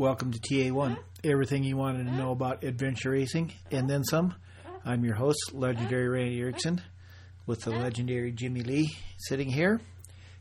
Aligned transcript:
Welcome 0.00 0.32
to 0.32 0.38
TA1, 0.38 0.96
everything 1.24 1.62
you 1.62 1.76
wanted 1.76 2.06
to 2.06 2.12
know 2.12 2.30
about 2.30 2.64
adventure 2.64 3.10
racing 3.10 3.52
and 3.70 3.86
then 3.86 4.02
some. 4.02 4.34
I'm 4.82 5.04
your 5.04 5.14
host, 5.14 5.52
legendary 5.52 6.08
Randy 6.08 6.40
Erickson, 6.40 6.80
with 7.44 7.60
the 7.60 7.70
legendary 7.72 8.32
Jimmy 8.32 8.62
Lee 8.62 8.96
sitting 9.18 9.50
here, 9.50 9.78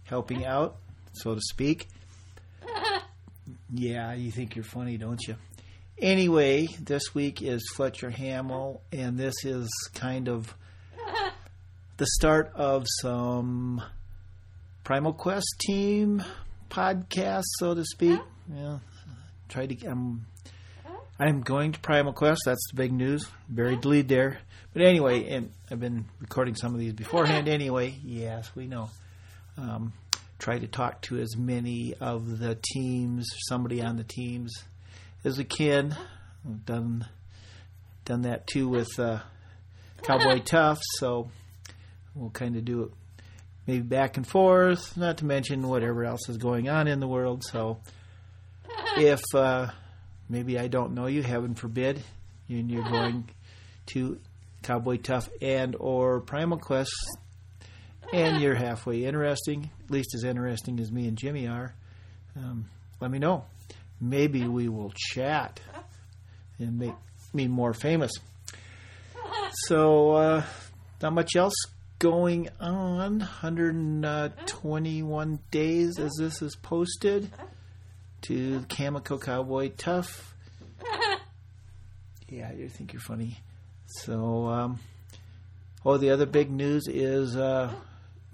helping 0.05 0.45
out, 0.45 0.77
so 1.12 1.36
to 1.36 1.41
speak. 1.41 1.90
Yeah, 3.70 4.14
you 4.14 4.31
think 4.31 4.55
you're 4.55 4.64
funny, 4.64 4.95
don't 4.95 5.20
you? 5.27 5.36
Anyway, 6.02 6.67
this 6.80 7.14
week 7.14 7.41
is 7.41 7.62
Fletcher 7.76 8.12
Hamill, 8.12 8.81
and 8.94 9.17
this 9.17 9.44
is 9.44 9.70
kind 9.94 10.30
of 10.30 10.55
the 11.98 12.08
start 12.08 12.53
of 12.55 12.86
some 13.02 13.84
Primal 14.86 15.12
Quest 15.12 15.53
team 15.59 16.23
podcast, 16.70 17.44
so 17.58 17.76
to 17.76 17.84
speak. 17.84 18.22
Yeah, 18.55 18.78
try 19.49 19.66
to. 19.66 19.88
I'm. 19.88 20.26
I'm 21.21 21.41
going 21.41 21.73
to 21.73 21.80
Primal 21.81 22.13
Quest. 22.13 22.44
That's 22.45 22.66
the 22.71 22.77
big 22.77 22.94
news. 22.94 23.27
Buried 23.49 23.84
lead 23.84 24.08
there. 24.08 24.39
But 24.72 24.84
anyway, 24.84 25.27
and 25.30 25.52
I've 25.70 25.80
been 25.80 26.05
recording 26.22 26.55
some 26.55 26.73
of 26.73 26.80
these 26.80 26.94
beforehand. 26.94 27.48
Anyway, 27.49 27.95
yes, 28.03 28.49
we 28.55 28.67
know. 28.67 28.89
Um, 29.58 29.91
try 30.38 30.58
to 30.58 30.67
talk 30.67 31.02
to 31.03 31.20
as 31.20 31.36
many 31.36 31.94
of 32.00 32.39
the 32.39 32.58
teams, 32.73 33.27
somebody 33.50 33.81
on 33.81 33.97
the 33.97 34.05
teams, 34.05 34.53
as 35.25 35.38
we 35.38 35.44
can. 35.44 35.95
I've 36.45 36.66
done 36.66 37.05
done 38.05 38.22
that 38.22 38.47
too 38.47 38.70
with 38.70 38.97
uh, 38.97 39.20
Cowboy 40.03 40.39
Tough. 40.45 40.80
So 40.97 41.30
we'll 42.16 42.30
kind 42.30 42.55
of 42.55 42.64
do 42.64 42.83
it 42.83 42.92
maybe 43.67 43.81
back 43.81 44.17
and 44.17 44.25
forth. 44.25 44.95
Not 44.95 45.17
to 45.17 45.25
mention 45.25 45.67
whatever 45.67 46.05
else 46.05 46.30
is 46.30 46.38
going 46.38 46.70
on 46.70 46.88
in 46.88 47.00
the 47.00 47.08
world. 47.08 47.44
So 47.44 47.80
if 48.97 49.22
uh, 49.33 49.67
maybe 50.27 50.59
I 50.59 50.67
don't 50.67 50.94
know 50.94 51.08
you, 51.08 51.23
heaven 51.23 51.55
forbid, 51.55 52.02
and 52.47 52.69
you're 52.69 52.83
going 52.89 53.30
to 53.88 54.19
Cowboy 54.63 54.97
Tough 54.97 55.30
and 55.41 55.75
or 55.80 56.21
Primal 56.21 56.58
Quest, 56.58 56.94
and 58.13 58.41
you're 58.41 58.55
halfway 58.67 59.05
interesting, 59.05 59.69
at 59.86 59.91
least 59.91 60.16
as 60.16 60.23
interesting 60.23 60.80
as 60.80 60.91
me 60.91 61.08
and 61.08 61.17
Jimmy 61.17 61.47
are, 61.47 61.73
um, 62.36 62.66
let 62.99 63.11
me 63.11 63.19
know. 63.19 63.45
Maybe 64.02 64.47
we 64.47 64.69
will 64.69 64.93
chat 64.95 65.59
and 66.58 66.77
make 66.77 66.95
me 67.33 67.47
more 67.47 67.73
famous. 67.73 68.11
So, 69.66 70.11
uh, 70.11 70.43
not 71.02 71.14
much 71.14 71.36
else 71.36 71.55
going 71.97 72.49
on. 72.59 73.17
121 73.19 75.39
days 75.49 75.97
as 75.97 76.11
this 76.19 76.43
is 76.43 76.55
posted 76.55 77.31
to 78.23 78.62
Cameco 78.62 79.22
Cowboy 79.22 79.72
Tough. 79.78 80.36
Yeah, 82.31 82.52
you 82.53 82.70
think 82.70 82.94
you're 82.94 83.02
funny. 83.02 83.39
So, 83.88 84.45
um, 84.45 84.80
oh, 85.84 85.98
the 85.98 86.11
other 86.11 86.28
big 86.28 86.52
news 86.52 86.88
is 86.88 87.36
uh, 87.36 87.73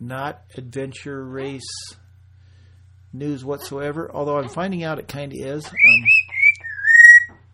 not 0.02 0.42
adventure 0.58 1.23
race 1.23 1.64
news 3.14 3.45
whatsoever. 3.45 4.11
Although 4.14 4.38
I'm 4.38 4.50
finding 4.50 4.83
out 4.83 5.00
it 5.00 5.08
kind 5.08 5.31
of 5.31 5.39
is. 5.39 5.65
Um, 5.65 6.05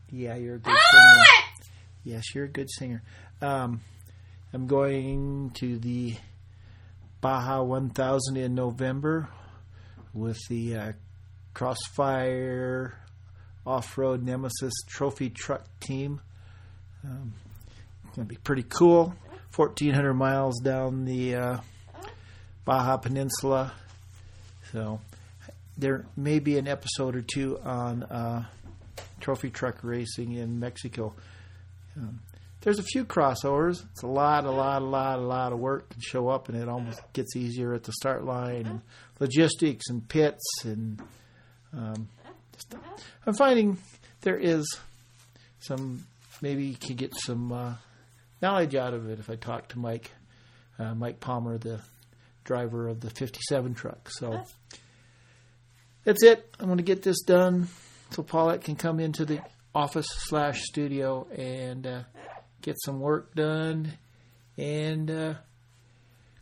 yeah, 0.09 0.35
you're 0.35 0.55
a 0.55 0.59
good 0.59 0.78
singer. 0.91 1.23
Yes, 2.03 2.23
you're 2.34 2.45
a 2.45 2.50
good 2.50 2.72
singer. 2.72 3.03
Um, 3.39 3.81
I'm 4.51 4.66
going 4.66 5.51
to 5.59 5.78
the 5.78 6.16
Baja 7.22 7.61
1000 7.61 8.35
in 8.35 8.55
November 8.55 9.29
with 10.11 10.39
the 10.50 10.75
uh, 10.75 10.91
Crossfire 11.53 12.95
Off 13.66 13.97
Road 13.97 14.23
Nemesis 14.23 14.73
Trophy 14.88 15.29
Truck 15.29 15.66
Team. 15.79 16.22
Um, 17.03 17.34
going 18.16 18.28
to 18.28 18.34
be 18.34 18.38
pretty 18.38 18.63
cool. 18.63 19.16
1,400 19.56 20.13
miles 20.13 20.59
down 20.59 21.06
the 21.06 21.35
uh, 21.35 21.57
Baja 22.66 22.97
Peninsula. 22.97 23.73
So 24.72 25.01
there 25.78 26.06
may 26.16 26.40
be 26.40 26.57
an 26.57 26.67
episode 26.67 27.16
or 27.16 27.22
two 27.22 27.59
on 27.59 28.03
uh, 28.03 28.45
trophy 29.19 29.50
truck 29.50 29.79
racing 29.84 30.34
in 30.34 30.59
Mexico. 30.59 31.13
Um, 31.97 32.22
there's 32.61 32.79
a 32.79 32.84
few 32.84 33.06
crossovers. 33.06 33.84
It's 33.91 34.03
a 34.03 34.07
lot, 34.07 34.45
a 34.45 34.51
lot, 34.51 34.81
a 34.81 34.85
lot, 34.85 35.19
a 35.19 35.23
lot 35.23 35.51
of 35.51 35.59
work 35.59 35.90
to 35.90 35.95
show 36.00 36.29
up, 36.29 36.47
and 36.47 36.61
it 36.61 36.69
almost 36.69 37.01
gets 37.13 37.35
easier 37.35 37.73
at 37.73 37.84
the 37.84 37.91
start 37.91 38.23
line 38.23 38.67
and 38.67 38.81
logistics 39.19 39.85
and 39.90 40.07
pits 40.07 40.44
and. 40.63 41.01
Um, 41.73 42.07
just, 42.53 42.75
I'm 43.25 43.33
finding 43.33 43.77
there 44.21 44.37
is 44.37 44.65
some 45.59 46.05
maybe 46.41 46.65
you 46.65 46.75
can 46.75 46.95
get 46.95 47.13
some 47.15 47.51
uh, 47.51 47.75
knowledge 48.41 48.75
out 48.75 48.93
of 48.93 49.09
it 49.09 49.19
if 49.19 49.29
I 49.29 49.35
talk 49.35 49.69
to 49.69 49.79
Mike, 49.79 50.11
uh, 50.79 50.95
Mike 50.95 51.19
Palmer, 51.19 51.57
the 51.57 51.81
driver 52.43 52.87
of 52.87 53.01
the 53.01 53.09
57 53.09 53.73
truck. 53.75 54.09
So 54.09 54.43
that's 56.03 56.23
it. 56.23 56.53
I'm 56.59 56.65
going 56.65 56.77
to 56.77 56.83
get 56.83 57.03
this 57.03 57.21
done 57.21 57.67
so 58.09 58.23
Paulette 58.23 58.63
can 58.63 58.75
come 58.75 58.99
into 58.99 59.25
the 59.25 59.41
office 59.73 60.07
slash 60.09 60.63
studio 60.63 61.27
and 61.29 61.87
uh, 61.87 62.01
get 62.61 62.75
some 62.83 62.99
work 62.99 63.33
done 63.35 63.93
and 64.57 65.09
uh, 65.09 65.33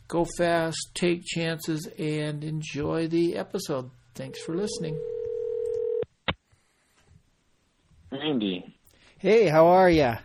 go 0.08 0.26
fast, 0.36 0.90
take 0.94 1.24
chances, 1.24 1.88
and 1.98 2.42
enjoy 2.42 3.06
the 3.06 3.36
episode. 3.36 3.90
Thanks 4.14 4.40
for 4.42 4.56
listening. 4.56 4.98
Andy. 8.12 8.74
Hey, 9.18 9.48
how 9.48 9.68
are 9.68 9.88
ya? 9.88 10.16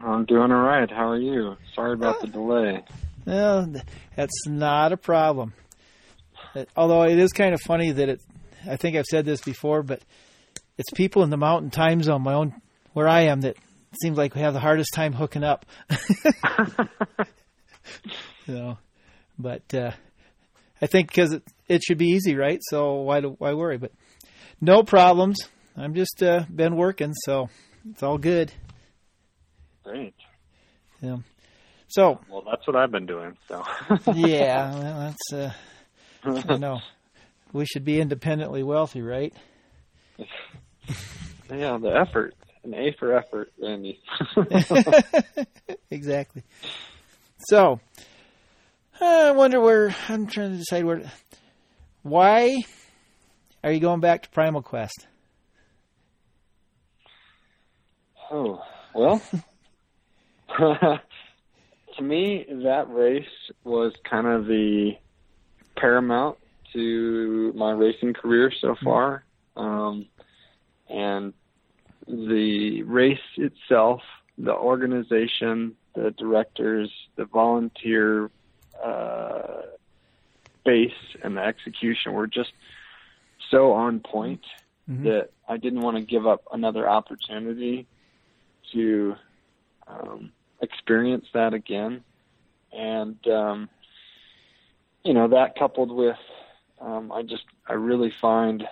I'm 0.00 0.24
doing 0.26 0.52
all 0.52 0.62
right. 0.62 0.90
How 0.90 1.10
are 1.10 1.18
you? 1.18 1.56
Sorry 1.74 1.94
about 1.94 2.20
the 2.20 2.28
delay. 2.28 2.84
Well, 3.24 3.72
that's 4.14 4.46
not 4.46 4.92
a 4.92 4.96
problem. 4.96 5.52
Although 6.76 7.02
it 7.02 7.18
is 7.18 7.32
kind 7.32 7.54
of 7.54 7.60
funny 7.60 7.90
that 7.90 8.08
it, 8.08 8.20
I 8.68 8.76
think 8.76 8.96
I've 8.96 9.06
said 9.06 9.24
this 9.24 9.40
before, 9.40 9.82
but 9.82 10.00
it's 10.78 10.90
people 10.94 11.22
in 11.22 11.30
the 11.30 11.36
mountain 11.36 11.70
time 11.70 12.02
zone, 12.02 12.22
my 12.22 12.34
own, 12.34 12.54
where 12.92 13.08
I 13.08 13.22
am, 13.22 13.40
that 13.40 13.56
seems 14.00 14.16
like 14.16 14.34
we 14.34 14.42
have 14.42 14.54
the 14.54 14.60
hardest 14.60 14.94
time 14.94 15.12
hooking 15.12 15.42
up. 15.42 15.66
you 18.46 18.54
know, 18.54 18.78
but 19.38 19.74
uh, 19.74 19.90
I 20.80 20.86
think 20.86 21.08
because 21.08 21.32
it, 21.32 21.42
it 21.68 21.82
should 21.82 21.98
be 21.98 22.10
easy, 22.10 22.36
right? 22.36 22.60
So 22.62 23.00
why 23.00 23.20
do 23.20 23.34
why 23.38 23.54
worry? 23.54 23.78
But 23.78 23.92
no 24.60 24.82
problems. 24.82 25.38
I'm 25.76 25.94
just 25.94 26.22
uh, 26.22 26.44
been 26.54 26.76
working, 26.76 27.12
so 27.24 27.50
it's 27.90 28.02
all 28.02 28.18
good. 28.18 28.52
Great. 29.84 30.14
Yeah. 31.00 31.18
So. 31.88 32.20
Well, 32.30 32.42
that's 32.50 32.66
what 32.66 32.76
I've 32.76 32.90
been 32.90 33.06
doing. 33.06 33.36
So. 33.48 33.62
yeah, 34.14 34.74
well, 34.74 35.14
that's. 35.32 35.54
Uh, 36.24 36.52
I 36.52 36.56
know. 36.56 36.80
We 37.52 37.66
should 37.66 37.84
be 37.84 38.00
independently 38.00 38.62
wealthy, 38.62 39.02
right? 39.02 39.34
Yeah, 41.48 41.78
the 41.78 41.90
effort. 41.90 42.34
An 42.64 42.74
A 42.74 42.92
for 42.98 43.16
effort, 43.16 43.52
Randy. 43.62 44.00
exactly. 45.90 46.42
So, 47.48 47.78
I 49.00 49.30
wonder 49.30 49.60
where 49.60 49.94
I'm 50.08 50.26
trying 50.26 50.52
to 50.52 50.56
decide 50.56 50.84
where. 50.84 51.02
Why 52.02 52.56
are 53.62 53.70
you 53.70 53.78
going 53.78 54.00
back 54.00 54.24
to 54.24 54.30
Primal 54.30 54.62
Quest? 54.62 55.06
Oh 58.30 58.60
well, 58.94 59.20
to 60.58 62.02
me 62.02 62.46
that 62.64 62.88
race 62.90 63.24
was 63.64 63.92
kind 64.08 64.26
of 64.26 64.46
the 64.46 64.92
paramount 65.76 66.38
to 66.72 67.52
my 67.54 67.70
racing 67.72 68.14
career 68.14 68.52
so 68.60 68.74
far, 68.82 69.24
um, 69.56 70.06
and 70.88 71.32
the 72.08 72.82
race 72.82 73.18
itself, 73.36 74.00
the 74.38 74.54
organization, 74.54 75.74
the 75.94 76.10
directors, 76.18 76.90
the 77.16 77.24
volunteer 77.26 78.30
uh, 78.82 79.62
base, 80.64 80.90
and 81.22 81.36
the 81.36 81.42
execution 81.42 82.12
were 82.12 82.26
just 82.26 82.52
so 83.50 83.72
on 83.72 84.00
point 84.00 84.42
Mhm. 84.88 85.02
that 85.04 85.30
I 85.48 85.56
didn't 85.56 85.82
want 85.82 85.96
to 85.96 86.02
give 86.02 86.26
up 86.26 86.42
another 86.52 86.88
opportunity 86.88 87.86
to 88.72 89.16
um, 89.86 90.32
experience 90.60 91.26
that 91.34 91.54
again. 91.54 92.02
And 92.72 93.16
um, 93.28 93.68
you 95.04 95.14
know 95.14 95.28
that 95.28 95.56
coupled 95.56 95.90
with 95.90 96.18
um, 96.80 97.12
I 97.12 97.22
just 97.22 97.44
I 97.66 97.74
really 97.74 98.12
find 98.20 98.66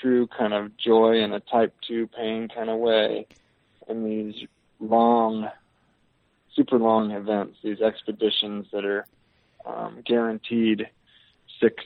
true 0.00 0.26
kind 0.26 0.54
of 0.54 0.76
joy 0.76 1.22
in 1.22 1.32
a 1.32 1.40
type 1.40 1.74
two 1.86 2.06
pain 2.06 2.48
kind 2.48 2.70
of 2.70 2.78
way 2.78 3.26
in 3.88 4.04
these 4.04 4.46
long, 4.80 5.48
super 6.54 6.78
long 6.78 7.10
events, 7.10 7.58
these 7.62 7.80
expeditions 7.80 8.66
that 8.72 8.84
are 8.84 9.06
um, 9.66 10.02
guaranteed 10.04 10.88
six 11.60 11.84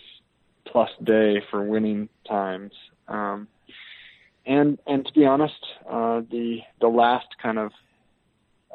plus 0.65 0.91
day 1.03 1.43
for 1.51 1.63
winning 1.63 2.09
times. 2.29 2.73
Um, 3.09 3.49
and 4.47 4.79
and 4.87 5.07
to 5.07 5.13
be 5.13 5.25
honest, 5.25 5.65
uh, 5.89 6.23
the 6.31 6.61
the 6.81 6.89
last 6.89 7.27
kind 7.41 7.59
of 7.59 7.73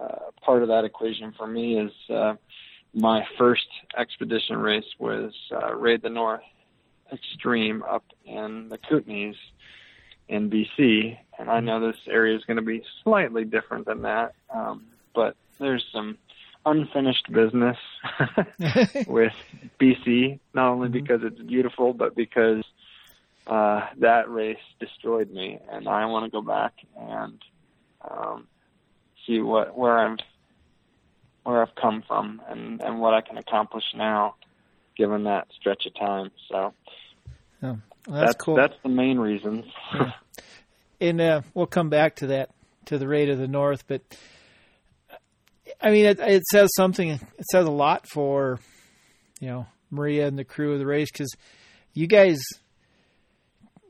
uh, 0.02 0.32
part 0.42 0.62
of 0.62 0.70
that 0.70 0.86
equation 0.86 1.34
for 1.38 1.48
me 1.48 1.80
is 1.80 1.92
uh, 2.10 2.36
my 2.94 3.26
first 3.38 3.68
expedition 3.98 4.58
race 4.58 4.86
was 5.00 5.34
uh, 5.52 5.74
Raid 5.74 6.02
the 6.02 6.10
North 6.10 6.42
Extreme 7.12 7.84
up 7.84 8.04
in 8.26 8.70
the 8.70 8.78
Kootenays 8.78 9.36
in 10.28 10.50
BC, 10.50 11.18
and 11.40 11.50
I 11.50 11.62
know 11.62 11.80
this 11.80 12.00
area 12.08 12.36
is 12.36 12.44
going 12.44 12.58
to 12.58 12.64
be 12.64 12.84
slightly 13.04 13.46
different 13.46 13.86
than 13.86 14.02
that, 14.02 14.36
um, 14.54 14.86
but 15.16 15.36
there's 15.58 15.86
some 15.94 16.18
unfinished 16.66 17.32
business 17.32 17.78
with 19.08 19.34
BC, 19.80 20.40
not 20.54 20.72
only 20.72 20.90
mm-hmm. 20.90 20.94
because 20.94 21.22
it's 21.24 21.42
beautiful, 21.42 21.94
but 21.94 22.16
because 22.16 22.64
uh, 23.48 23.88
that 24.00 24.30
race 24.30 24.58
destroyed 24.80 25.32
me, 25.32 25.60
and 25.72 25.88
I 25.88 26.06
want 26.06 26.26
to 26.26 26.32
go 26.32 26.42
back 26.42 26.74
and 27.00 27.42
um, 28.10 28.48
see 29.26 29.40
what 29.40 29.78
where 29.78 29.98
I've 29.98 30.18
where 31.44 31.62
I've 31.62 31.76
come 31.76 32.04
from 32.08 32.42
and 32.50 32.82
and 32.82 33.00
what 33.00 33.14
I 33.14 33.22
can 33.22 33.38
accomplish 33.38 33.86
now, 33.96 34.36
given 34.98 35.24
that 35.24 35.48
stretch 35.60 35.86
of 35.86 35.96
time. 35.96 36.32
So. 36.50 36.74
Oh, 37.64 37.68
well, 37.68 37.80
that's, 38.08 38.26
that's, 38.34 38.44
cool. 38.44 38.56
That's 38.56 38.76
the 38.84 38.90
main 38.90 39.18
reason. 39.18 39.64
yeah. 39.94 40.12
And 41.00 41.22
uh, 41.22 41.42
we'll 41.54 41.66
come 41.66 41.90
back 41.90 42.18
to 42.18 42.28
that 42.28 42.52
to 42.86 42.98
the 42.98 43.08
Raid 43.08 43.30
of 43.30 43.38
the 43.38 43.48
North, 43.48 43.86
but 43.88 44.02
I 45.82 45.92
mean, 45.92 46.06
it, 46.06 46.20
it 46.20 46.44
says 46.52 46.70
something. 46.76 47.10
It 47.10 47.46
says 47.52 47.66
a 47.66 47.72
lot 47.72 48.08
for 48.10 48.60
you 49.40 49.48
know 49.48 49.68
Maria 49.90 50.28
and 50.28 50.38
the 50.38 50.44
crew 50.44 50.74
of 50.74 50.80
the 50.80 50.86
race 50.86 51.10
because 51.12 51.34
you 51.94 52.08
guys 52.08 52.40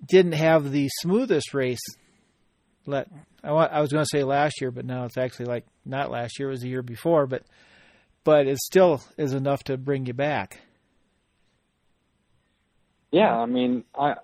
didn't 0.05 0.33
have 0.33 0.71
the 0.71 0.89
smoothest 1.01 1.53
race. 1.53 1.79
Let 2.85 3.07
I, 3.43 3.49
I 3.49 3.81
was 3.81 3.91
going 3.91 4.03
to 4.03 4.09
say 4.09 4.23
last 4.23 4.61
year, 4.61 4.71
but 4.71 4.85
now 4.85 5.05
it's 5.05 5.17
actually 5.17 5.45
like 5.47 5.65
not 5.85 6.11
last 6.11 6.39
year; 6.39 6.49
it 6.49 6.51
was 6.51 6.61
the 6.61 6.69
year 6.69 6.83
before. 6.83 7.27
But 7.27 7.43
but 8.23 8.47
it 8.47 8.57
still 8.57 9.01
is 9.17 9.33
enough 9.33 9.63
to 9.65 9.77
bring 9.77 10.05
you 10.05 10.13
back. 10.13 10.61
Yeah, 13.11 13.35
I 13.35 13.45
mean, 13.45 13.83
I 13.97 14.15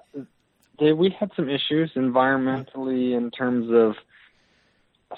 they, 0.80 0.94
we 0.94 1.16
had 1.18 1.31
some 1.36 1.50
issues 1.50 1.92
environmentally 1.96 3.16
in 3.16 3.31
terms 3.31 3.70
of 3.72 3.96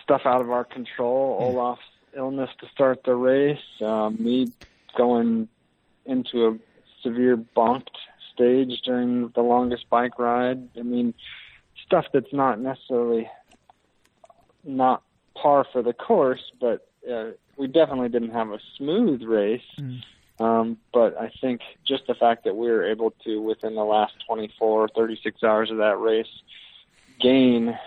stuff 0.04 0.22
out 0.26 0.42
of 0.42 0.52
our 0.52 0.64
control. 0.64 1.38
Yeah. 1.40 1.48
Olaf's 1.48 1.82
illness 2.16 2.50
to 2.60 2.68
start 2.74 3.04
the 3.04 3.16
race, 3.16 3.58
um, 3.82 4.18
me 4.20 4.52
going 4.98 5.48
into 6.06 6.48
a 6.48 6.58
severe 7.02 7.36
bumped 7.36 7.98
stage 8.36 8.82
during 8.84 9.30
the 9.36 9.42
longest 9.42 9.90
bike 9.90 10.20
ride. 10.20 10.68
I 10.78 10.84
mean, 10.84 11.14
stuff 11.86 12.06
that's 12.14 12.34
not 12.34 12.60
necessarily 12.60 13.30
not 14.64 15.04
par 15.36 15.66
for 15.72 15.82
the 15.82 15.94
course, 15.94 16.52
but 16.60 16.88
uh, 17.12 17.32
we 17.58 17.68
definitely 17.68 18.10
didn't 18.10 18.32
have 18.32 18.52
a 18.52 18.60
smooth 18.78 19.24
race. 19.24 19.62
Mm. 19.80 20.02
Um, 20.38 20.78
but 20.94 21.18
I 21.18 21.32
think 21.40 21.62
just 21.88 22.08
the 22.08 22.16
fact 22.16 22.44
that 22.44 22.56
we 22.56 22.68
were 22.68 22.84
able 22.84 23.12
to, 23.24 23.42
within 23.42 23.76
the 23.76 23.86
last 23.86 24.14
24, 24.28 24.90
36 24.90 25.44
hours 25.44 25.72
of 25.72 25.78
that 25.78 25.98
race, 25.98 26.28
gain 27.22 27.78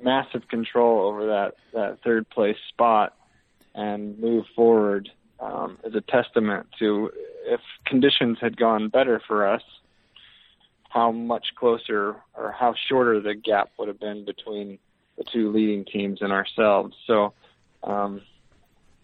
massive 0.00 0.46
control 0.48 1.08
over 1.08 1.26
that, 1.26 1.54
that 1.74 1.98
third 2.04 2.28
place 2.30 2.58
spot 2.68 3.14
and 3.74 4.18
move 4.20 4.44
forward 4.54 5.10
um, 5.40 5.78
is 5.84 5.94
a 5.94 6.00
testament 6.00 6.66
to 6.78 7.10
if 7.46 7.60
conditions 7.84 8.38
had 8.40 8.56
gone 8.56 8.88
better 8.88 9.20
for 9.26 9.46
us, 9.46 9.62
how 10.96 11.12
much 11.12 11.54
closer 11.56 12.16
or 12.32 12.52
how 12.52 12.74
shorter 12.88 13.20
the 13.20 13.34
gap 13.34 13.70
would 13.78 13.86
have 13.86 14.00
been 14.00 14.24
between 14.24 14.78
the 15.18 15.24
two 15.24 15.52
leading 15.52 15.84
teams 15.84 16.22
and 16.22 16.32
ourselves. 16.32 16.96
So, 17.06 17.34
um, 17.84 18.22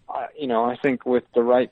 I, 0.09 0.25
you 0.35 0.47
know, 0.47 0.65
I 0.65 0.75
think 0.75 1.05
with 1.05 1.23
the 1.35 1.43
right 1.43 1.71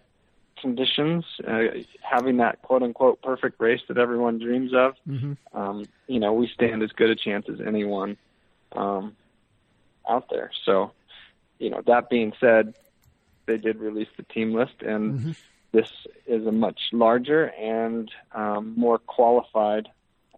conditions, 0.62 1.25
uh, 1.47 1.63
having 2.03 2.38
that 2.38 2.62
quote 2.62 2.83
unquote 2.83 3.23
perfect 3.23 3.59
race 3.59 3.81
that 3.88 3.97
everyone 3.97 4.38
dreams 4.38 4.75
of, 4.75 4.94
mm-hmm. 5.09 5.33
um, 5.59 5.85
you 6.06 6.19
know, 6.19 6.33
we 6.33 6.47
stand 6.53 6.83
as 6.83 6.91
good 6.91 7.09
a 7.09 7.15
chance 7.15 7.47
as 7.50 7.59
anyone 7.59 8.15
um, 8.74 9.15
out 10.07 10.27
there. 10.29 10.51
So, 10.65 10.91
you 11.57 11.71
know, 11.71 11.81
that 11.88 12.12
being 12.12 12.33
said, 12.39 12.75
they 13.47 13.57
did 13.57 13.77
release 13.77 14.09
the 14.17 14.24
team 14.24 14.53
list, 14.53 14.83
and 14.85 15.19
mm-hmm. 15.19 15.31
this 15.71 15.91
is 16.27 16.45
a 16.45 16.51
much 16.51 16.79
larger 16.91 17.45
and 17.45 18.12
um, 18.33 18.75
more 18.77 19.00
qualified, 19.00 19.89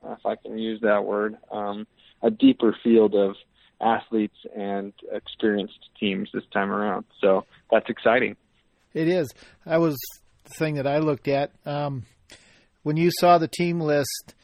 if 0.06 0.26
I 0.26 0.36
can 0.36 0.58
use 0.58 0.82
that 0.82 1.04
word, 1.06 1.38
um, 1.52 1.88
a 2.22 2.30
deeper 2.30 2.76
field 2.84 3.16
of 3.16 3.36
athletes 3.82 4.38
and 4.56 4.94
experienced 5.12 5.80
teams 6.00 6.30
this 6.34 6.44
time 6.54 6.72
around. 6.72 7.06
So 7.20 7.46
that's 7.72 7.90
exciting. 7.90 8.36
It 8.94 9.08
is. 9.08 9.30
That 9.66 9.82
was 9.82 9.98
the 10.44 10.52
thing 10.52 10.76
that 10.76 10.88
I 10.88 11.00
looked 11.00 11.28
at. 11.28 11.52
Um, 11.66 12.04
when 12.84 12.98
you 12.98 13.12
saw 13.20 13.38
the 13.38 13.48
team 13.48 13.80
list, 13.80 14.36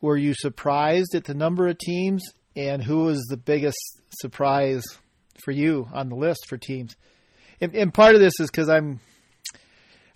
were 0.00 0.16
you 0.16 0.34
surprised 0.34 1.14
at 1.14 1.24
the 1.24 1.34
number 1.34 1.68
of 1.68 1.78
teams? 1.78 2.24
And 2.54 2.82
who 2.82 3.04
was 3.04 3.22
the 3.28 3.36
biggest 3.36 3.78
surprise 4.20 4.84
for 5.44 5.50
you 5.50 5.88
on 5.92 6.08
the 6.08 6.16
list 6.16 6.46
for 6.48 6.56
teams? 6.56 6.96
and, 7.60 7.74
and 7.74 7.94
part 7.94 8.14
of 8.14 8.20
this 8.20 8.34
is 8.40 8.50
because 8.50 8.68
I'm, 8.68 9.00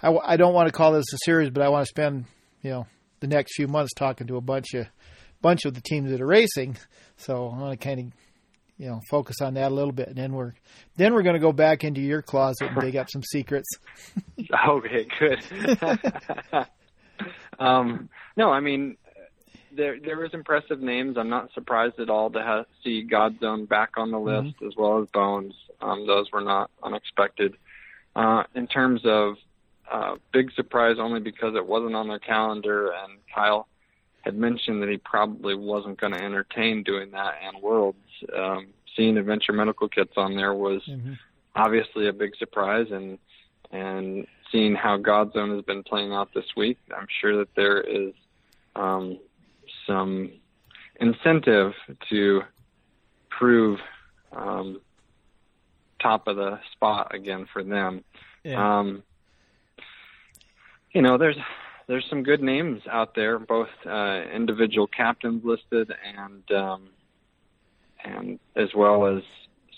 I, 0.02 0.12
I 0.12 0.36
don't 0.36 0.54
want 0.54 0.68
to 0.68 0.72
call 0.72 0.92
this 0.92 1.12
a 1.12 1.18
series, 1.24 1.50
but 1.50 1.62
I 1.62 1.68
want 1.68 1.84
to 1.84 1.88
spend, 1.88 2.24
you 2.62 2.70
know, 2.70 2.86
the 3.20 3.26
next 3.26 3.54
few 3.54 3.68
months 3.68 3.92
talking 3.94 4.26
to 4.26 4.36
a 4.36 4.40
bunch 4.40 4.74
of, 4.74 4.86
bunch 5.40 5.64
of 5.64 5.74
the 5.74 5.80
teams 5.80 6.10
that 6.10 6.20
are 6.20 6.26
racing. 6.26 6.76
So 7.16 7.48
I 7.48 7.58
want 7.58 7.78
to 7.78 7.84
kind 7.84 8.00
of, 8.00 8.06
you 8.78 8.88
know, 8.88 9.00
focus 9.10 9.36
on 9.42 9.54
that 9.54 9.70
a 9.70 9.74
little 9.74 9.92
bit, 9.92 10.08
and 10.08 10.16
then 10.16 10.32
we're, 10.32 10.54
then 10.96 11.12
we're 11.12 11.22
going 11.22 11.34
to 11.34 11.40
go 11.40 11.52
back 11.52 11.84
into 11.84 12.00
your 12.00 12.22
closet 12.22 12.70
and 12.70 12.80
dig 12.80 12.96
up 12.96 13.10
some 13.10 13.22
secrets. 13.22 13.68
okay, 14.68 15.06
good. 15.18 15.38
um, 17.58 18.08
no, 18.36 18.50
I 18.50 18.60
mean, 18.60 18.96
there 19.76 19.98
there 20.00 20.18
was 20.18 20.30
impressive 20.32 20.80
names. 20.80 21.16
I'm 21.16 21.28
not 21.28 21.52
surprised 21.52 21.98
at 22.00 22.10
all 22.10 22.30
to 22.30 22.42
have, 22.42 22.66
see 22.82 23.06
Godzone 23.06 23.68
back 23.68 23.90
on 23.96 24.10
the 24.10 24.16
mm-hmm. 24.16 24.46
list 24.46 24.56
mm-hmm. 24.56 24.66
as 24.66 24.72
well 24.76 25.02
as 25.02 25.08
Bones. 25.08 25.54
Um, 25.80 26.06
those 26.06 26.30
were 26.32 26.40
not 26.40 26.70
unexpected. 26.82 27.56
Uh, 28.16 28.42
in 28.54 28.66
terms 28.66 29.02
of 29.04 29.36
uh, 29.90 30.16
big 30.32 30.52
surprise, 30.52 30.96
only 30.98 31.20
because 31.20 31.54
it 31.56 31.66
wasn't 31.66 31.94
on 31.94 32.08
their 32.08 32.18
calendar, 32.18 32.92
and 32.92 33.18
Kyle 33.34 33.66
had 34.22 34.36
mentioned 34.36 34.82
that 34.82 34.88
he 34.88 34.98
probably 34.98 35.54
wasn't 35.54 36.00
going 36.00 36.12
to 36.12 36.22
entertain 36.22 36.82
doing 36.82 37.10
that. 37.12 37.34
And 37.42 37.62
Worlds, 37.62 37.98
um, 38.36 38.68
seeing 38.96 39.16
Adventure 39.16 39.52
Medical 39.52 39.88
Kits 39.88 40.12
on 40.16 40.36
there 40.36 40.54
was 40.54 40.82
mm-hmm. 40.88 41.14
obviously 41.56 42.08
a 42.08 42.12
big 42.12 42.36
surprise, 42.36 42.86
and 42.90 43.18
and 43.72 44.26
seeing 44.52 44.74
how 44.74 44.98
Godzone 44.98 45.54
has 45.54 45.64
been 45.64 45.82
playing 45.82 46.12
out 46.12 46.34
this 46.34 46.56
week, 46.56 46.78
I'm 46.96 47.06
sure 47.20 47.36
that 47.38 47.54
there 47.54 47.80
is 47.80 48.12
um, 48.74 49.18
some 49.86 50.32
incentive 51.00 51.72
to 52.10 52.42
prove 53.30 53.78
um, 54.32 54.80
top 56.00 56.26
of 56.26 56.36
the 56.36 56.58
spot 56.72 57.14
again 57.14 57.46
for 57.52 57.62
them. 57.62 58.04
Yeah. 58.44 58.78
Um, 58.80 59.02
you 60.92 61.02
know, 61.02 61.18
there's 61.18 61.36
there's 61.86 62.06
some 62.08 62.22
good 62.22 62.42
names 62.42 62.82
out 62.90 63.14
there, 63.14 63.38
both 63.38 63.68
uh, 63.86 64.22
individual 64.32 64.86
captains 64.86 65.44
listed 65.44 65.92
and 66.16 66.50
um, 66.52 66.88
and 68.04 68.38
as 68.56 68.74
well 68.74 69.06
as 69.06 69.22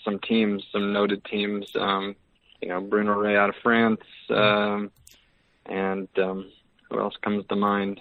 some 0.03 0.19
teams, 0.19 0.63
some 0.71 0.93
noted 0.93 1.23
teams. 1.25 1.75
Um, 1.75 2.15
you 2.61 2.69
know, 2.69 2.79
Bruno 2.81 3.13
Ray 3.13 3.35
out 3.35 3.49
of 3.49 3.55
France, 3.61 4.01
um, 4.29 4.91
and 5.65 6.07
um, 6.17 6.49
who 6.89 6.99
else 6.99 7.15
comes 7.21 7.45
to 7.47 7.55
mind? 7.55 7.99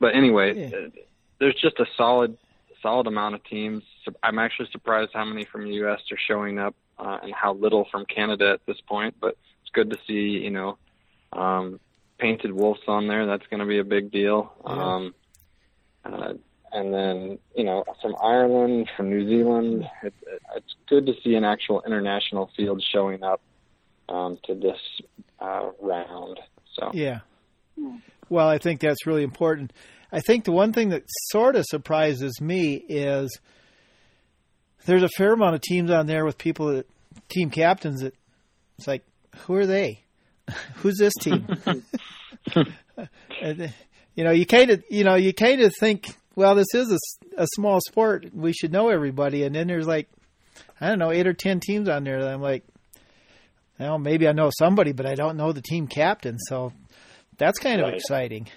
But 0.00 0.14
anyway, 0.14 0.70
yeah. 0.70 1.00
There's 1.38 1.54
just 1.54 1.78
a 1.78 1.86
solid 1.96 2.36
solid 2.82 3.06
amount 3.06 3.34
of 3.34 3.44
teams. 3.44 3.82
I'm 4.22 4.38
actually 4.38 4.68
surprised 4.70 5.10
how 5.14 5.24
many 5.24 5.44
from 5.44 5.64
the 5.64 5.74
U.S. 5.74 6.00
are 6.10 6.18
showing 6.18 6.58
up 6.58 6.74
uh, 6.98 7.18
and 7.22 7.32
how 7.32 7.54
little 7.54 7.86
from 7.90 8.04
Canada 8.06 8.52
at 8.52 8.66
this 8.66 8.80
point. 8.80 9.14
But 9.20 9.36
it's 9.62 9.70
good 9.72 9.90
to 9.90 9.98
see, 10.06 10.38
you 10.42 10.50
know, 10.50 10.78
um, 11.32 11.80
painted 12.18 12.52
wolves 12.52 12.80
on 12.88 13.08
there. 13.08 13.26
That's 13.26 13.46
going 13.48 13.60
to 13.60 13.66
be 13.66 13.78
a 13.78 13.84
big 13.84 14.10
deal. 14.10 14.52
Yeah. 14.66 14.72
Um, 14.72 15.14
uh, 16.04 16.32
and 16.70 16.92
then, 16.92 17.38
you 17.56 17.64
know, 17.64 17.84
from 18.02 18.14
Ireland, 18.22 18.90
from 18.96 19.08
New 19.10 19.26
Zealand, 19.26 19.84
it, 20.02 20.14
it, 20.26 20.42
it's 20.56 20.74
good 20.88 21.06
to 21.06 21.14
see 21.24 21.34
an 21.34 21.44
actual 21.44 21.82
international 21.86 22.50
field 22.56 22.82
showing 22.92 23.22
up 23.22 23.40
um, 24.08 24.38
to 24.44 24.54
this 24.54 24.78
uh, 25.40 25.70
round. 25.80 26.38
So 26.74 26.90
yeah. 26.92 27.20
Well, 28.28 28.48
I 28.48 28.58
think 28.58 28.80
that's 28.80 29.06
really 29.06 29.22
important. 29.22 29.72
I 30.12 30.20
think 30.20 30.44
the 30.44 30.52
one 30.52 30.72
thing 30.72 30.90
that 30.90 31.04
sort 31.30 31.56
of 31.56 31.64
surprises 31.68 32.40
me 32.40 32.74
is 32.74 33.38
there's 34.86 35.02
a 35.02 35.08
fair 35.16 35.32
amount 35.32 35.54
of 35.54 35.60
teams 35.60 35.90
on 35.90 36.06
there 36.06 36.24
with 36.24 36.38
people 36.38 36.68
that 36.68 36.86
team 37.28 37.50
captains 37.50 38.00
that 38.00 38.14
it's 38.78 38.86
like, 38.86 39.04
who 39.40 39.54
are 39.54 39.66
they? 39.66 40.04
Who's 40.76 40.96
this 40.98 41.12
team? 41.20 41.46
you 44.14 44.24
know, 44.24 44.30
you 44.30 44.46
kind 44.46 44.70
of, 44.70 44.82
you 44.90 45.04
know, 45.04 45.14
you 45.16 45.32
kind 45.32 45.60
of 45.60 45.72
think, 45.78 46.08
well, 46.34 46.54
this 46.54 46.72
is 46.74 46.92
a, 46.92 47.42
a 47.42 47.46
small 47.54 47.80
sport. 47.88 48.26
We 48.34 48.52
should 48.52 48.72
know 48.72 48.88
everybody. 48.88 49.44
And 49.44 49.54
then 49.54 49.66
there's 49.66 49.86
like, 49.86 50.08
I 50.80 50.88
don't 50.88 50.98
know, 50.98 51.10
eight 51.12 51.26
or 51.26 51.32
ten 51.34 51.60
teams 51.60 51.88
on 51.88 52.04
there. 52.04 52.20
That 52.22 52.32
I'm 52.32 52.42
like, 52.42 52.64
well, 53.78 53.98
maybe 53.98 54.26
I 54.28 54.32
know 54.32 54.50
somebody, 54.58 54.92
but 54.92 55.06
I 55.06 55.14
don't 55.14 55.36
know 55.36 55.52
the 55.52 55.62
team 55.62 55.86
captain. 55.86 56.38
So 56.38 56.72
that's 57.36 57.58
kind 57.58 57.80
Right. 57.80 57.88
of 57.88 57.94
exciting. 57.94 58.48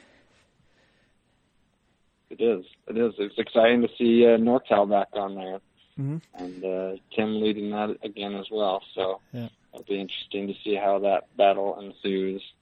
It 2.29 2.41
is. 2.41 2.65
It 2.87 2.97
is. 2.97 3.13
It's 3.19 3.37
exciting 3.37 3.81
to 3.81 3.89
see 3.97 4.25
uh, 4.25 4.37
NorCal 4.37 4.89
back 4.89 5.07
on 5.13 5.35
there, 5.35 5.59
Mhm. 5.99 6.21
and 6.35 6.63
uh, 6.63 6.95
Tim 7.15 7.41
leading 7.41 7.71
that 7.71 7.97
again 8.03 8.35
as 8.35 8.45
well. 8.49 8.81
So 8.95 9.19
Yeah. 9.33 9.49
It'll 9.73 9.85
be 9.85 9.99
interesting 9.99 10.47
to 10.47 10.53
see 10.63 10.75
how 10.75 10.99
that 10.99 11.35
battle 11.37 11.79
ensues. 11.79 12.43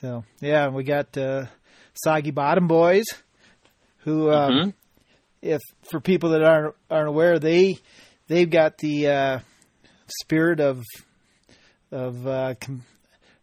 So 0.00 0.24
yeah, 0.40 0.68
we 0.68 0.84
got 0.84 1.16
uh, 1.18 1.46
Soggy 2.04 2.30
Bottom 2.30 2.68
Boys, 2.68 3.04
who, 3.98 4.30
um, 4.30 4.54
Mhm. 4.54 4.74
if 5.42 5.60
for 5.90 6.00
people 6.00 6.30
that 6.30 6.42
aren't 6.44 6.74
aren't 6.90 7.08
aware, 7.08 7.38
they 7.40 7.78
they've 8.28 8.48
got 8.48 8.78
the 8.78 9.08
uh, 9.08 9.38
spirit 10.20 10.60
of 10.60 10.84
of 11.90 12.24
uh, 12.26 12.54
com- 12.60 12.84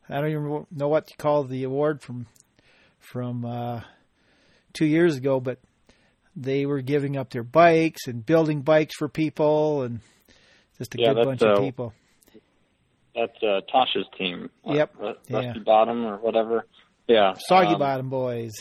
I 0.10 0.22
don't 0.22 0.30
even 0.32 0.66
know 0.72 0.88
what 0.88 1.08
to 1.08 1.18
call 1.18 1.44
the 1.44 1.64
award 1.64 2.02
from 2.02 2.28
from 3.00 3.44
uh, 3.46 3.82
two 4.74 4.86
years 4.86 5.18
ago, 5.18 5.40
but 5.42 5.60
they 6.36 6.66
were 6.66 6.82
giving 6.82 7.18
up 7.18 7.30
their 7.32 7.44
bikes 7.44 8.08
and 8.08 8.26
building 8.26 8.62
bikes 8.62 8.96
for 8.96 9.10
people 9.10 9.82
and 9.84 10.00
just 10.78 10.96
a 10.96 10.98
Yeah, 10.98 11.14
good 11.14 11.26
bunch 11.26 11.42
of 11.42 11.60
people. 11.60 11.94
That's 13.18 13.44
uh, 13.44 13.62
Tasha's 13.74 14.06
team. 14.18 14.50
Yep. 14.66 14.94
Yeah. 15.02 15.14
Rusty 15.48 15.60
Bottom 15.62 16.06
or 16.06 16.18
whatever. 16.18 16.66
Yeah. 17.08 17.34
Soggy 17.48 17.74
um, 17.74 17.80
Bottom 17.80 18.10
Boys. 18.10 18.54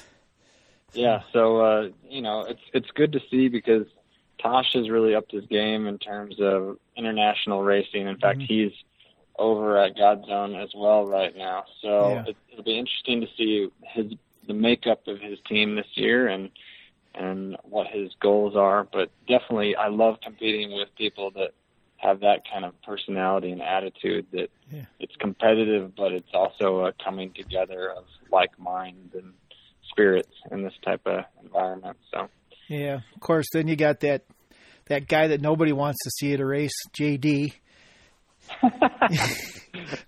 Yeah, 0.94 1.20
so 1.32 1.58
uh, 1.60 1.88
you 2.08 2.22
know, 2.22 2.40
it's 2.48 2.60
it's 2.72 2.90
good 2.94 3.12
to 3.12 3.20
see 3.30 3.48
because 3.48 3.86
Tosh 4.42 4.72
has 4.72 4.88
really 4.88 5.14
upped 5.14 5.32
his 5.32 5.44
game 5.46 5.86
in 5.86 5.98
terms 5.98 6.36
of 6.40 6.78
international 6.96 7.62
racing. 7.62 8.06
In 8.06 8.16
fact, 8.16 8.38
Mhm. 8.38 8.46
he's 8.46 8.72
over 9.38 9.76
at 9.76 9.94
Godzone 9.96 10.56
as 10.62 10.70
well 10.74 11.04
right 11.04 11.36
now. 11.36 11.64
So 11.82 12.08
Yeah. 12.08 12.24
it, 12.28 12.36
it'll 12.50 12.64
be 12.64 12.78
interesting 12.78 13.20
to 13.20 13.26
see 13.36 13.68
his 13.92 14.12
the 14.46 14.54
makeup 14.54 15.06
of 15.08 15.20
his 15.20 15.38
team 15.48 15.74
this 15.74 15.88
year 15.96 16.28
and 16.28 16.50
and 17.14 17.56
what 17.64 17.88
his 17.88 18.14
goals 18.20 18.56
are. 18.56 18.84
But 18.90 19.10
definitely, 19.28 19.76
I 19.76 19.88
love 19.88 20.20
competing 20.22 20.72
with 20.72 20.94
people 20.96 21.30
that 21.32 21.50
have 21.98 22.20
that 22.20 22.42
kind 22.52 22.64
of 22.64 22.74
personality 22.82 23.50
and 23.52 23.62
attitude 23.62 24.26
that 24.32 24.48
Yeah. 24.70 24.84
it's 25.00 25.14
competitive, 25.16 25.94
but 25.96 26.12
it's 26.12 26.28
also 26.34 26.84
a 26.86 26.92
coming 27.04 27.32
together 27.32 27.90
of 27.90 28.04
like 28.30 28.58
minds 28.58 29.14
and 29.14 29.32
spirits 29.90 30.28
in 30.50 30.62
this 30.62 30.74
type 30.84 31.00
of 31.06 31.24
environment. 31.42 31.96
So 32.12 32.28
Yeah, 32.68 33.00
of 33.14 33.20
course. 33.20 33.46
Then 33.52 33.68
you 33.68 33.76
got 33.76 34.00
that 34.00 34.22
that 34.86 35.08
guy 35.08 35.28
that 35.28 35.40
nobody 35.40 35.72
wants 35.72 35.98
to 36.04 36.10
see 36.10 36.32
at 36.32 36.40
a 36.40 36.44
race, 36.46 36.74
JD, 36.98 37.54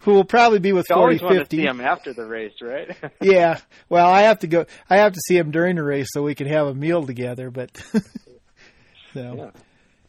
who 0.01 0.13
will 0.13 0.25
probably 0.25 0.59
be 0.59 0.73
with 0.73 0.87
you 0.89 0.95
forty 0.97 1.19
always 1.19 1.23
want 1.23 1.35
to 1.35 1.41
fifty. 1.41 1.57
see 1.59 1.65
him 1.67 1.81
after 1.81 2.13
the 2.13 2.25
race, 2.27 2.53
right? 2.63 2.97
Yeah. 3.21 3.59
Well, 3.89 4.07
I 4.09 4.23
have 4.23 4.41
to 4.41 4.47
go. 4.47 4.67
I 4.89 4.99
have 4.99 5.13
to 5.15 5.21
see 5.27 5.37
him 5.37 5.51
during 5.51 5.77
the 5.77 5.83
race 5.83 6.09
so 6.13 6.23
we 6.23 6.35
can 6.35 6.47
have 6.47 6.67
a 6.69 6.75
meal 6.75 7.05
together. 7.07 7.51
But 7.51 7.77
so 9.15 9.35
yeah. 9.37 9.51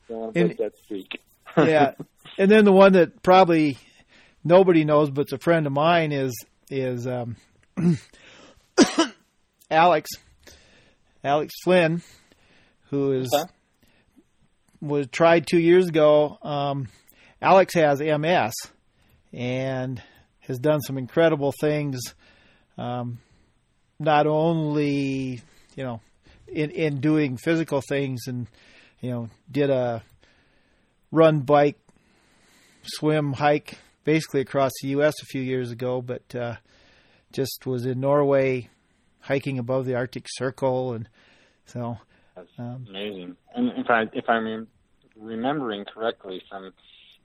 So 0.07 0.31
And- 0.35 0.49
let 0.49 0.57
that 0.57 0.77
speak. 0.79 1.19
Yeah, 1.57 1.93
and 2.37 2.49
then 2.49 2.65
the 2.65 2.71
one 2.71 2.93
that 2.93 3.21
probably 3.23 3.77
nobody 4.43 4.85
knows, 4.85 5.09
but's 5.09 5.33
a 5.33 5.37
friend 5.37 5.65
of 5.67 5.73
mine 5.73 6.11
is 6.11 6.33
is 6.69 7.07
um, 7.07 7.35
Alex 9.71 10.09
Alex 11.23 11.53
Flynn, 11.63 12.01
who 12.89 13.11
is 13.13 13.29
Okay. 13.33 13.51
was 14.81 15.07
tried 15.11 15.45
two 15.47 15.59
years 15.59 15.87
ago. 15.87 16.37
Um, 16.41 16.87
Alex 17.41 17.73
has 17.75 17.99
MS 17.99 18.53
and 19.33 20.01
has 20.41 20.59
done 20.59 20.81
some 20.81 20.97
incredible 20.97 21.53
things. 21.59 21.99
Um, 22.77 23.19
not 23.99 24.25
only 24.27 25.41
you 25.75 25.83
know 25.83 26.01
in 26.47 26.71
in 26.71 27.01
doing 27.01 27.37
physical 27.37 27.81
things 27.87 28.21
and 28.27 28.47
you 29.01 29.11
know 29.11 29.29
did 29.51 29.69
a 29.69 30.01
run, 31.11 31.41
bike, 31.41 31.79
swim, 32.83 33.33
hike, 33.33 33.77
basically 34.03 34.41
across 34.41 34.71
the 34.81 34.89
U.S. 34.89 35.15
a 35.21 35.25
few 35.25 35.41
years 35.41 35.71
ago, 35.71 36.01
but 36.01 36.35
uh, 36.35 36.55
just 37.31 37.65
was 37.65 37.85
in 37.85 37.99
Norway 37.99 38.69
hiking 39.19 39.59
above 39.59 39.85
the 39.85 39.95
Arctic 39.95 40.25
Circle, 40.27 40.93
and 40.93 41.09
so 41.65 41.97
That's 42.35 42.49
um, 42.57 42.85
amazing. 42.89 43.35
And 43.55 43.71
if 43.77 43.89
I 43.89 44.05
if 44.13 44.29
I'm 44.29 44.67
remembering 45.15 45.85
correctly 45.85 46.41
from 46.49 46.71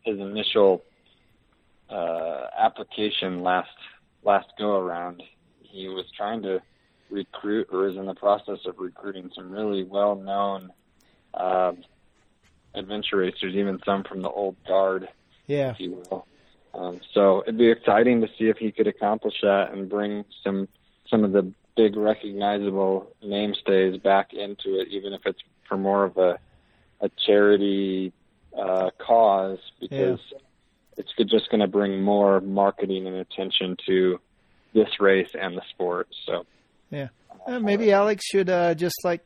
his 0.03 0.19
initial 0.19 0.83
uh, 1.89 2.47
application 2.59 3.43
last 3.43 3.69
last 4.23 4.49
go 4.59 4.77
around, 4.77 5.23
he 5.63 5.89
was 5.89 6.05
trying 6.17 6.43
to 6.43 6.61
recruit 7.11 7.69
or 7.71 7.89
is 7.89 7.97
in 7.97 8.07
the 8.07 8.15
process 8.15 8.59
of 8.67 8.79
recruiting 8.79 9.31
some 9.35 9.51
really 9.51 9.85
well 9.85 10.17
known 10.17 10.71
uh, 11.35 11.73
adventure 12.75 13.19
racers, 13.19 13.55
even 13.55 13.81
some 13.85 14.05
from 14.05 14.23
the 14.23 14.31
old 14.31 14.57
guard, 14.67 15.09
yeah, 15.47 15.71
if 15.71 15.81
you 15.81 16.03
will. 16.11 16.27
Um, 16.75 17.01
so 17.13 17.43
it'd 17.43 17.59
be 17.59 17.71
exciting 17.71 18.21
to 18.23 18.29
see 18.39 18.49
if 18.49 18.57
he 18.57 18.73
could 18.73 18.87
accomplish 18.87 19.35
that 19.43 19.73
and 19.73 19.89
bring 19.89 20.25
some 20.43 20.69
some 21.09 21.25
of 21.25 21.33
the 21.33 21.53
big 21.77 21.97
recognizable 21.97 23.13
mainstays 23.23 23.99
back 23.99 24.33
into 24.33 24.81
it, 24.81 24.89
even 24.89 25.13
if 25.13 25.23
it's 25.27 25.41
for 25.69 25.77
more 25.77 26.05
of 26.05 26.17
a 26.17 26.39
a 27.01 27.11
charity 27.27 28.13
uh, 28.59 28.91
cause, 28.99 29.59
because 29.81 30.21
it's 30.97 31.13
just 31.29 31.51
going 31.51 31.61
to 31.61 31.67
bring 31.67 32.03
more 32.03 32.41
marketing 32.41 33.07
and 33.07 33.17
attention 33.17 33.77
to 33.87 34.21
this 34.73 35.01
race 35.01 35.29
and 35.41 35.57
the 35.57 35.63
sport. 35.71 36.09
So 36.27 36.47
yeah. 36.91 37.09
Uh, 37.47 37.61
maybe 37.61 37.93
Alex 37.93 38.25
should 38.25 38.49
uh, 38.49 38.75
just 38.75 38.97
like 39.05 39.25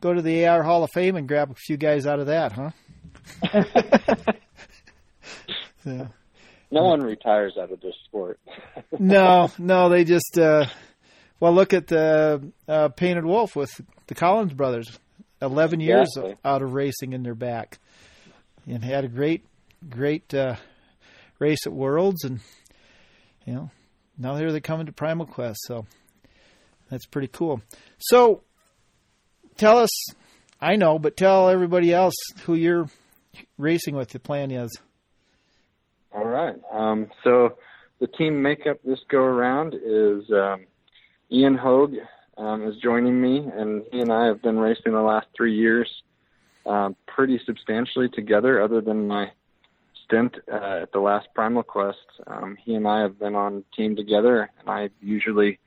go 0.00 0.12
to 0.12 0.22
the 0.22 0.46
AR 0.46 0.62
Hall 0.62 0.84
of 0.84 0.90
Fame 0.92 1.16
and 1.16 1.26
grab 1.28 1.50
a 1.50 1.54
few 1.54 1.76
guys 1.76 2.06
out 2.06 2.20
of 2.20 2.26
that, 2.26 2.52
huh? 2.52 2.70
So, 5.84 6.08
no 6.72 6.82
one 6.82 7.00
retires 7.00 7.54
out 7.60 7.70
of 7.70 7.80
this 7.80 7.94
sport. 8.06 8.40
no, 8.98 9.50
no, 9.58 9.88
they 9.88 10.02
just 10.04 10.36
uh, 10.36 10.66
well 11.38 11.52
look 11.52 11.72
at 11.72 11.86
the 11.86 12.50
uh, 12.66 12.88
Painted 12.88 13.24
Wolf 13.24 13.54
with 13.54 13.80
the 14.08 14.14
Collins 14.14 14.52
brothers. 14.52 14.98
Eleven 15.40 15.80
years 15.80 16.08
Exactly. 16.16 16.34
out 16.44 16.62
of 16.62 16.72
racing 16.72 17.12
in 17.12 17.22
their 17.22 17.34
back, 17.34 17.78
and 18.66 18.82
had 18.82 19.04
a 19.04 19.08
great, 19.08 19.44
great 19.88 20.32
uh, 20.34 20.56
race 21.38 21.66
at 21.66 21.72
Worlds, 21.72 22.24
and 22.24 22.40
you 23.44 23.52
know 23.54 23.70
now 24.18 24.34
here 24.36 24.50
they're 24.50 24.60
coming 24.60 24.86
to 24.86 24.92
Primal 24.92 25.26
Quest, 25.26 25.58
so 25.66 25.86
that's 26.90 27.06
pretty 27.06 27.28
cool. 27.28 27.60
So 27.98 28.42
tell 29.56 29.78
us, 29.78 29.90
I 30.60 30.76
know, 30.76 30.98
but 30.98 31.16
tell 31.16 31.48
everybody 31.48 31.92
else 31.92 32.14
who 32.44 32.54
you're 32.54 32.88
racing 33.58 33.94
with. 33.94 34.10
The 34.10 34.20
plan 34.20 34.50
is. 34.50 34.76
All 36.12 36.26
right. 36.26 36.56
Um, 36.72 37.08
so 37.24 37.58
the 38.00 38.06
team 38.06 38.42
makeup 38.42 38.78
this 38.84 39.00
go 39.10 39.18
around 39.18 39.74
is 39.74 40.30
um, 40.30 40.66
Ian 41.30 41.56
Hogue 41.56 41.94
um, 42.38 42.66
is 42.66 42.76
joining 42.82 43.20
me, 43.20 43.38
and 43.38 43.84
he 43.90 44.00
and 44.00 44.12
I 44.12 44.26
have 44.26 44.42
been 44.42 44.58
racing 44.58 44.92
the 44.92 45.02
last 45.02 45.26
three 45.36 45.54
years 45.54 45.90
um, 46.64 46.96
pretty 47.06 47.40
substantially 47.44 48.08
together. 48.08 48.62
Other 48.62 48.80
than 48.80 49.08
my 49.08 49.30
stint 50.04 50.36
uh, 50.50 50.80
at 50.82 50.92
the 50.92 51.00
last 51.00 51.28
Primal 51.34 51.62
Quest, 51.62 51.98
um, 52.26 52.56
he 52.62 52.74
and 52.74 52.86
I 52.86 53.00
have 53.00 53.18
been 53.18 53.34
on 53.34 53.64
team 53.76 53.96
together, 53.96 54.50
and 54.60 54.68
I 54.68 54.90
usually 55.00 55.58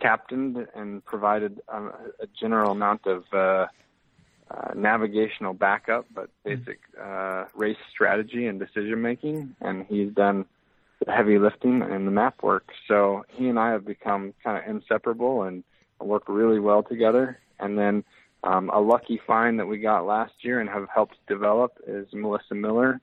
captained 0.00 0.66
and 0.74 1.04
provided 1.04 1.60
um, 1.68 1.92
a 2.20 2.26
general 2.38 2.72
amount 2.72 3.06
of 3.06 3.24
uh, 3.32 3.66
uh, 4.50 4.74
navigational 4.74 5.54
backup, 5.54 6.06
but 6.14 6.30
basic 6.44 6.80
uh, 7.02 7.44
race 7.54 7.76
strategy 7.90 8.46
and 8.46 8.58
decision 8.58 9.00
making. 9.02 9.54
And 9.60 9.86
he's 9.86 10.12
done 10.12 10.44
the 11.04 11.12
heavy 11.12 11.38
lifting 11.38 11.82
and 11.82 12.06
the 12.06 12.10
map 12.10 12.42
work. 12.42 12.70
So 12.88 13.24
he 13.28 13.48
and 13.48 13.58
I 13.58 13.70
have 13.72 13.84
become 13.84 14.34
kind 14.42 14.58
of 14.58 14.68
inseparable 14.68 15.42
and 15.42 15.64
work 16.00 16.24
really 16.28 16.60
well 16.60 16.82
together. 16.82 17.38
And 17.58 17.78
then 17.78 18.04
um, 18.44 18.70
a 18.72 18.80
lucky 18.80 19.20
find 19.26 19.58
that 19.58 19.66
we 19.66 19.78
got 19.78 20.06
last 20.06 20.32
year 20.40 20.60
and 20.60 20.68
have 20.68 20.88
helped 20.94 21.16
develop 21.26 21.78
is 21.86 22.06
Melissa 22.12 22.54
Miller, 22.54 23.00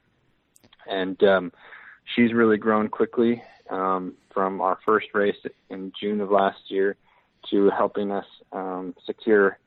and 0.88 1.21
um, 1.23 1.51
she's 2.15 2.33
really 2.33 2.57
grown 2.57 2.88
quickly 2.88 3.43
um, 3.74 4.13
from 4.34 4.62
our 4.62 4.77
first 4.86 5.08
race 5.13 5.36
in 5.70 5.92
June 6.00 6.22
of 6.22 6.30
last 6.30 6.70
year 6.70 6.96
to 7.50 7.70
helping 7.72 8.12
us 8.12 8.25
um, 8.51 8.96
secure 9.06 9.58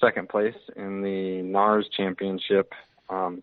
second 0.00 0.28
place 0.28 0.56
in 0.76 1.02
the 1.02 1.40
NARS 1.42 1.88
championship, 1.90 2.72
um, 3.08 3.42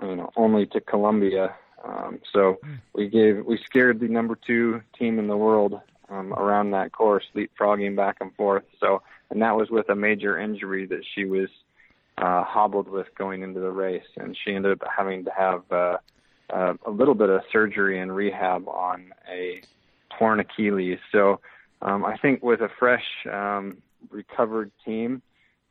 you 0.00 0.16
know, 0.16 0.30
only 0.36 0.66
to 0.66 0.80
Columbia. 0.80 1.54
Um, 1.84 2.20
so 2.32 2.58
we 2.94 3.08
gave 3.08 3.44
we 3.44 3.58
scared 3.64 4.00
the 4.00 4.08
number 4.08 4.36
two 4.36 4.80
team 4.98 5.18
in 5.18 5.26
the 5.26 5.36
world 5.36 5.80
um, 6.08 6.32
around 6.32 6.70
that 6.70 6.92
course, 6.92 7.24
leapfrogging 7.34 7.96
back 7.96 8.18
and 8.20 8.34
forth. 8.36 8.64
So 8.80 9.02
and 9.30 9.42
that 9.42 9.56
was 9.56 9.70
with 9.70 9.88
a 9.88 9.96
major 9.96 10.38
injury 10.38 10.86
that 10.86 11.04
she 11.14 11.24
was 11.24 11.48
uh, 12.16 12.44
hobbled 12.44 12.88
with 12.88 13.08
going 13.16 13.42
into 13.42 13.60
the 13.60 13.70
race, 13.70 14.06
and 14.16 14.36
she 14.36 14.54
ended 14.54 14.72
up 14.72 14.88
having 14.96 15.24
to 15.24 15.32
have 15.36 15.62
uh, 15.70 15.96
uh, 16.50 16.74
a 16.84 16.90
little 16.90 17.14
bit 17.14 17.28
of 17.28 17.42
surgery 17.52 18.00
and 18.00 18.14
rehab 18.14 18.68
on 18.68 19.12
a 19.30 19.60
torn 20.18 20.40
Achilles. 20.40 20.98
So 21.12 21.40
um, 21.82 22.04
I 22.04 22.16
think 22.16 22.42
with 22.42 22.60
a 22.60 22.68
fresh, 22.78 23.04
um, 23.30 23.78
recovered 24.10 24.70
team, 24.84 25.22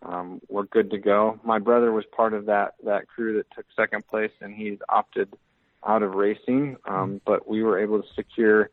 um, 0.01 0.41
we're 0.50 0.63
good 0.65 0.91
to 0.91 0.98
go. 0.98 1.39
My 1.44 1.60
brother 1.60 1.91
was 1.91 2.05
part 2.15 2.34
of 2.34 2.46
that 2.46 2.75
that 2.84 3.08
crew 3.08 3.38
that 3.38 3.48
took 3.55 3.65
second 3.75 4.05
place, 4.08 4.32
and 4.41 4.53
he's 4.53 4.77
opted 4.89 5.34
out 5.86 6.03
of 6.03 6.13
racing. 6.13 6.77
Um, 6.86 7.22
but 7.25 7.48
we 7.48 7.63
were 7.63 7.79
able 7.79 8.01
to 8.01 8.08
secure 8.15 8.70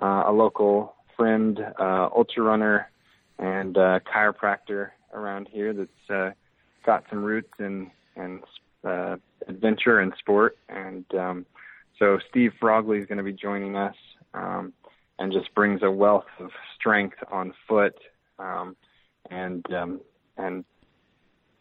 uh, 0.00 0.24
a 0.26 0.32
local 0.32 0.94
friend, 1.16 1.60
uh, 1.78 2.08
ultra 2.16 2.42
runner, 2.42 2.90
and 3.38 3.76
uh, 3.76 4.00
chiropractor 4.00 4.90
around 5.12 5.48
here 5.52 5.72
that's 5.72 6.10
uh, 6.10 6.30
got 6.84 7.04
some 7.10 7.22
roots 7.22 7.52
in 7.58 7.90
and 8.16 8.40
uh, 8.84 9.16
adventure 9.48 10.00
and 10.00 10.12
sport. 10.18 10.56
And 10.68 11.04
um, 11.14 11.46
so 11.98 12.18
Steve 12.30 12.52
Frogley 12.60 13.00
is 13.00 13.06
going 13.06 13.18
to 13.18 13.24
be 13.24 13.32
joining 13.32 13.76
us 13.76 13.96
um, 14.34 14.72
and 15.18 15.32
just 15.32 15.54
brings 15.54 15.82
a 15.82 15.90
wealth 15.90 16.26
of 16.40 16.50
strength 16.74 17.18
on 17.30 17.54
foot. 17.68 17.96
Um, 18.38 18.76
and 19.30 19.64
um, 19.72 20.00
and 20.36 20.64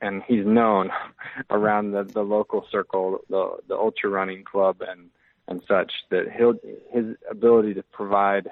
and 0.01 0.23
he's 0.27 0.45
known 0.45 0.89
around 1.49 1.91
the, 1.91 2.03
the 2.03 2.23
local 2.23 2.65
circle, 2.71 3.19
the 3.29 3.57
the 3.67 3.75
ultra 3.75 4.09
running 4.09 4.43
club 4.43 4.81
and 4.87 5.09
and 5.47 5.61
such 5.67 5.91
that 6.09 6.31
he'll 6.35 6.55
his 6.91 7.15
ability 7.29 7.73
to 7.73 7.83
provide 7.83 8.47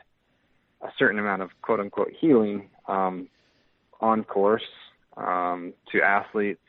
a 0.82 0.90
certain 0.98 1.20
amount 1.20 1.42
of 1.42 1.50
quote 1.62 1.80
unquote 1.80 2.12
healing 2.20 2.70
um, 2.88 3.28
on 4.00 4.24
course 4.24 4.64
um, 5.18 5.74
to 5.92 6.02
athletes 6.02 6.62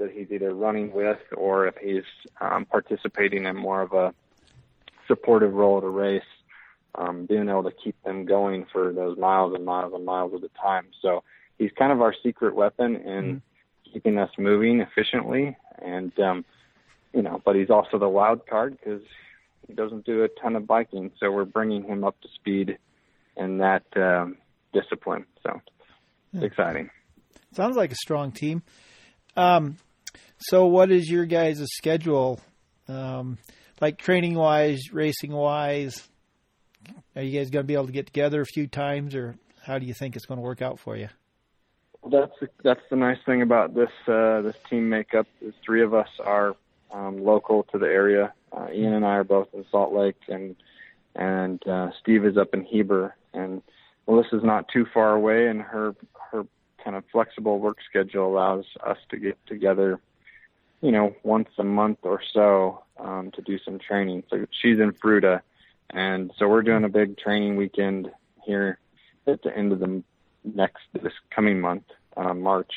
that 0.00 0.10
he's 0.10 0.30
either 0.30 0.52
running 0.52 0.92
with 0.92 1.20
or 1.36 1.66
if 1.68 1.76
he's 1.76 2.02
um, 2.40 2.64
participating 2.64 3.44
in 3.44 3.56
more 3.56 3.82
of 3.82 3.92
a 3.92 4.12
supportive 5.06 5.52
role 5.52 5.78
at 5.78 5.84
a 5.84 5.88
race, 5.88 6.22
um, 6.96 7.26
being 7.26 7.48
able 7.48 7.62
to 7.62 7.72
keep 7.72 8.00
them 8.02 8.24
going 8.24 8.66
for 8.72 8.92
those 8.92 9.16
miles 9.16 9.54
and 9.54 9.64
miles 9.64 9.92
and 9.94 10.04
miles 10.04 10.32
at 10.34 10.42
a 10.42 10.50
time. 10.60 10.86
So 11.00 11.22
he's 11.58 11.70
kind 11.78 11.92
of 11.92 12.00
our 12.00 12.14
secret 12.22 12.54
weapon 12.54 12.96
in 12.96 13.24
mm-hmm. 13.24 13.92
keeping 13.92 14.18
us 14.18 14.30
moving 14.38 14.80
efficiently. 14.80 15.56
And, 15.80 16.18
um, 16.18 16.44
you 17.14 17.22
know, 17.22 17.40
but 17.44 17.54
he's 17.56 17.70
also 17.70 17.98
the 17.98 18.08
wild 18.08 18.46
card 18.46 18.76
because 18.78 19.02
he 19.66 19.74
doesn't 19.74 20.04
do 20.04 20.24
a 20.24 20.28
ton 20.28 20.56
of 20.56 20.66
biking. 20.66 21.12
So 21.20 21.30
we're 21.30 21.44
bringing 21.44 21.84
him 21.84 22.02
up 22.04 22.20
to 22.22 22.28
speed 22.34 22.78
in 23.36 23.58
that 23.58 23.84
um, 23.96 24.36
discipline. 24.72 25.26
So 25.42 25.60
it's 26.34 26.44
exciting. 26.44 26.90
Sounds 27.52 27.76
like 27.76 27.92
a 27.92 27.96
strong 27.96 28.32
team. 28.32 28.62
Um, 29.36 29.76
so, 30.40 30.66
what 30.66 30.90
is 30.90 31.10
your 31.10 31.26
guys' 31.26 31.66
schedule, 31.76 32.40
um, 32.88 33.38
like 33.80 33.98
training 33.98 34.34
wise, 34.34 34.92
racing 34.92 35.32
wise? 35.32 36.08
Are 37.14 37.22
you 37.22 37.38
guys 37.38 37.50
going 37.50 37.64
to 37.64 37.66
be 37.66 37.74
able 37.74 37.86
to 37.86 37.92
get 37.92 38.06
together 38.06 38.40
a 38.40 38.46
few 38.46 38.66
times, 38.66 39.14
or 39.14 39.36
how 39.62 39.78
do 39.78 39.86
you 39.86 39.94
think 39.94 40.16
it's 40.16 40.24
going 40.24 40.38
to 40.38 40.42
work 40.42 40.62
out 40.62 40.78
for 40.80 40.96
you? 40.96 41.08
That's 42.10 42.32
the, 42.40 42.48
that's 42.64 42.80
the 42.88 42.96
nice 42.96 43.18
thing 43.26 43.42
about 43.42 43.74
this 43.74 43.90
uh, 44.08 44.40
this 44.40 44.56
team 44.70 44.88
makeup. 44.88 45.26
The 45.42 45.52
three 45.64 45.82
of 45.82 45.92
us 45.92 46.08
are 46.24 46.56
um, 46.90 47.22
local 47.22 47.64
to 47.64 47.78
the 47.78 47.86
area. 47.86 48.32
Uh, 48.52 48.68
Ian 48.72 48.94
and 48.94 49.04
I 49.04 49.16
are 49.16 49.24
both 49.24 49.48
in 49.52 49.66
Salt 49.70 49.92
Lake, 49.92 50.16
and 50.28 50.56
and 51.14 51.66
uh, 51.68 51.90
Steve 52.00 52.24
is 52.24 52.38
up 52.38 52.54
in 52.54 52.64
Heber, 52.64 53.14
and 53.34 53.62
Melissa's 54.08 54.42
not 54.42 54.68
too 54.72 54.86
far 54.92 55.14
away, 55.14 55.48
and 55.48 55.60
her 55.60 55.94
her 56.32 56.46
kind 56.82 56.96
of 56.96 57.04
flexible 57.12 57.58
work 57.58 57.76
schedule 57.88 58.26
allows 58.26 58.64
us 58.84 58.96
to 59.10 59.18
get 59.18 59.38
together, 59.46 60.00
you 60.80 60.90
know, 60.90 61.14
once 61.22 61.48
a 61.58 61.64
month 61.64 61.98
or 62.02 62.20
so 62.32 62.82
um, 62.98 63.30
to 63.32 63.42
do 63.42 63.58
some 63.58 63.78
training. 63.78 64.22
So 64.30 64.46
she's 64.50 64.78
in 64.78 64.92
Fruita, 64.92 65.42
and 65.90 66.30
so 66.38 66.48
we're 66.48 66.62
doing 66.62 66.84
a 66.84 66.88
big 66.88 67.18
training 67.18 67.56
weekend 67.56 68.10
here 68.44 68.78
at 69.26 69.42
the 69.42 69.56
end 69.56 69.72
of 69.72 69.80
the 69.80 70.02
next 70.44 70.82
this 70.92 71.12
coming 71.30 71.60
month, 71.60 71.84
uh, 72.16 72.34
March, 72.34 72.72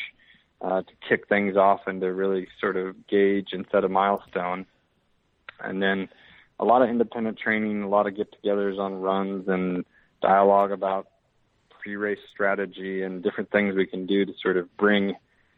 uh, 0.61 0.81
to 0.81 0.93
kick 1.07 1.27
things 1.27 1.55
off 1.55 1.81
and 1.87 2.01
to 2.01 2.07
really 2.07 2.47
sort 2.59 2.77
of 2.77 3.07
gauge 3.07 3.49
and 3.53 3.65
set 3.71 3.83
a 3.83 3.89
milestone, 3.89 4.65
and 5.61 5.81
then 5.81 6.09
a 6.59 6.65
lot 6.65 6.81
of 6.81 6.89
independent 6.89 7.37
training, 7.37 7.81
a 7.83 7.89
lot 7.89 8.07
of 8.07 8.15
get-togethers 8.15 8.77
on 8.77 8.95
runs 8.95 9.47
and 9.47 9.85
dialogue 10.21 10.71
about 10.71 11.07
pre-race 11.69 12.19
strategy 12.31 13.03
and 13.03 13.23
different 13.23 13.51
things 13.51 13.75
we 13.75 13.85
can 13.85 14.05
do 14.05 14.25
to 14.25 14.33
sort 14.41 14.55
of 14.55 14.75
bring 14.77 15.15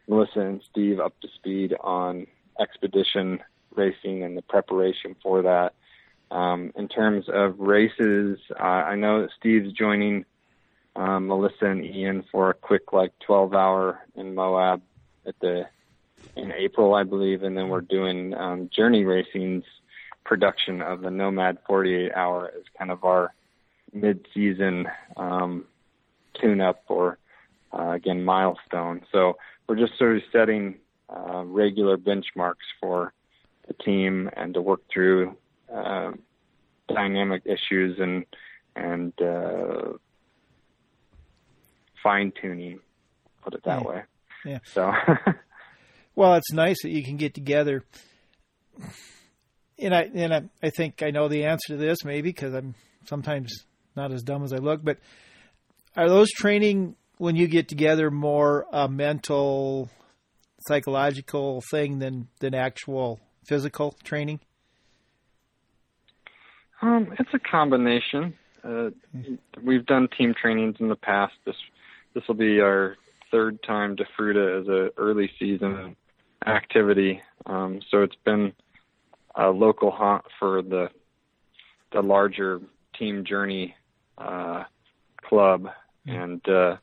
Melissa 0.08 0.40
and 0.40 0.62
Steve 0.70 0.98
up 0.98 1.18
to 1.20 1.28
speed 1.34 1.74
on 1.80 2.26
expedition 2.60 3.40
racing 3.74 4.22
and 4.22 4.36
the 4.36 4.42
preparation 4.42 5.16
for 5.22 5.42
that. 5.42 5.74
Um, 6.30 6.72
in 6.76 6.88
terms 6.88 7.26
of 7.28 7.60
races, 7.60 8.38
uh, 8.58 8.62
I 8.62 8.96
know 8.96 9.22
that 9.22 9.30
Steve's 9.38 9.72
joining 9.72 10.24
um, 10.96 11.28
Melissa 11.28 11.66
and 11.66 11.84
Ian 11.84 12.24
for 12.32 12.50
a 12.50 12.54
quick 12.54 12.92
like 12.92 13.12
12 13.20 13.54
hour 13.54 14.00
in 14.16 14.34
Moab 14.34 14.82
at 15.26 15.38
the 15.40 15.66
in 16.34 16.52
April, 16.52 16.94
I 16.94 17.04
believe, 17.04 17.42
and 17.42 17.56
then 17.56 17.68
we're 17.68 17.80
doing 17.80 18.34
um, 18.34 18.68
Journey 18.74 19.04
Racing's 19.04 19.64
production 20.24 20.82
of 20.82 21.02
the 21.02 21.10
Nomad 21.10 21.58
48 21.66 22.12
hour 22.14 22.50
as 22.56 22.64
kind 22.76 22.90
of 22.90 23.04
our 23.04 23.32
mid-season 23.92 24.88
um, 25.16 25.64
tune-up 26.40 26.82
or 26.88 27.18
uh, 27.72 27.90
again 27.90 28.24
milestone. 28.24 29.02
So 29.12 29.38
we're 29.68 29.76
just 29.76 29.96
sort 29.98 30.16
of 30.16 30.22
setting 30.32 30.76
uh, 31.08 31.44
regular 31.44 31.96
benchmarks 31.96 32.66
for 32.80 33.12
the 33.66 33.74
team 33.74 34.30
and 34.36 34.54
to 34.54 34.60
work 34.60 34.80
through 34.92 35.36
uh, 35.72 36.12
dynamic 36.88 37.42
issues 37.44 37.98
and 37.98 38.24
and 38.74 39.12
uh, 39.20 39.92
fine 42.02 42.32
tuning. 42.40 42.80
Put 43.42 43.54
it 43.54 43.64
that 43.64 43.82
yeah. 43.82 43.88
way. 43.88 44.02
Yeah. 44.44 44.58
So. 44.64 44.92
well, 46.14 46.34
it's 46.34 46.52
nice 46.52 46.82
that 46.82 46.90
you 46.90 47.02
can 47.02 47.16
get 47.16 47.34
together. 47.34 47.84
And 49.78 49.94
I 49.94 50.10
and 50.14 50.34
I, 50.34 50.42
I 50.62 50.70
think 50.70 51.02
I 51.02 51.10
know 51.10 51.28
the 51.28 51.44
answer 51.44 51.74
to 51.74 51.76
this 51.76 52.04
maybe 52.04 52.30
because 52.30 52.54
I'm 52.54 52.74
sometimes 53.06 53.64
not 53.94 54.12
as 54.12 54.22
dumb 54.22 54.44
as 54.44 54.52
I 54.52 54.58
look, 54.58 54.84
but 54.84 54.98
are 55.96 56.08
those 56.08 56.30
training 56.30 56.96
when 57.18 57.36
you 57.36 57.48
get 57.48 57.68
together 57.68 58.10
more 58.10 58.66
a 58.72 58.88
mental, 58.88 59.88
psychological 60.66 61.62
thing 61.70 61.98
than 61.98 62.28
than 62.40 62.54
actual 62.54 63.20
physical 63.44 63.94
training? 64.04 64.40
Um, 66.82 67.12
it's 67.18 67.30
a 67.32 67.38
combination. 67.38 68.34
Uh, 68.62 68.90
we've 69.62 69.86
done 69.86 70.08
team 70.16 70.34
trainings 70.40 70.76
in 70.80 70.88
the 70.88 70.96
past. 70.96 71.34
This 71.44 71.56
this 72.14 72.24
will 72.28 72.34
be 72.34 72.60
our 72.60 72.96
third 73.30 73.62
time 73.62 73.96
to 73.96 74.04
Fruita 74.18 74.60
as 74.60 74.68
a 74.68 74.90
early 74.96 75.30
season 75.38 75.96
activity. 76.46 77.20
Um, 77.46 77.80
so 77.90 78.02
it's 78.02 78.16
been 78.24 78.52
a 79.34 79.48
local 79.48 79.90
haunt 79.90 80.24
for 80.38 80.62
the 80.62 80.88
the 81.92 82.00
larger 82.02 82.60
team 82.98 83.24
journey 83.24 83.74
uh, 84.18 84.64
club, 85.22 85.68
and 86.06 86.46
uh, 86.48 86.76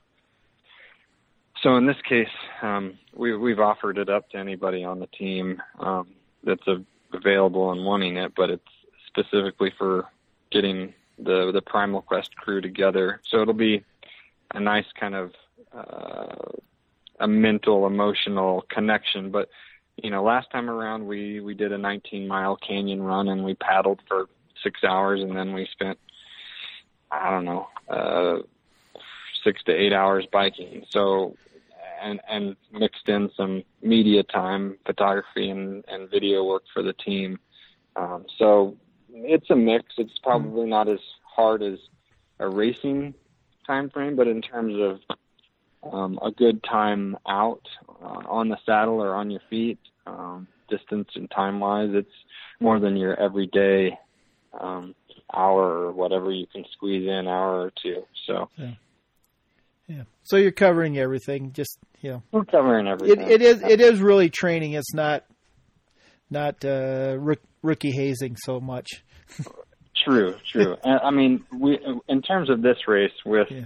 so 1.63 1.77
in 1.77 1.85
this 1.85 2.01
case, 2.07 2.27
um, 2.61 2.99
we, 3.15 3.35
we've 3.35 3.59
offered 3.59 3.97
it 3.97 4.09
up 4.09 4.29
to 4.31 4.37
anybody 4.37 4.83
on 4.83 4.99
the 4.99 5.07
team 5.07 5.61
um, 5.79 6.09
that's 6.43 6.67
a, 6.67 6.83
available 7.13 7.71
and 7.71 7.85
wanting 7.85 8.17
it, 8.17 8.33
but 8.35 8.49
it's 8.49 8.67
specifically 9.07 9.71
for 9.77 10.05
getting 10.51 10.93
the 11.17 11.51
the 11.51 11.61
Primal 11.61 12.01
Quest 12.01 12.35
crew 12.35 12.59
together. 12.59 13.21
So 13.23 13.41
it'll 13.41 13.53
be 13.53 13.83
a 14.53 14.59
nice 14.59 14.85
kind 14.99 15.15
of 15.15 15.31
uh, 15.73 16.51
a 17.19 17.27
mental, 17.27 17.87
emotional 17.87 18.65
connection. 18.69 19.31
But 19.31 19.49
you 19.95 20.09
know, 20.09 20.23
last 20.23 20.51
time 20.51 20.69
around 20.69 21.07
we 21.07 21.39
we 21.39 21.53
did 21.53 21.71
a 21.71 21.77
19 21.77 22.27
mile 22.27 22.57
canyon 22.57 23.01
run 23.01 23.29
and 23.29 23.43
we 23.43 23.53
paddled 23.53 24.01
for 24.07 24.27
six 24.61 24.83
hours, 24.83 25.21
and 25.21 25.37
then 25.37 25.53
we 25.53 25.67
spent 25.71 25.97
I 27.09 27.29
don't 27.29 27.45
know 27.45 27.67
uh, 27.87 28.37
six 29.43 29.63
to 29.63 29.71
eight 29.71 29.93
hours 29.93 30.25
biking. 30.31 30.85
So 30.89 31.35
and 32.03 32.19
and 32.29 32.55
mixed 32.71 33.07
in 33.07 33.29
some 33.35 33.63
media 33.81 34.23
time, 34.23 34.77
photography 34.85 35.49
and 35.49 35.83
and 35.87 36.09
video 36.09 36.43
work 36.43 36.63
for 36.73 36.83
the 36.83 36.93
team. 36.93 37.39
Um, 37.95 38.25
so 38.37 38.77
it's 39.09 39.49
a 39.49 39.55
mix. 39.55 39.85
It's 39.97 40.17
probably 40.21 40.67
not 40.67 40.87
as 40.89 40.99
hard 41.35 41.63
as 41.63 41.79
a 42.39 42.49
racing 42.49 43.13
time 43.65 43.89
frame, 43.89 44.15
but 44.15 44.27
in 44.27 44.41
terms 44.41 44.75
of 44.79 45.93
um, 45.93 46.19
a 46.21 46.31
good 46.31 46.63
time 46.63 47.17
out 47.27 47.61
uh, 48.01 48.21
on 48.27 48.49
the 48.49 48.57
saddle 48.65 49.01
or 49.01 49.13
on 49.13 49.29
your 49.31 49.41
feet, 49.49 49.79
um, 50.07 50.47
distance 50.69 51.09
and 51.15 51.29
time 51.31 51.59
wise, 51.59 51.89
it's 51.93 52.07
more 52.59 52.79
than 52.79 52.97
your 52.97 53.19
everyday 53.19 53.97
um, 54.59 54.95
hour 55.33 55.85
or 55.85 55.91
whatever 55.91 56.31
you 56.31 56.47
can 56.47 56.63
squeeze 56.73 57.07
in 57.07 57.27
hour 57.27 57.61
or 57.61 57.71
two. 57.81 58.03
So, 58.27 58.49
yeah. 58.57 58.71
Yeah. 59.87 60.03
So 60.23 60.37
you're 60.37 60.51
covering 60.51 60.97
everything. 60.97 61.51
Just 61.53 61.77
you 62.01 62.11
know, 62.11 62.23
we're 62.31 62.45
covering 62.45 62.87
everything. 62.87 63.21
It, 63.21 63.31
it 63.31 63.41
is. 63.41 63.61
It 63.61 63.81
is 63.81 64.01
really 64.01 64.29
training. 64.29 64.73
It's 64.73 64.93
not 64.93 65.25
not 66.29 66.63
uh, 66.63 67.17
rookie 67.61 67.91
hazing 67.91 68.37
so 68.37 68.59
much. 68.59 69.03
true. 70.05 70.35
True. 70.51 70.77
I 70.83 71.11
mean, 71.11 71.43
we 71.51 71.79
in 72.07 72.21
terms 72.21 72.49
of 72.49 72.61
this 72.61 72.87
race 72.87 73.11
with 73.25 73.47
yeah. 73.51 73.65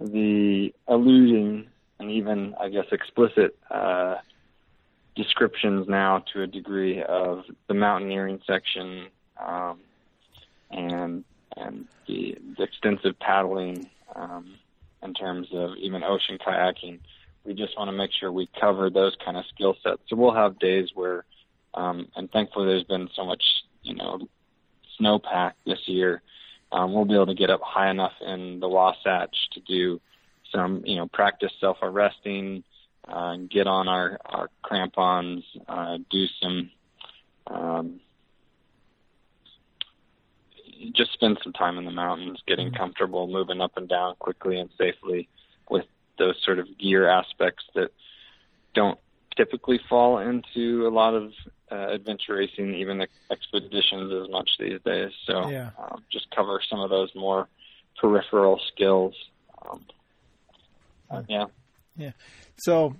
the 0.00 0.74
alluding 0.88 1.68
and 2.02 2.10
even 2.10 2.54
I 2.60 2.68
guess 2.68 2.86
explicit 2.92 3.56
uh, 3.70 4.16
descriptions 5.14 5.86
now 5.88 6.24
to 6.32 6.42
a 6.42 6.46
degree 6.46 7.02
of 7.02 7.44
the 7.68 7.74
mountaineering 7.74 8.40
section 8.46 9.06
um, 9.42 9.80
and 10.70 11.24
and 11.56 11.86
the, 12.06 12.36
the 12.56 12.62
extensive 12.62 13.18
paddling 13.20 13.88
um, 14.16 14.54
in 15.02 15.14
terms 15.14 15.48
of 15.52 15.76
even 15.76 16.02
ocean 16.02 16.38
kayaking. 16.44 17.00
We 17.44 17.54
just 17.54 17.76
want 17.76 17.88
to 17.88 17.96
make 17.96 18.10
sure 18.18 18.30
we 18.30 18.48
cover 18.60 18.88
those 18.88 19.16
kind 19.24 19.36
of 19.36 19.44
skill 19.52 19.76
sets. 19.82 20.02
So 20.08 20.16
we'll 20.16 20.34
have 20.34 20.58
days 20.58 20.90
where, 20.94 21.24
um, 21.74 22.08
and 22.14 22.30
thankfully 22.30 22.66
there's 22.66 22.84
been 22.84 23.08
so 23.16 23.24
much, 23.24 23.42
you 23.82 23.94
know, 23.94 24.20
snowpack 25.00 25.52
this 25.66 25.80
year. 25.86 26.22
Um, 26.70 26.94
we'll 26.94 27.04
be 27.04 27.14
able 27.14 27.26
to 27.26 27.34
get 27.34 27.50
up 27.50 27.60
high 27.62 27.90
enough 27.90 28.12
in 28.20 28.60
the 28.60 28.68
Wasatch 28.68 29.36
to 29.52 29.60
do 29.60 30.00
some, 30.52 30.82
you 30.86 30.96
know, 30.96 31.06
practice 31.08 31.52
self-arresting, 31.60 32.62
uh, 33.08 33.36
get 33.50 33.66
on 33.66 33.88
our, 33.88 34.18
our 34.24 34.50
crampons, 34.62 35.42
uh, 35.68 35.98
do 36.10 36.26
some, 36.40 36.70
um, 37.48 38.00
just 40.94 41.12
spend 41.12 41.38
some 41.42 41.52
time 41.52 41.78
in 41.78 41.84
the 41.84 41.90
mountains, 41.90 42.40
getting 42.46 42.68
mm-hmm. 42.68 42.76
comfortable, 42.76 43.26
moving 43.26 43.60
up 43.60 43.76
and 43.76 43.88
down 43.88 44.14
quickly 44.18 44.58
and 44.58 44.70
safely 44.78 45.28
with 45.68 45.84
those 46.18 46.34
sort 46.44 46.58
of 46.58 46.66
gear 46.78 47.08
aspects 47.08 47.64
that 47.74 47.90
don't 48.74 48.98
typically 49.36 49.80
fall 49.88 50.18
into 50.18 50.86
a 50.86 50.90
lot 50.90 51.14
of 51.14 51.32
uh, 51.70 51.88
adventure 51.88 52.34
racing, 52.34 52.74
even 52.74 52.98
the 52.98 53.08
expeditions 53.30 54.12
as 54.12 54.30
much 54.30 54.50
these 54.58 54.80
days. 54.84 55.10
So 55.26 55.48
yeah. 55.48 55.70
um, 55.78 56.02
just 56.10 56.26
cover 56.34 56.60
some 56.68 56.80
of 56.80 56.90
those 56.90 57.10
more 57.14 57.48
peripheral 58.00 58.60
skills. 58.72 59.14
Um, 59.64 59.84
uh, 61.10 61.22
yeah. 61.28 61.46
Yeah. 61.96 62.12
So 62.56 62.96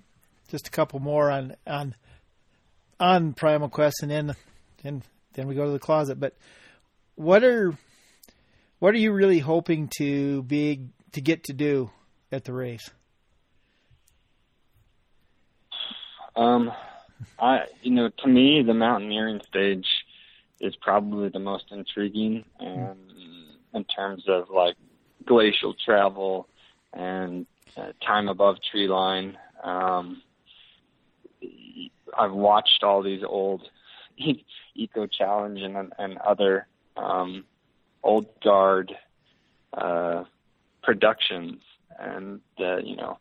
just 0.49 0.67
a 0.67 0.71
couple 0.71 0.99
more 0.99 1.31
on 1.31 1.55
on 1.65 1.95
on 2.99 3.33
Primal 3.33 3.69
Quest, 3.69 4.01
and 4.01 4.11
then 4.11 4.35
and 4.83 5.03
then 5.33 5.47
we 5.47 5.55
go 5.55 5.65
to 5.65 5.71
the 5.71 5.79
closet. 5.79 6.19
But 6.19 6.35
what 7.15 7.43
are 7.43 7.77
what 8.79 8.93
are 8.93 8.97
you 8.97 9.11
really 9.11 9.39
hoping 9.39 9.89
to 9.97 10.43
be 10.43 10.87
to 11.13 11.21
get 11.21 11.45
to 11.45 11.53
do 11.53 11.91
at 12.31 12.43
the 12.43 12.53
race? 12.53 12.89
Um, 16.35 16.71
I 17.39 17.65
you 17.81 17.91
know 17.91 18.09
to 18.19 18.27
me 18.27 18.63
the 18.65 18.73
mountaineering 18.73 19.41
stage 19.47 19.87
is 20.59 20.75
probably 20.77 21.29
the 21.29 21.39
most 21.39 21.65
intriguing, 21.71 22.45
and 22.59 22.97
in 23.73 23.83
terms 23.85 24.23
of 24.27 24.49
like 24.49 24.75
glacial 25.25 25.73
travel 25.85 26.47
and 26.93 27.45
uh, 27.77 27.91
time 28.05 28.27
above 28.27 28.57
tree 28.71 28.87
line. 28.87 29.37
Um, 29.63 30.21
I've 32.17 32.31
watched 32.31 32.83
all 32.83 33.01
these 33.01 33.23
old 33.27 33.61
Eco 34.75 35.07
Challenge 35.07 35.61
and 35.61 35.93
and 35.97 36.17
other 36.17 36.67
um, 36.97 37.45
old 38.03 38.27
guard 38.41 38.95
uh, 39.73 40.23
productions, 40.81 41.61
and 41.99 42.41
uh, 42.59 42.77
you 42.77 42.95
know, 42.95 43.17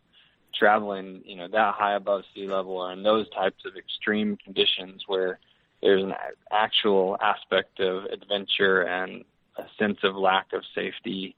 traveling 0.55 1.23
you 1.25 1.37
know 1.37 1.49
that 1.49 1.75
high 1.75 1.95
above 1.95 2.25
sea 2.35 2.47
level 2.47 2.77
or 2.77 2.93
in 2.93 3.03
those 3.03 3.29
types 3.31 3.65
of 3.65 3.77
extreme 3.77 4.37
conditions 4.37 5.05
where 5.07 5.39
there's 5.83 6.03
an 6.03 6.15
actual 6.51 7.17
aspect 7.21 7.81
of 7.81 8.05
adventure 8.05 8.83
and 8.83 9.25
a 9.57 9.65
sense 9.79 9.99
of 10.05 10.15
lack 10.17 10.53
of 10.53 10.63
safety 10.75 11.35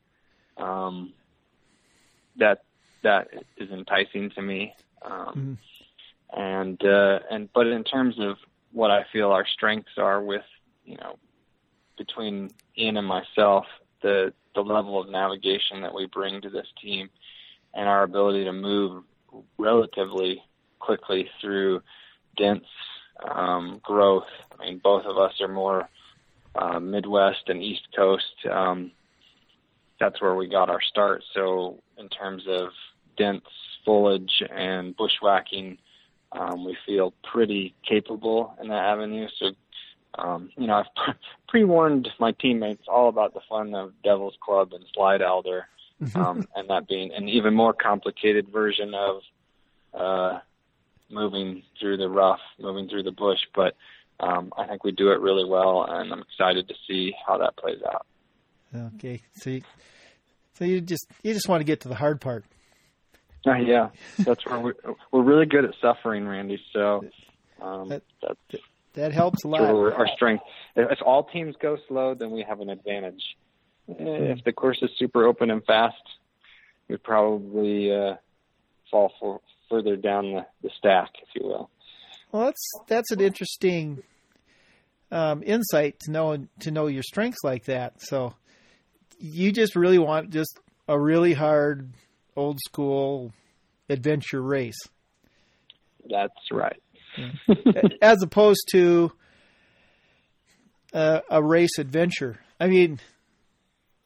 um, 0.59 1.13
that 2.37 2.63
that 3.03 3.29
is 3.57 3.71
enticing 3.71 4.31
to 4.31 4.43
me. 4.43 4.75
Um, 5.03 5.13
mm-hmm. 5.13 6.41
And 6.41 6.85
uh, 6.85 7.21
and 7.31 7.49
but 7.53 7.67
in 7.67 7.85
terms 7.85 8.17
of 8.19 8.37
what 8.73 8.91
I 8.91 9.05
feel 9.13 9.31
our 9.31 9.47
strengths 9.47 9.99
are 9.99 10.21
with 10.21 10.45
you 10.85 10.97
know 10.97 11.17
between 11.97 12.51
Ian 12.77 12.97
and 12.97 13.07
myself, 13.07 13.67
the 14.03 14.33
the 14.55 14.61
level 14.61 15.01
of 15.01 15.09
navigation 15.09 15.83
that 15.83 15.95
we 15.95 16.07
bring 16.07 16.41
to 16.41 16.51
this 16.51 16.67
team, 16.81 17.11
and 17.75 17.89
our 17.89 18.05
ability 18.05 18.45
to 18.45 18.53
move 18.53 19.03
relatively 19.59 20.43
quickly 20.79 21.29
through 21.41 21.83
dense 22.37 22.65
um, 23.29 23.81
growth. 23.83 24.29
I 24.53 24.65
mean, 24.65 24.81
both 24.83 25.05
of 25.07 25.19
us 25.19 25.33
are 25.41 25.49
more 25.49 25.89
uh, 26.55 26.79
Midwest 26.79 27.49
and 27.49 27.63
East 27.63 27.89
Coast. 27.97 28.47
Um, 28.51 28.93
that's 29.99 30.21
where 30.21 30.35
we 30.35 30.49
got 30.49 30.71
our 30.71 30.83
start. 30.83 31.23
So, 31.35 31.81
in 31.99 32.09
terms 32.09 32.43
of 32.49 32.69
dense 33.17 33.45
foliage 33.85 34.43
and 34.51 34.97
bushwhacking, 34.97 35.79
um, 36.33 36.65
we 36.65 36.77
feel 36.85 37.15
pretty 37.23 37.75
capable 37.89 38.55
in 38.61 38.69
that 38.69 38.85
avenue. 38.85 39.29
So, 39.39 39.51
um, 40.19 40.51
you 40.57 40.67
know, 40.67 40.75
I've 41.07 41.15
pre-warned 41.49 42.09
my 42.19 42.33
teammates 42.33 42.85
all 42.89 43.09
about 43.09 43.35
the 43.35 43.41
fun 43.49 43.75
of 43.75 43.93
Devil's 44.03 44.37
Club 44.41 44.73
and 44.73 44.85
Slide 44.95 45.23
Alder, 45.23 45.67
um, 46.15 46.47
and 46.55 46.69
that 46.71 46.89
being 46.89 47.13
an 47.15 47.29
even 47.29 47.55
more 47.55 47.73
complicated 47.73 48.49
version 48.53 48.93
of 48.95 49.21
uh, 49.95 50.39
moving 51.11 51.63
through 51.81 51.97
the 51.97 52.09
rough, 52.09 52.41
moving 52.59 52.89
through 52.89 53.05
the 53.05 53.13
bush. 53.13 53.39
But 53.55 53.77
um, 54.21 54.53
I 54.57 54.67
think 54.67 54.85
we 54.85 54.93
do 54.93 55.13
it 55.13 55.21
really 55.21 55.49
well, 55.49 55.87
and 55.89 56.13
I'm 56.13 56.21
excited 56.21 56.69
to 56.69 56.75
see 56.87 57.13
how 57.27 57.39
that 57.39 57.57
plays 57.57 57.81
out. 57.87 58.07
Okay, 58.97 59.23
so 59.37 59.51
you, 59.51 59.63
so 60.55 60.65
you 60.65 60.81
just 60.81 61.07
you 61.23 61.33
just 61.33 61.49
want 61.49 61.61
to 61.61 61.65
get 61.65 61.81
to 61.83 61.89
the 61.89 61.95
hard 61.95 62.21
part. 62.21 62.45
Uh, 63.47 63.55
yeah, 63.55 63.91
that's 64.19 64.45
where 64.47 64.59
we're 64.59 64.75
we're 65.13 65.23
really 65.23 65.47
good 65.47 65.65
at 65.65 65.75
suffering, 65.81 66.27
Randy. 66.27 66.61
So 66.73 67.05
um, 67.63 67.89
that, 67.89 68.03
that's 68.21 68.65
that 68.95 69.13
helps 69.13 69.45
a 69.45 69.49
lot. 69.49 69.61
Our 69.61 70.09
strength. 70.15 70.45
If 70.75 70.99
all 71.05 71.25
teams 71.25 71.55
go 71.61 71.77
slow, 71.89 72.15
then 72.15 72.31
we 72.31 72.43
have 72.49 72.61
an 72.61 72.71
advantage. 72.71 73.23
Mm-hmm. 73.89 74.07
If 74.07 74.45
the 74.45 74.53
course 74.53 74.79
is 74.83 74.91
super 74.99 75.27
open 75.27 75.51
and 75.51 75.65
fast, 75.65 75.97
we 76.89 76.97
probably 76.97 77.95
uh, 77.95 78.15
fall 78.91 79.13
for, 79.21 79.41
further 79.69 79.97
down 79.97 80.33
the, 80.33 80.47
the 80.63 80.71
stack, 80.79 81.11
if 81.23 81.29
you 81.35 81.47
will. 81.47 81.71
Well, 82.33 82.47
that's 82.47 82.71
that's 82.89 83.11
an 83.13 83.21
interesting 83.21 84.03
um, 85.13 85.43
insight 85.45 86.01
to 86.01 86.11
know 86.11 86.47
to 86.61 86.71
know 86.71 86.87
your 86.89 87.03
strengths 87.03 87.45
like 87.45 87.67
that. 87.67 88.03
So 88.03 88.35
you 89.19 89.53
just 89.53 89.77
really 89.77 89.99
want 89.99 90.31
just 90.31 90.59
a 90.89 90.99
really 90.99 91.33
hard, 91.33 91.93
old 92.37 92.59
school 92.65 93.33
adventure 93.89 94.43
race. 94.43 94.81
That's 96.09 96.33
right. 96.51 96.83
As 98.03 98.23
opposed 98.23 98.69
to 98.73 99.13
uh, 100.93 101.21
a 101.31 101.43
race 101.43 101.79
adventure. 101.79 102.41
I 102.61 102.69
mean, 102.69 103.01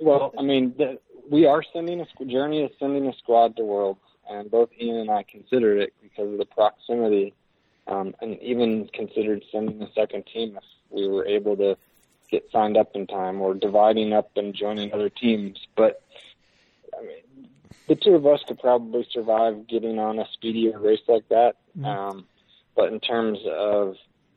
well, 0.01 0.33
I 0.39 0.43
mean, 0.43 0.75
the, 0.77 0.99
we 1.31 1.47
are 1.47 1.63
sending 1.73 2.01
a 2.01 2.25
journey 2.25 2.63
is 2.63 2.71
sending 2.79 3.07
a 3.07 3.13
squad 3.15 3.57
to 3.57 3.65
Worlds, 3.65 4.01
and 4.29 4.51
both 4.51 4.71
Ian 4.81 4.97
and 4.97 5.11
I 5.11 5.25
considered 5.25 5.81
it 5.81 5.93
because 6.03 6.33
of 6.33 6.39
the 6.39 6.47
proximity, 6.47 7.35
um, 7.87 8.15
and 8.21 8.41
even 8.41 8.89
considered 8.93 9.45
sending 9.53 9.83
a 9.83 9.93
second 9.93 10.25
team 10.33 10.57
if 10.57 10.65
we 10.91 11.07
were 11.09 11.27
able 11.27 11.57
to 11.57 11.77
get 12.31 12.51
signed 12.51 12.77
up 12.77 12.95
in 12.95 13.07
time, 13.07 13.41
or 13.41 13.55
dividing 13.55 14.13
up 14.13 14.31
and 14.37 14.55
joining 14.55 14.93
other 14.93 15.09
teams. 15.09 15.59
But 15.77 16.03
I 16.97 17.03
mean, 17.03 17.49
the 17.89 17.97
two 17.97 18.15
of 18.15 18.27
us 18.27 18.43
could 18.47 18.59
probably 18.59 19.07
survive 19.11 19.67
getting 19.67 19.99
on 19.99 20.19
a 20.19 20.27
speedier 20.33 20.79
race 20.79 21.01
like 21.09 21.29
that. 21.29 21.57
Mm-hmm. 21.77 21.85
Um, 21.87 22.27
but 22.79 22.93
in 22.93 23.01
terms 23.01 23.41
of 23.51 23.97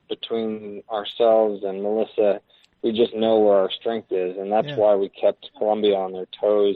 between 0.09 0.81
ourselves 0.91 1.63
and 1.63 1.83
Melissa, 1.83 2.41
we 2.81 2.91
just 2.91 3.15
know 3.15 3.39
where 3.39 3.57
our 3.57 3.69
strength 3.69 4.11
is, 4.11 4.35
and 4.35 4.51
that's 4.51 4.69
yeah. 4.69 4.77
why 4.77 4.95
we 4.95 5.09
kept 5.09 5.47
Columbia 5.59 5.95
on 5.95 6.11
their 6.11 6.25
toes 6.41 6.75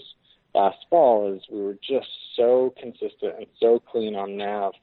last 0.53 0.77
fall. 0.91 1.33
Is 1.33 1.41
we 1.51 1.63
were 1.63 1.77
just 1.81 2.07
so 2.35 2.71
consistent 2.79 3.33
and 3.37 3.47
so 3.59 3.79
clean 3.79 4.15
on 4.15 4.37
nav 4.37 4.73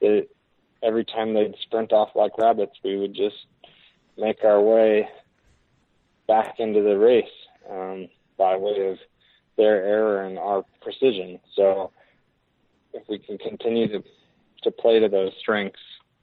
that 0.00 0.26
every 0.82 1.04
time 1.04 1.32
they'd 1.32 1.54
sprint 1.62 1.92
off 1.92 2.08
like 2.16 2.36
rabbits, 2.38 2.74
we 2.82 2.96
would 2.96 3.14
just 3.14 3.46
make 4.18 4.42
our 4.42 4.60
way 4.60 5.08
back 6.26 6.56
into 6.58 6.82
the 6.82 6.98
race 6.98 7.24
um, 7.70 8.08
by 8.36 8.56
way 8.56 8.88
of 8.90 8.98
their 9.56 9.84
error 9.84 10.24
and 10.24 10.40
our 10.40 10.64
precision. 10.82 11.38
So 11.54 11.92
if 12.92 13.04
we 13.08 13.20
can 13.20 13.38
continue 13.38 13.86
to 13.92 14.02
to 14.62 14.70
play 14.72 14.98
to 14.98 15.08
those 15.08 15.32
strengths, 15.38 15.78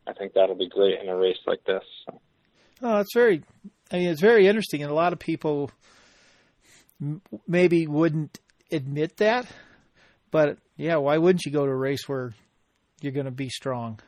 I 0.07 0.13
think 0.13 0.33
that'll 0.33 0.55
be 0.55 0.69
great 0.69 0.99
in 1.01 1.09
a 1.09 1.15
race 1.15 1.37
like 1.47 1.63
this. 1.65 1.83
So. 2.05 2.19
Oh, 2.81 2.99
it's 2.99 3.13
very, 3.13 3.43
I 3.91 3.97
mean, 3.97 4.09
it's 4.09 4.21
very 4.21 4.47
interesting, 4.47 4.81
and 4.81 4.91
a 4.91 4.95
lot 4.95 5.13
of 5.13 5.19
people 5.19 5.71
m- 7.01 7.21
maybe 7.47 7.87
wouldn't 7.87 8.39
admit 8.71 9.17
that, 9.17 9.47
but 10.31 10.57
yeah, 10.75 10.97
why 10.97 11.17
wouldn't 11.17 11.45
you 11.45 11.51
go 11.51 11.65
to 11.65 11.71
a 11.71 11.75
race 11.75 12.07
where 12.07 12.33
you're 13.01 13.13
going 13.13 13.25
to 13.25 13.31
be 13.31 13.49
strong? 13.49 13.99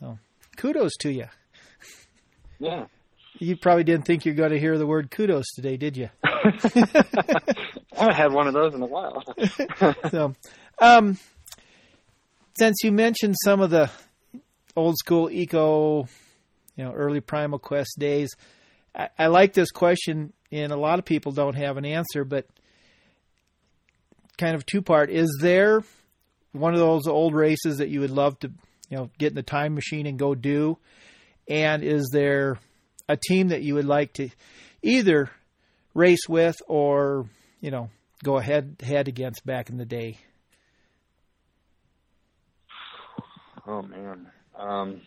So, 0.00 0.18
kudos 0.56 0.92
to 1.00 1.12
you. 1.12 1.26
Yeah. 2.58 2.86
You 3.38 3.56
probably 3.56 3.84
didn't 3.84 4.04
think 4.04 4.24
you're 4.24 4.34
going 4.34 4.52
to 4.52 4.58
hear 4.58 4.78
the 4.78 4.86
word 4.86 5.10
kudos 5.10 5.46
today, 5.54 5.76
did 5.76 5.96
you? 5.96 6.10
I 6.24 6.52
haven't 7.96 8.14
had 8.14 8.32
one 8.32 8.46
of 8.46 8.54
those 8.54 8.74
in 8.74 8.82
a 8.82 8.86
while. 8.86 9.24
so, 10.10 10.34
um, 10.78 11.18
since 12.56 12.84
you 12.84 12.92
mentioned 12.92 13.34
some 13.42 13.60
of 13.60 13.70
the 13.70 13.90
old 14.76 14.96
school 14.98 15.30
eco, 15.30 16.06
you 16.76 16.84
know, 16.84 16.92
early 16.92 17.20
primal 17.20 17.58
quest 17.58 17.98
days, 17.98 18.30
I, 18.94 19.08
I 19.18 19.26
like 19.26 19.52
this 19.52 19.70
question, 19.70 20.32
and 20.50 20.72
a 20.72 20.76
lot 20.76 20.98
of 20.98 21.04
people 21.04 21.32
don't 21.32 21.54
have 21.54 21.76
an 21.76 21.84
answer, 21.84 22.24
but 22.24 22.46
kind 24.38 24.54
of 24.54 24.66
two 24.66 24.82
part. 24.82 25.10
Is 25.10 25.38
there 25.40 25.82
one 26.52 26.74
of 26.74 26.80
those 26.80 27.06
old 27.06 27.34
races 27.34 27.78
that 27.78 27.88
you 27.88 28.00
would 28.00 28.10
love 28.10 28.38
to, 28.40 28.48
you 28.88 28.96
know, 28.96 29.10
get 29.18 29.32
in 29.32 29.36
the 29.36 29.42
time 29.42 29.74
machine 29.74 30.06
and 30.06 30.18
go 30.18 30.34
do? 30.34 30.78
And 31.48 31.82
is 31.82 32.10
there 32.12 32.58
a 33.08 33.16
team 33.16 33.48
that 33.48 33.62
you 33.62 33.74
would 33.74 33.84
like 33.84 34.14
to 34.14 34.30
either 34.82 35.30
race 35.94 36.28
with 36.28 36.56
or, 36.66 37.26
you 37.60 37.70
know, 37.70 37.90
go 38.22 38.36
ahead 38.36 38.76
head 38.82 39.08
against 39.08 39.44
back 39.44 39.70
in 39.70 39.76
the 39.76 39.84
day? 39.86 40.18
Oh 43.66 43.82
man. 43.82 44.30
Um 44.58 45.02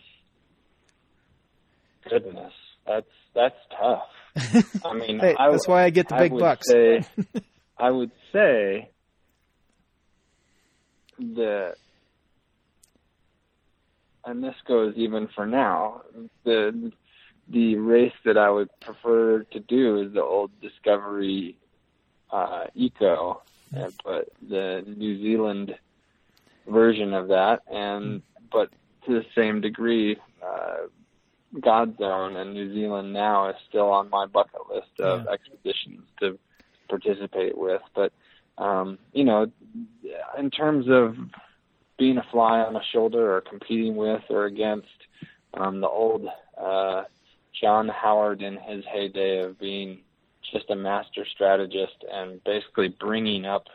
goodness. 2.08 2.52
That's 2.86 3.06
that's 3.34 3.56
tough. 3.78 4.08
I 4.84 4.92
mean, 4.98 5.18
hey, 5.18 5.34
I, 5.38 5.50
that's 5.50 5.66
why 5.68 5.84
I 5.84 5.90
get 5.90 6.08
the 6.08 6.16
big 6.16 6.32
I 6.32 6.38
bucks. 6.38 6.68
Say, 6.68 7.02
I 7.78 7.90
would 7.90 8.12
say 8.32 8.90
that, 11.18 11.76
and 14.24 14.42
this 14.42 14.54
goes 14.66 14.94
even 14.96 15.28
for 15.34 15.46
now. 15.46 16.02
The 16.44 16.92
the 17.48 17.76
race 17.76 18.12
that 18.24 18.36
I 18.36 18.50
would 18.50 18.68
prefer 18.80 19.44
to 19.44 19.60
do 19.60 20.00
is 20.00 20.12
the 20.12 20.22
old 20.22 20.50
Discovery 20.60 21.56
uh, 22.30 22.64
Eco, 22.74 23.42
but 24.04 24.28
the 24.48 24.84
New 24.86 25.22
Zealand 25.22 25.74
version 26.66 27.14
of 27.14 27.28
that, 27.28 27.62
and 27.70 28.22
but 28.50 28.70
to 29.06 29.12
the 29.14 29.24
same 29.34 29.60
degree, 29.60 30.16
uh, 30.44 30.86
God 31.60 31.96
Zone 31.98 32.36
and 32.36 32.52
New 32.52 32.74
Zealand 32.74 33.12
now 33.12 33.48
is 33.48 33.56
still 33.68 33.88
on 33.88 34.10
my 34.10 34.26
bucket 34.26 34.68
list 34.72 35.00
of 35.00 35.24
Yeah. 35.24 35.32
expeditions 35.32 36.02
to 36.20 36.38
participate 36.88 37.56
with. 37.56 37.82
But 37.94 38.12
um, 38.58 38.98
you 39.12 39.24
know, 39.24 39.50
in 40.38 40.50
terms 40.50 40.86
of 40.88 41.16
being 41.98 42.18
a 42.18 42.26
fly 42.30 42.60
on 42.60 42.72
the 42.72 42.82
shoulder 42.92 43.34
or 43.36 43.40
competing 43.42 43.96
with 43.96 44.22
or 44.30 44.46
against 44.46 44.88
um, 45.54 45.80
the 45.80 45.88
old 45.88 46.26
uh, 46.58 47.04
John 47.58 47.88
Howard 47.88 48.42
in 48.42 48.56
his 48.56 48.84
heyday 48.86 49.40
of 49.40 49.58
being 49.58 49.98
just 50.52 50.70
a 50.70 50.76
master 50.76 51.26
strategist 51.26 52.04
and 52.10 52.42
basically 52.44 52.88
bringing 52.88 53.44
up 53.44 53.66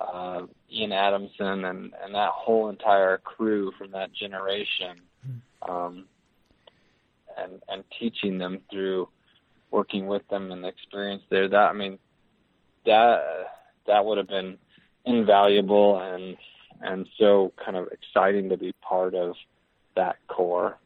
uh, 0.00 0.42
Ian 0.72 0.92
Adamson 0.92 1.64
and, 1.64 1.92
and 2.02 2.14
that 2.14 2.30
whole 2.32 2.68
entire 2.68 3.18
crew 3.18 3.72
from 3.78 3.92
that 3.92 4.12
generation, 4.12 5.00
um, 5.68 6.06
and 7.36 7.60
and 7.68 7.84
teaching 7.98 8.38
them 8.38 8.60
through 8.70 9.08
working 9.70 10.06
with 10.06 10.26
them 10.28 10.50
and 10.50 10.64
the 10.64 10.68
experience 10.68 11.22
there. 11.30 11.48
That 11.48 11.70
I 11.70 11.72
mean, 11.72 11.98
that 12.86 13.20
that 13.86 14.04
would 14.04 14.18
have 14.18 14.28
been 14.28 14.58
invaluable 15.04 15.98
and 16.00 16.36
and 16.80 17.08
so 17.18 17.52
kind 17.62 17.76
of 17.76 17.88
exciting 17.88 18.50
to 18.50 18.56
be 18.56 18.72
part 18.80 19.14
of 19.14 19.34
that 19.96 20.16
core. 20.28 20.78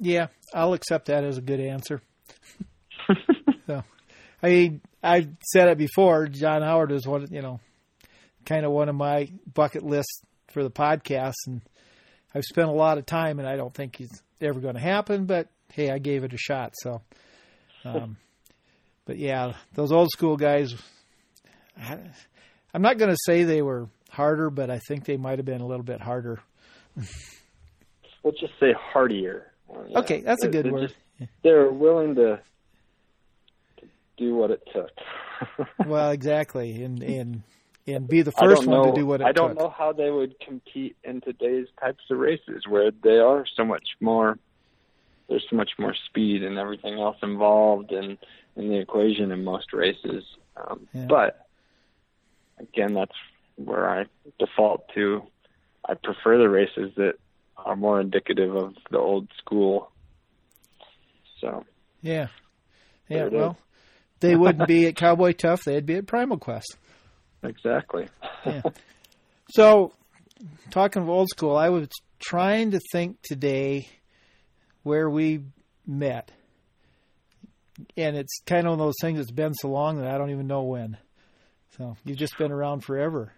Yeah, 0.00 0.28
I'll 0.54 0.74
accept 0.74 1.06
that 1.06 1.24
as 1.24 1.38
a 1.38 1.40
good 1.40 1.60
answer. 1.60 2.02
so, 3.66 3.82
I 4.42 4.80
mean, 5.16 5.28
I 5.32 5.44
said 5.44 5.68
it 5.68 5.78
before. 5.78 6.26
John 6.26 6.62
Howard 6.62 6.92
is 6.92 7.06
one, 7.06 7.26
you 7.30 7.42
know, 7.42 7.60
kind 8.44 8.64
of 8.64 8.72
one 8.72 8.88
of 8.88 8.94
my 8.94 9.30
bucket 9.52 9.82
lists 9.82 10.22
for 10.52 10.62
the 10.62 10.70
podcast, 10.70 11.34
and 11.46 11.60
I've 12.34 12.44
spent 12.44 12.68
a 12.68 12.72
lot 12.72 12.98
of 12.98 13.06
time, 13.06 13.38
and 13.38 13.48
I 13.48 13.56
don't 13.56 13.74
think 13.74 14.00
it's 14.00 14.22
ever 14.40 14.60
going 14.60 14.74
to 14.74 14.80
happen. 14.80 15.26
But 15.26 15.48
hey, 15.72 15.90
I 15.90 15.98
gave 15.98 16.24
it 16.24 16.32
a 16.32 16.38
shot. 16.38 16.74
So, 16.80 17.02
um, 17.84 18.16
but 19.04 19.18
yeah, 19.18 19.54
those 19.74 19.92
old 19.92 20.10
school 20.10 20.36
guys. 20.36 20.74
I, 21.80 21.98
I'm 22.74 22.82
not 22.82 22.98
going 22.98 23.10
to 23.10 23.18
say 23.24 23.44
they 23.44 23.62
were 23.62 23.88
harder, 24.10 24.50
but 24.50 24.70
I 24.70 24.78
think 24.88 25.04
they 25.04 25.16
might 25.16 25.38
have 25.38 25.46
been 25.46 25.60
a 25.60 25.66
little 25.66 25.84
bit 25.84 26.00
harder. 26.00 26.40
We'll 28.22 28.34
just 28.38 28.52
say 28.60 28.74
hardier. 28.76 29.52
Yeah. 29.88 30.00
Okay, 30.00 30.20
that's 30.20 30.44
a 30.44 30.48
good 30.48 30.66
they're 30.66 30.72
word. 30.72 30.88
just- 30.88 31.30
they're 31.42 31.70
willing 31.70 32.14
to 32.14 32.40
do 34.18 34.34
what 34.34 34.50
it 34.50 34.62
took. 34.72 34.90
well, 35.86 36.10
exactly, 36.10 36.82
and 36.82 37.02
and 37.02 37.42
and 37.86 38.08
be 38.08 38.22
the 38.22 38.32
first 38.32 38.66
don't 38.66 38.66
one 38.66 38.92
to 38.92 39.00
do 39.00 39.06
what 39.06 39.20
it 39.20 39.24
I 39.26 39.32
don't 39.32 39.50
took. 39.50 39.58
know 39.58 39.70
how 39.76 39.92
they 39.92 40.10
would 40.10 40.38
compete 40.40 40.96
in 41.04 41.20
today's 41.20 41.66
types 41.80 42.04
of 42.10 42.18
races 42.18 42.64
where 42.68 42.90
they 43.02 43.18
are 43.18 43.46
so 43.56 43.64
much 43.64 43.88
more. 44.00 44.38
There's 45.28 45.44
so 45.50 45.56
much 45.56 45.72
more 45.78 45.94
speed 46.06 46.42
and 46.42 46.58
everything 46.58 46.98
else 46.98 47.16
involved 47.22 47.92
in 47.92 48.18
in 48.56 48.68
the 48.68 48.78
equation 48.78 49.30
in 49.30 49.44
most 49.44 49.72
races. 49.72 50.24
Um, 50.56 50.88
Yeah. 50.92 51.06
But 51.08 51.46
again, 52.58 52.94
that's 52.94 53.12
where 53.56 53.88
I 53.88 54.06
default 54.38 54.88
to. 54.94 55.22
I 55.88 55.94
prefer 55.94 56.38
the 56.38 56.48
races 56.48 56.92
that 56.96 57.14
are 57.56 57.76
more 57.76 58.00
indicative 58.00 58.54
of 58.54 58.74
the 58.90 58.98
old 58.98 59.28
school. 59.38 59.90
So 61.40 61.64
Yeah, 62.02 62.28
yeah. 63.08 63.26
Well, 63.26 63.56
they 64.20 64.36
wouldn't 64.36 64.68
be 64.68 64.86
at 64.86 64.96
Cowboy 64.96 65.32
Tough; 65.32 65.64
they'd 65.64 65.86
be 65.86 65.96
at 65.96 66.06
Primal 66.06 66.38
Quest. 66.38 66.76
exactly. 67.42 68.08
Yeah. 68.44 68.62
So, 69.50 69.92
talking 70.70 71.02
of 71.02 71.08
old 71.08 71.28
school, 71.28 71.56
I 71.56 71.68
was 71.70 71.88
trying 72.18 72.72
to 72.72 72.80
think 72.92 73.18
today 73.22 73.88
where 74.82 75.08
we 75.08 75.42
met, 75.86 76.30
and 77.96 78.16
it's 78.16 78.40
kind 78.46 78.66
of 78.66 78.72
one 78.72 78.80
of 78.80 78.86
those 78.86 78.94
things 79.00 79.18
that's 79.18 79.30
been 79.30 79.54
so 79.54 79.68
long 79.68 79.98
that 80.00 80.08
I 80.12 80.18
don't 80.18 80.30
even 80.30 80.46
know 80.46 80.62
when. 80.62 80.96
So 81.76 81.96
you've 82.04 82.18
just 82.18 82.36
been 82.38 82.50
around 82.52 82.80
forever. 82.80 83.32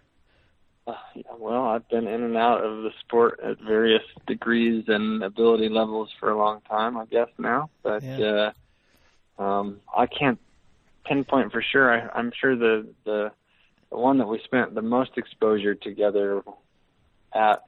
Uh, 0.87 0.93
yeah, 1.13 1.21
well, 1.37 1.63
I've 1.65 1.87
been 1.89 2.07
in 2.07 2.23
and 2.23 2.35
out 2.35 2.63
of 2.63 2.81
the 2.81 2.89
sport 3.01 3.39
at 3.43 3.59
various 3.61 4.01
degrees 4.25 4.85
and 4.87 5.21
ability 5.23 5.69
levels 5.69 6.09
for 6.19 6.31
a 6.31 6.37
long 6.37 6.61
time, 6.61 6.97
I 6.97 7.05
guess 7.05 7.27
now. 7.37 7.69
But 7.83 8.01
Yeah. 8.03 8.51
uh, 9.37 9.41
um, 9.43 9.79
I 9.95 10.07
can't 10.07 10.39
pinpoint 11.05 11.51
for 11.51 11.61
sure. 11.61 11.93
I, 11.93 12.09
I'm 12.17 12.31
sure 12.39 12.55
the, 12.55 12.87
the 13.05 13.31
the 13.89 13.97
one 13.97 14.17
that 14.19 14.27
we 14.27 14.39
spent 14.43 14.73
the 14.73 14.81
most 14.81 15.11
exposure 15.17 15.75
together 15.75 16.41
at 17.33 17.63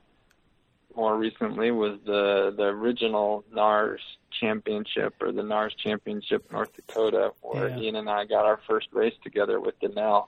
more 0.95 1.17
recently 1.17 1.71
was 1.71 1.99
the 2.05 2.53
the 2.55 2.63
original 2.63 3.43
NARS 3.53 3.99
championship 4.39 5.15
or 5.21 5.31
the 5.31 5.41
NARS 5.43 5.73
championship 5.75 6.51
North 6.51 6.69
Dakota, 6.75 7.31
where 7.41 7.69
Yeah. 7.69 7.79
Ian 7.79 7.95
and 7.97 8.09
I 8.09 8.25
got 8.25 8.45
our 8.45 8.59
first 8.67 8.87
race 8.93 9.13
together 9.23 9.59
with 9.59 9.79
Danelle. 9.79 10.27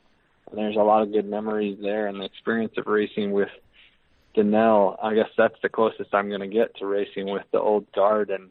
And 0.49 0.59
there's 0.59 0.75
a 0.75 0.79
lot 0.83 1.01
of 1.01 1.11
good 1.11 1.25
memories 1.27 1.79
there, 1.81 2.07
and 2.07 2.19
the 2.19 2.25
experience 2.25 2.73
of 2.77 2.85
racing 2.85 3.31
with 3.31 3.49
Danelle. 4.35 4.97
I 5.01 5.15
guess 5.15 5.29
that's 5.37 5.59
the 5.63 5.69
closest 5.69 6.13
I'm 6.13 6.29
going 6.29 6.41
to 6.41 6.47
get 6.47 6.75
to 6.77 6.85
racing 6.85 7.31
with 7.31 7.45
the 7.51 7.59
old 7.59 7.91
guard, 7.93 8.29
and 8.29 8.49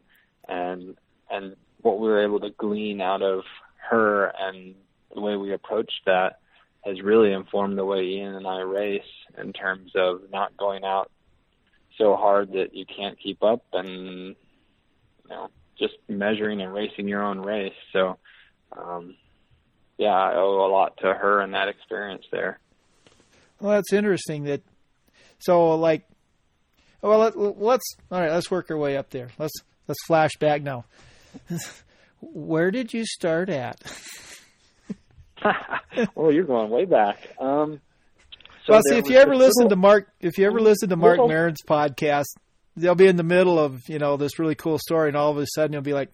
and 0.48 0.96
and 1.30 1.56
what 1.82 2.00
we 2.00 2.08
were 2.08 2.22
able 2.22 2.40
to 2.40 2.50
glean 2.50 3.00
out 3.00 3.22
of 3.22 3.44
her 3.90 4.32
and 4.38 4.74
the 5.14 5.20
way 5.20 5.36
we 5.36 5.52
approached 5.52 6.00
that 6.06 6.40
has 6.84 7.00
really 7.02 7.32
informed 7.32 7.78
the 7.78 7.84
way 7.84 8.02
Ian 8.02 8.34
and 8.34 8.46
I 8.46 8.60
race 8.60 9.02
in 9.38 9.52
terms 9.52 9.92
of 9.94 10.30
not 10.30 10.56
going 10.56 10.84
out 10.84 11.10
so 11.96 12.16
hard 12.16 12.52
that 12.52 12.74
you 12.74 12.84
can't 12.84 13.18
keep 13.18 13.42
up 13.42 13.62
and 13.72 13.96
you 14.08 15.30
know 15.30 15.48
just 15.78 15.94
measuring 16.08 16.60
and 16.60 16.72
racing 16.72 17.08
your 17.08 17.22
own 17.22 17.40
race 17.40 17.72
so 17.92 18.18
um 18.76 19.14
yeah 19.98 20.08
I 20.08 20.34
owe 20.36 20.66
a 20.66 20.70
lot 20.70 20.96
to 20.98 21.14
her 21.14 21.40
and 21.40 21.54
that 21.54 21.68
experience 21.68 22.24
there 22.32 22.58
Well, 23.60 23.72
that's 23.72 23.92
interesting. 23.92 24.44
That 24.44 24.62
so 25.38 25.76
like, 25.76 26.06
well, 27.02 27.18
let, 27.18 27.36
let's 27.36 27.84
all 28.10 28.20
right. 28.20 28.30
Let's 28.32 28.50
work 28.50 28.70
our 28.70 28.76
way 28.76 28.96
up 28.96 29.10
there. 29.10 29.28
Let's 29.38 29.54
let's 29.88 30.02
flash 30.06 30.32
back 30.40 30.62
now. 30.62 30.84
Where 32.32 32.70
did 32.70 32.92
you 32.92 33.04
start 33.06 33.48
at? 33.50 33.80
well 36.14 36.32
you're 36.32 36.44
going 36.44 36.70
way 36.70 36.84
back 36.86 37.18
um 37.38 37.80
so 38.66 38.72
well, 38.72 38.82
see, 38.88 38.96
if 38.96 39.10
you 39.10 39.18
ever 39.18 39.32
this 39.36 39.48
listen 39.48 39.68
to 39.68 39.76
Mark, 39.76 40.08
if 40.20 40.38
you 40.38 40.46
ever 40.46 40.58
listen 40.58 40.88
to 40.88 40.96
Mark 40.96 41.18
Little- 41.18 41.28
Maron's 41.28 41.60
podcast, 41.68 42.24
they'll 42.76 42.94
be 42.94 43.06
in 43.06 43.16
the 43.16 43.22
middle 43.22 43.58
of 43.58 43.78
you 43.88 43.98
know 43.98 44.16
this 44.16 44.38
really 44.38 44.54
cool 44.54 44.78
story, 44.78 45.08
and 45.08 45.16
all 45.18 45.30
of 45.30 45.36
a 45.36 45.44
sudden 45.54 45.74
you'll 45.74 45.82
be 45.82 45.92
like, 45.92 46.08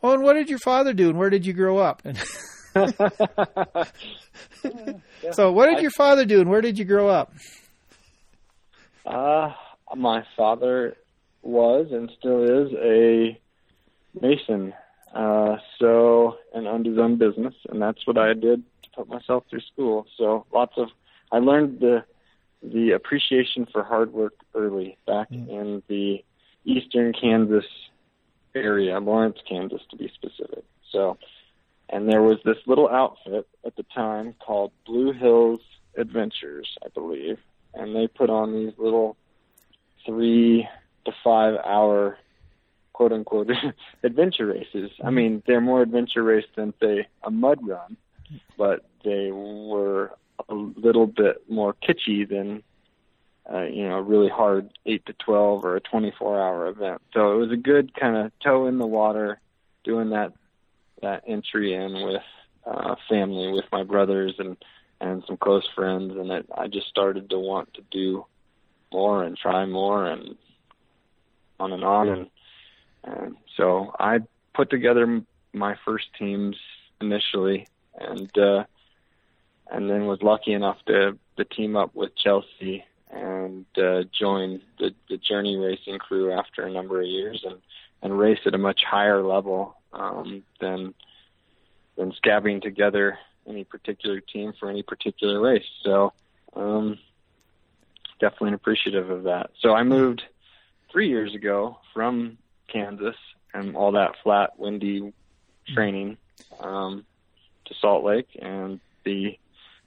"Oh, 0.00 0.12
and 0.12 0.22
what 0.22 0.34
did 0.34 0.48
your 0.48 0.60
father 0.60 0.92
do, 0.92 1.08
and 1.10 1.18
where 1.18 1.30
did 1.30 1.44
you 1.44 1.52
grow 1.52 1.78
up?" 1.78 2.02
And 2.04 2.16
Yeah. 2.76 3.84
So, 5.32 5.50
what 5.50 5.66
did 5.66 5.78
I- 5.78 5.80
your 5.80 5.90
father 5.90 6.24
do, 6.24 6.40
and 6.40 6.48
where 6.48 6.60
did 6.60 6.78
you 6.78 6.84
grow 6.84 7.08
up? 7.08 7.32
Uh, 9.04 9.52
my 9.96 10.22
father 10.36 10.96
was 11.42 11.88
and 11.90 12.08
still 12.18 12.44
is 12.44 12.72
a 12.74 13.36
mason. 14.20 14.74
Uh, 15.14 15.56
so, 15.78 16.36
and 16.54 16.66
owned 16.68 16.86
his 16.86 16.98
own 16.98 17.16
business, 17.16 17.54
and 17.68 17.80
that's 17.80 18.06
what 18.06 18.18
I 18.18 18.34
did 18.34 18.62
to 18.82 18.90
put 18.94 19.08
myself 19.08 19.44
through 19.48 19.62
school. 19.72 20.06
So, 20.16 20.44
lots 20.52 20.74
of, 20.76 20.88
I 21.32 21.38
learned 21.38 21.80
the, 21.80 22.04
the 22.62 22.92
appreciation 22.92 23.66
for 23.72 23.82
hard 23.82 24.12
work 24.12 24.34
early 24.54 24.98
back 25.06 25.30
Mm. 25.30 25.48
in 25.48 25.82
the 25.88 26.24
eastern 26.64 27.12
Kansas 27.12 27.64
area, 28.54 28.98
Lawrence, 29.00 29.38
Kansas 29.48 29.80
to 29.90 29.96
be 29.96 30.10
specific. 30.14 30.64
So, 30.92 31.16
and 31.88 32.08
there 32.08 32.22
was 32.22 32.38
this 32.44 32.58
little 32.66 32.88
outfit 32.88 33.46
at 33.64 33.76
the 33.76 33.84
time 33.94 34.34
called 34.44 34.72
Blue 34.84 35.12
Hills 35.12 35.60
Adventures, 35.96 36.76
I 36.84 36.88
believe, 36.88 37.38
and 37.74 37.94
they 37.96 38.06
put 38.08 38.28
on 38.30 38.52
these 38.52 38.72
little 38.78 39.16
three 40.04 40.68
to 41.06 41.12
five 41.24 41.54
hour 41.64 42.18
quote 42.98 43.12
unquote 43.12 43.48
adventure 44.02 44.46
races. 44.46 44.90
I 45.04 45.10
mean, 45.10 45.40
they're 45.46 45.60
more 45.60 45.82
adventure 45.82 46.24
race 46.24 46.46
than 46.56 46.74
say 46.82 47.06
a 47.22 47.30
mud 47.30 47.60
run, 47.62 47.96
but 48.58 48.84
they 49.04 49.30
were 49.30 50.10
a 50.48 50.54
little 50.54 51.06
bit 51.06 51.48
more 51.48 51.74
kitschy 51.74 52.28
than 52.28 52.64
uh, 53.50 53.62
you 53.62 53.88
know, 53.88 53.98
a 53.98 54.02
really 54.02 54.28
hard 54.28 54.70
eight 54.84 55.06
to 55.06 55.12
twelve 55.12 55.64
or 55.64 55.76
a 55.76 55.80
twenty 55.80 56.12
four 56.18 56.42
hour 56.42 56.66
event. 56.66 57.00
So 57.14 57.34
it 57.34 57.36
was 57.36 57.52
a 57.52 57.56
good 57.56 57.94
kind 57.94 58.16
of 58.16 58.32
toe 58.42 58.66
in 58.66 58.78
the 58.78 58.86
water, 58.86 59.38
doing 59.84 60.10
that 60.10 60.32
that 61.00 61.22
entry 61.24 61.74
in 61.74 62.04
with 62.04 62.22
uh, 62.66 62.96
family, 63.08 63.52
with 63.52 63.66
my 63.70 63.84
brothers 63.84 64.34
and 64.38 64.56
and 65.00 65.22
some 65.28 65.36
close 65.36 65.68
friends, 65.72 66.16
and 66.16 66.32
it, 66.32 66.46
I 66.52 66.66
just 66.66 66.88
started 66.88 67.30
to 67.30 67.38
want 67.38 67.74
to 67.74 67.82
do 67.92 68.26
more 68.92 69.22
and 69.22 69.38
try 69.38 69.64
more 69.66 70.04
and 70.04 70.36
on 71.60 71.72
and 71.72 71.84
on 71.84 72.08
and 72.08 72.30
so 73.56 73.94
I 73.98 74.20
put 74.54 74.70
together 74.70 75.22
my 75.52 75.76
first 75.84 76.06
teams 76.18 76.56
initially 77.00 77.66
and 77.98 78.36
uh 78.38 78.64
and 79.70 79.88
then 79.88 80.06
was 80.06 80.22
lucky 80.22 80.52
enough 80.52 80.78
to 80.86 81.18
to 81.36 81.44
team 81.44 81.76
up 81.76 81.94
with 81.94 82.16
Chelsea 82.16 82.84
and 83.10 83.66
uh 83.76 84.04
join 84.12 84.60
the 84.78 84.94
the 85.08 85.16
journey 85.16 85.56
racing 85.56 85.98
crew 85.98 86.32
after 86.32 86.64
a 86.64 86.70
number 86.70 87.00
of 87.00 87.06
years 87.06 87.44
and 87.46 87.56
and 88.02 88.18
race 88.18 88.40
at 88.46 88.54
a 88.54 88.58
much 88.58 88.82
higher 88.84 89.22
level 89.22 89.76
um 89.92 90.42
than 90.60 90.94
than 91.96 92.12
scabbing 92.12 92.60
together 92.62 93.18
any 93.48 93.64
particular 93.64 94.20
team 94.20 94.52
for 94.58 94.68
any 94.68 94.82
particular 94.82 95.40
race 95.40 95.66
so 95.82 96.12
um 96.54 96.98
definitely 98.18 98.54
appreciative 98.54 99.10
of 99.10 99.24
that. 99.24 99.50
So 99.60 99.74
I 99.74 99.82
moved 99.82 100.22
three 100.90 101.08
years 101.08 101.34
ago 101.34 101.78
from 101.94 102.38
Kansas 102.72 103.16
and 103.54 103.76
all 103.76 103.92
that 103.92 104.12
flat, 104.22 104.58
windy 104.58 105.12
training 105.74 106.16
um, 106.60 107.04
to 107.66 107.74
Salt 107.80 108.04
Lake, 108.04 108.28
and 108.40 108.80
the 109.04 109.38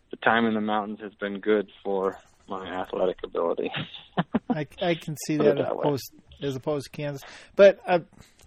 the 0.10 0.18
time 0.18 0.46
in 0.46 0.54
the 0.54 0.62
mountains 0.62 1.00
has 1.02 1.14
been 1.16 1.40
good 1.40 1.70
for 1.84 2.18
my 2.48 2.68
athletic 2.68 3.18
ability. 3.24 3.72
I, 4.50 4.68
I 4.82 4.96
can 4.96 5.16
see 5.26 5.38
that, 5.38 5.56
that 5.56 5.76
way. 5.76 5.84
opposed, 5.84 6.12
as 6.42 6.56
opposed 6.56 6.86
to 6.86 6.92
Kansas. 6.92 7.22
But 7.56 7.80
I, 7.88 8.02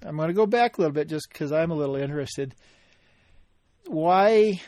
I'm 0.07 0.17
going 0.17 0.29
to 0.29 0.35
go 0.35 0.45
back 0.45 0.77
a 0.77 0.83
little 0.83 0.93
bit 0.93 1.09
just 1.09 1.27
because 1.33 1.53
I'm 1.53 1.71
a 1.71 1.75
little 1.75 1.97
interested. 1.97 2.55
Why 3.87 4.61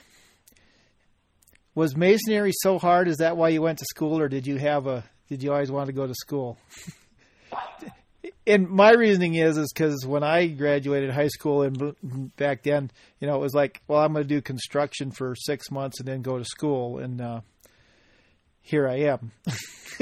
was 1.74 1.94
masonry 1.94 2.52
so 2.54 2.78
hard? 2.78 3.08
Is 3.08 3.18
that 3.18 3.36
why 3.36 3.50
you 3.50 3.60
went 3.60 3.78
to 3.78 3.84
school, 3.84 4.18
or 4.18 4.28
did 4.28 4.46
you 4.46 4.56
have 4.56 4.86
a? 4.86 5.04
Did 5.28 5.42
you 5.42 5.52
always 5.52 5.70
want 5.70 5.88
to 5.88 5.92
go 5.92 6.06
to 6.06 6.14
school? 6.14 6.56
and 8.46 8.68
my 8.68 8.92
reasoning 8.92 9.34
is 9.34 9.56
is 9.56 9.72
because 9.72 10.06
when 10.06 10.22
I 10.22 10.46
graduated 10.46 11.10
high 11.10 11.28
school 11.28 11.62
and 11.62 12.36
back 12.36 12.62
then, 12.62 12.90
you 13.20 13.26
know, 13.26 13.34
it 13.34 13.40
was 13.40 13.54
like, 13.54 13.82
well, 13.88 14.00
I'm 14.00 14.12
going 14.12 14.24
to 14.24 14.28
do 14.28 14.40
construction 14.40 15.10
for 15.10 15.34
six 15.34 15.70
months 15.70 15.98
and 15.98 16.08
then 16.08 16.22
go 16.22 16.38
to 16.38 16.44
school, 16.44 16.98
and 16.98 17.20
uh, 17.20 17.40
here 18.62 18.88
I 18.88 19.00
am 19.00 19.32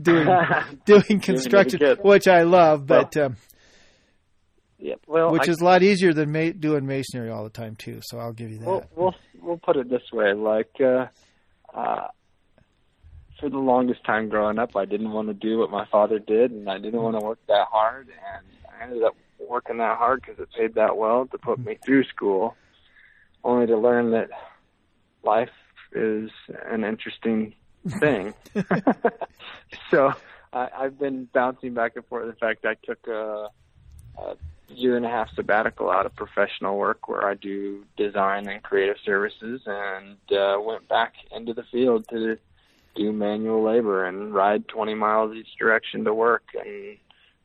doing 0.00 0.28
doing 0.84 1.20
construction, 1.20 1.80
which 2.02 2.28
I 2.28 2.42
love, 2.42 2.86
but 2.86 3.16
um, 3.16 3.36
yeah, 4.78 4.94
well, 5.06 5.30
which 5.30 5.48
I, 5.48 5.52
is 5.52 5.60
a 5.60 5.64
lot 5.64 5.82
easier 5.82 6.12
than 6.12 6.30
ma- 6.30 6.52
doing 6.58 6.86
masonry 6.86 7.30
all 7.30 7.44
the 7.44 7.50
time 7.50 7.76
too. 7.76 8.00
So 8.02 8.18
I'll 8.18 8.32
give 8.32 8.50
you 8.50 8.58
that. 8.58 8.66
we'll, 8.66 8.84
we'll 8.94 9.14
we'll 9.40 9.58
put 9.58 9.76
it 9.76 9.88
this 9.88 10.02
way: 10.12 10.32
like 10.34 10.70
uh, 10.80 11.06
uh, 11.72 12.08
for 13.44 13.50
the 13.50 13.58
longest 13.58 14.02
time 14.04 14.30
growing 14.30 14.58
up, 14.58 14.74
I 14.74 14.86
didn't 14.86 15.12
want 15.12 15.28
to 15.28 15.34
do 15.34 15.58
what 15.58 15.70
my 15.70 15.84
father 15.92 16.18
did, 16.18 16.50
and 16.50 16.66
I 16.70 16.78
didn't 16.78 17.02
want 17.02 17.20
to 17.20 17.26
work 17.26 17.38
that 17.48 17.66
hard, 17.70 18.08
and 18.08 18.46
I 18.72 18.84
ended 18.84 19.02
up 19.02 19.14
working 19.38 19.76
that 19.78 19.98
hard 19.98 20.22
because 20.22 20.40
it 20.40 20.48
paid 20.56 20.76
that 20.76 20.96
well 20.96 21.26
to 21.26 21.36
put 21.36 21.58
me 21.58 21.76
through 21.84 22.04
school, 22.04 22.56
only 23.44 23.66
to 23.66 23.76
learn 23.76 24.12
that 24.12 24.30
life 25.22 25.50
is 25.94 26.30
an 26.70 26.84
interesting 26.84 27.54
thing. 28.00 28.32
so 29.90 30.14
I, 30.54 30.68
I've 30.78 30.98
been 30.98 31.28
bouncing 31.30 31.74
back 31.74 31.96
and 31.96 32.06
forth. 32.06 32.26
In 32.26 32.36
fact, 32.36 32.64
I 32.64 32.76
took 32.82 33.06
a, 33.08 33.48
a 34.16 34.36
year 34.68 34.96
and 34.96 35.04
a 35.04 35.10
half 35.10 35.28
sabbatical 35.34 35.90
out 35.90 36.06
of 36.06 36.16
professional 36.16 36.78
work 36.78 37.08
where 37.08 37.28
I 37.28 37.34
do 37.34 37.84
design 37.98 38.48
and 38.48 38.62
creative 38.62 38.96
services 39.04 39.60
and 39.66 40.16
uh, 40.32 40.56
went 40.58 40.88
back 40.88 41.12
into 41.30 41.52
the 41.52 41.64
field 41.70 42.08
to 42.08 42.38
do 42.94 43.12
manual 43.12 43.62
labor 43.62 44.04
and 44.06 44.34
ride 44.34 44.68
20 44.68 44.94
miles 44.94 45.34
each 45.34 45.56
direction 45.58 46.04
to 46.04 46.14
work. 46.14 46.44
And 46.54 46.96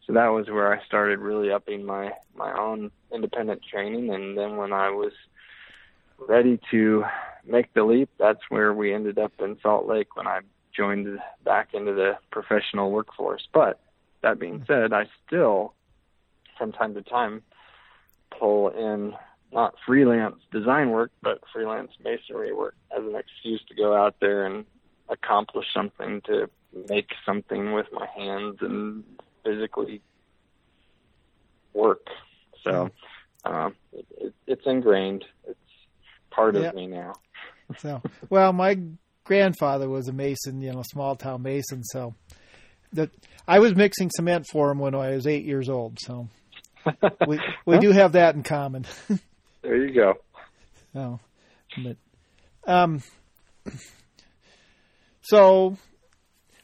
so 0.05 0.13
that 0.13 0.27
was 0.27 0.47
where 0.47 0.73
I 0.73 0.83
started 0.85 1.19
really 1.19 1.51
upping 1.51 1.85
my 1.85 2.11
my 2.35 2.57
own 2.57 2.91
independent 3.13 3.61
training. 3.69 4.13
And 4.13 4.37
then 4.37 4.57
when 4.57 4.73
I 4.73 4.89
was 4.89 5.13
ready 6.17 6.59
to 6.71 7.05
make 7.47 7.73
the 7.73 7.83
leap 7.83 8.09
that's 8.19 8.41
where 8.49 8.73
we 8.73 8.93
ended 8.93 9.17
up 9.17 9.31
in 9.39 9.57
Salt 9.61 9.87
Lake 9.87 10.15
when 10.15 10.27
I 10.27 10.41
joined 10.75 11.19
back 11.43 11.69
into 11.73 11.93
the 11.93 12.17
professional 12.31 12.91
workforce. 12.91 13.47
But 13.53 13.79
that 14.21 14.39
being 14.39 14.63
said 14.67 14.93
I 14.93 15.07
still 15.25 15.73
from 16.57 16.71
time 16.71 16.93
to 16.93 17.01
time 17.01 17.41
pull 18.37 18.69
in 18.69 19.13
not 19.51 19.73
freelance 19.85 20.35
design 20.51 20.91
work, 20.91 21.11
but 21.21 21.39
freelance 21.51 21.91
masonry 22.03 22.53
work 22.53 22.75
as 22.95 23.03
an 23.03 23.15
excuse 23.15 23.63
to 23.69 23.75
go 23.75 23.95
out 23.95 24.15
there 24.19 24.45
and 24.45 24.65
accomplish 25.09 25.65
something, 25.73 26.21
to 26.25 26.49
make 26.89 27.09
something 27.25 27.73
with 27.73 27.87
my 27.91 28.05
hands 28.15 28.57
and 28.61 29.03
physically 29.43 30.01
work. 31.73 32.07
So 32.63 32.89
um, 33.45 33.75
it, 33.93 34.05
it, 34.17 34.33
it's 34.47 34.65
ingrained. 34.65 35.25
It's 35.47 35.59
part 36.29 36.55
of 36.55 36.73
me 36.73 36.87
now. 36.87 37.13
So, 37.77 38.01
well, 38.29 38.51
my 38.53 38.79
grandfather 39.23 39.89
was 39.89 40.07
a 40.07 40.13
mason, 40.13 40.61
you 40.61 40.71
know, 40.71 40.83
small 40.83 41.15
town 41.15 41.43
mason. 41.43 41.83
So, 41.83 42.15
that 42.93 43.11
I 43.47 43.59
was 43.59 43.75
mixing 43.75 44.09
cement 44.15 44.47
for 44.51 44.71
him 44.71 44.79
when 44.79 44.95
I 44.95 45.11
was 45.11 45.27
eight 45.27 45.45
years 45.45 45.69
old. 45.69 45.99
So, 46.01 46.27
we 47.27 47.39
we 47.65 47.77
do 47.77 47.91
have 47.91 48.13
that 48.13 48.35
in 48.35 48.43
common. 48.43 48.85
There 49.61 49.75
you 49.75 49.93
go. 49.93 50.13
Oh, 50.95 51.19
but 51.83 51.97
um, 52.65 53.03
so 55.29 55.77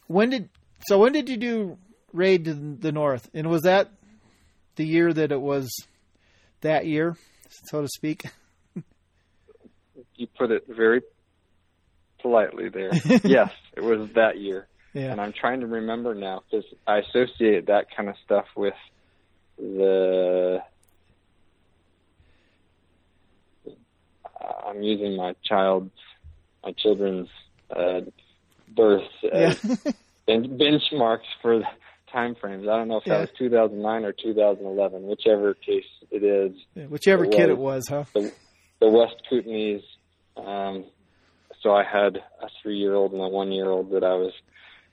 when 0.08 0.32
did 0.32 0.50
so 0.88 0.98
when 0.98 1.14
did 1.14 1.30
you 1.30 1.38
do 1.38 1.78
raid 2.14 2.46
to 2.46 2.54
the 2.54 2.92
north? 2.92 3.30
And 3.34 3.48
was 3.48 3.62
that 3.64 3.92
the 4.76 4.86
year 4.86 5.14
that 5.14 5.32
it 5.32 5.40
was 5.40 5.70
that 6.62 6.88
year, 6.88 7.16
so 7.66 7.82
to 7.82 7.88
speak? 7.88 8.26
You 10.16 10.28
put 10.38 10.50
it 10.50 10.64
very 10.68 11.02
politely 12.22 12.70
there. 12.70 12.90
yes, 13.24 13.52
it 13.76 13.84
was 13.84 14.10
that 14.16 14.40
year. 14.40 14.68
Yeah. 14.94 15.12
and 15.12 15.20
I'm 15.20 15.34
trying 15.34 15.60
to 15.60 15.68
remember 15.68 16.16
now 16.16 16.42
because 16.50 16.66
I 16.88 17.00
associate 17.00 17.68
that 17.68 17.88
kind 17.96 18.10
of 18.10 18.16
stuff 18.24 18.46
with 18.56 18.74
the. 19.60 20.60
I'm 24.66 24.82
using 24.82 25.18
my 25.18 25.36
child's, 25.44 25.92
my 26.64 26.72
children's 26.72 27.28
uh, 27.70 28.02
birth 28.76 29.04
Yeah. 29.24 29.32
as 29.32 29.60
ben- 30.28 30.58
benchmarks 30.58 31.26
for 31.42 31.60
the 31.60 31.66
time 32.12 32.36
frames. 32.36 32.68
I 32.68 32.78
don't 32.78 32.88
know 32.88 32.98
if 32.98 33.06
Yeah. 33.08 33.16
that 33.16 33.22
was 33.22 33.30
2009 33.38 34.06
or 34.06 34.12
2011, 34.14 35.08
whichever 35.08 35.54
case 35.54 35.86
it 36.12 36.24
is 36.24 36.54
Whichever 36.90 37.26
It 37.26 37.32
kid 37.32 37.50
was. 37.50 37.50
it 37.50 37.58
was, 37.58 37.88
huh? 37.90 38.04
the 38.14 38.32
the 38.82 38.90
West 38.90 39.16
Kootenays. 39.32 39.84
Um, 40.38 40.86
so 41.62 41.74
I 41.74 41.84
had 41.84 42.18
a 42.42 42.50
three-year-old 42.62 43.14
and 43.14 43.22
a 43.22 43.28
one-year-old 43.28 43.92
that 43.92 44.04
I 44.04 44.14
was 44.16 44.34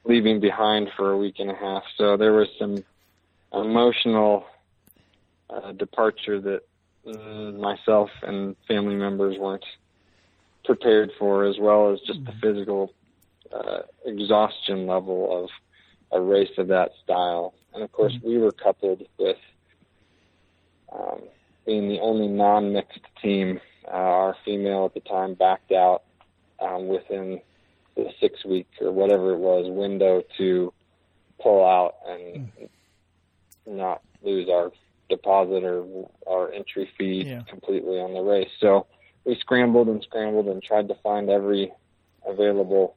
leaving 0.05 0.41
behind 0.41 0.89
for 0.97 1.11
a 1.12 1.16
week 1.18 1.37
and 1.41 1.51
a 1.51 1.55
half. 1.55 1.83
So 1.99 2.16
there 2.16 2.33
was 2.33 2.49
some 2.59 2.85
emotional 3.53 4.45
uh, 5.51 5.72
departure 5.72 6.41
that 6.41 6.61
mm, 7.07 7.59
myself 7.61 8.11
and 8.22 8.57
family 8.68 8.95
members 8.95 9.37
weren't 9.39 9.64
prepared 10.64 11.11
for, 11.18 11.45
as 11.45 11.57
well 11.59 11.93
as 11.93 12.01
just 12.07 12.24
the 12.24 12.33
physical 12.41 12.93
uh, 13.53 13.80
exhaustion 14.05 14.86
level 14.86 15.45
of 15.45 15.51
a 16.12 16.20
race 16.20 16.51
of 16.59 16.68
that 16.68 16.90
style. 17.03 17.55
And 17.74 17.82
of 17.82 17.90
course, 17.93 18.12
we 18.22 18.38
were 18.38 18.53
coupled 18.53 19.03
with 19.18 19.36
um, 20.93 21.20
being 21.66 21.88
the 21.88 22.01
only 22.01 22.28
non-mixed 22.28 23.01
team. 23.22 23.61
Uh, 23.86 23.90
our 23.97 24.36
female 24.45 24.84
at 24.84 24.95
the 24.95 25.01
time 25.09 25.34
backed 25.34 25.72
out 25.72 26.03
um, 26.61 26.86
within 26.86 27.40
the 27.97 28.11
six 28.20 28.45
week 28.45 28.68
or 28.80 28.93
whatever 28.93 29.32
it 29.32 29.38
was 29.38 29.66
window 29.68 30.22
to 30.38 30.72
pull 31.40 31.64
out 31.64 31.95
and 32.09 32.51
not 33.66 34.03
lose 34.22 34.49
our 34.49 34.70
deposit 35.11 35.64
or 35.64 36.09
our 36.26 36.53
entry 36.53 36.88
fee 36.97 37.24
Yeah. 37.26 37.43
completely 37.49 37.99
on 37.99 38.14
the 38.14 38.20
race. 38.22 38.51
So 38.61 38.86
we 39.24 39.36
scrambled 39.40 39.88
and 39.88 40.03
scrambled 40.03 40.47
and 40.47 40.62
tried 40.62 40.88
to 40.88 40.95
find 41.03 41.28
every 41.28 41.72
available 42.26 42.97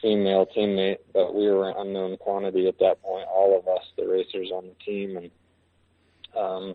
female 0.00 0.46
teammate, 0.46 0.98
but 1.12 1.34
we 1.34 1.48
were 1.48 1.70
an 1.70 1.76
unknown 1.78 2.16
quantity 2.16 2.68
at 2.68 2.78
that 2.78 3.02
point, 3.02 3.26
all 3.28 3.58
of 3.58 3.66
us, 3.68 3.84
the 3.96 4.06
racers 4.06 4.50
on 4.52 4.64
the 4.66 4.84
team, 4.84 5.16
and 5.16 5.30
um, 6.36 6.74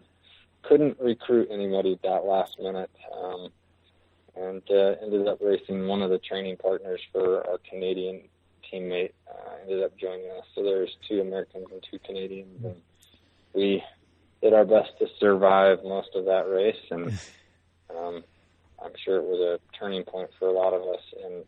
couldn't 0.63 0.99
recruit 0.99 1.47
anybody 1.51 1.93
at 1.93 2.01
that 2.01 2.25
last 2.25 2.59
minute. 2.59 2.91
Um, 3.15 3.49
and 4.35 4.63
uh, 4.69 4.95
ended 5.01 5.27
up 5.27 5.39
racing 5.41 5.87
one 5.87 6.01
of 6.01 6.09
the 6.09 6.17
training 6.17 6.57
partners 6.57 6.99
for 7.11 7.47
our 7.47 7.59
Canadian 7.69 8.21
teammate. 8.71 9.11
Uh, 9.29 9.61
ended 9.61 9.83
up 9.83 9.95
joining 9.97 10.29
us. 10.31 10.45
So 10.55 10.63
there's 10.63 10.95
two 11.07 11.21
Americans 11.21 11.67
and 11.71 11.83
two 11.89 11.99
Canadians, 11.99 12.63
and 12.65 12.75
we 13.53 13.83
did 14.41 14.53
our 14.53 14.65
best 14.65 14.91
to 14.99 15.07
survive 15.19 15.83
most 15.83 16.09
of 16.15 16.25
that 16.25 16.49
race. 16.49 16.79
And 16.89 17.19
um, 17.95 18.23
I'm 18.83 18.93
sure 19.03 19.17
it 19.17 19.23
was 19.23 19.39
a 19.39 19.77
turning 19.77 20.03
point 20.03 20.31
for 20.39 20.47
a 20.47 20.51
lot 20.51 20.73
of 20.73 20.81
us 20.81 21.01
in 21.23 21.43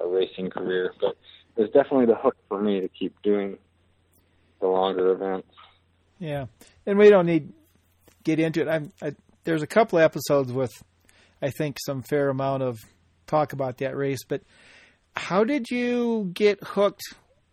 our 0.00 0.08
racing 0.08 0.50
career. 0.50 0.92
But 1.00 1.16
it 1.56 1.62
was 1.62 1.70
definitely 1.70 2.06
the 2.06 2.16
hook 2.16 2.36
for 2.48 2.60
me 2.60 2.80
to 2.80 2.88
keep 2.88 3.20
doing 3.22 3.58
the 4.60 4.66
longer 4.66 5.12
events. 5.12 5.48
Yeah, 6.18 6.46
and 6.86 6.98
we 6.98 7.10
don't 7.10 7.26
need 7.26 7.52
get 8.24 8.38
into 8.38 8.60
it. 8.60 8.68
I'm, 8.68 8.92
I, 9.02 9.14
there's 9.44 9.62
a 9.62 9.66
couple 9.66 9.98
of 9.98 10.04
episodes 10.04 10.52
with, 10.52 10.70
I 11.40 11.50
think, 11.50 11.78
some 11.84 12.02
fair 12.02 12.28
amount 12.28 12.62
of 12.62 12.78
talk 13.26 13.52
about 13.52 13.78
that 13.78 13.96
race. 13.96 14.24
But 14.26 14.42
how 15.16 15.44
did 15.44 15.70
you 15.70 16.30
get 16.34 16.62
hooked 16.62 17.02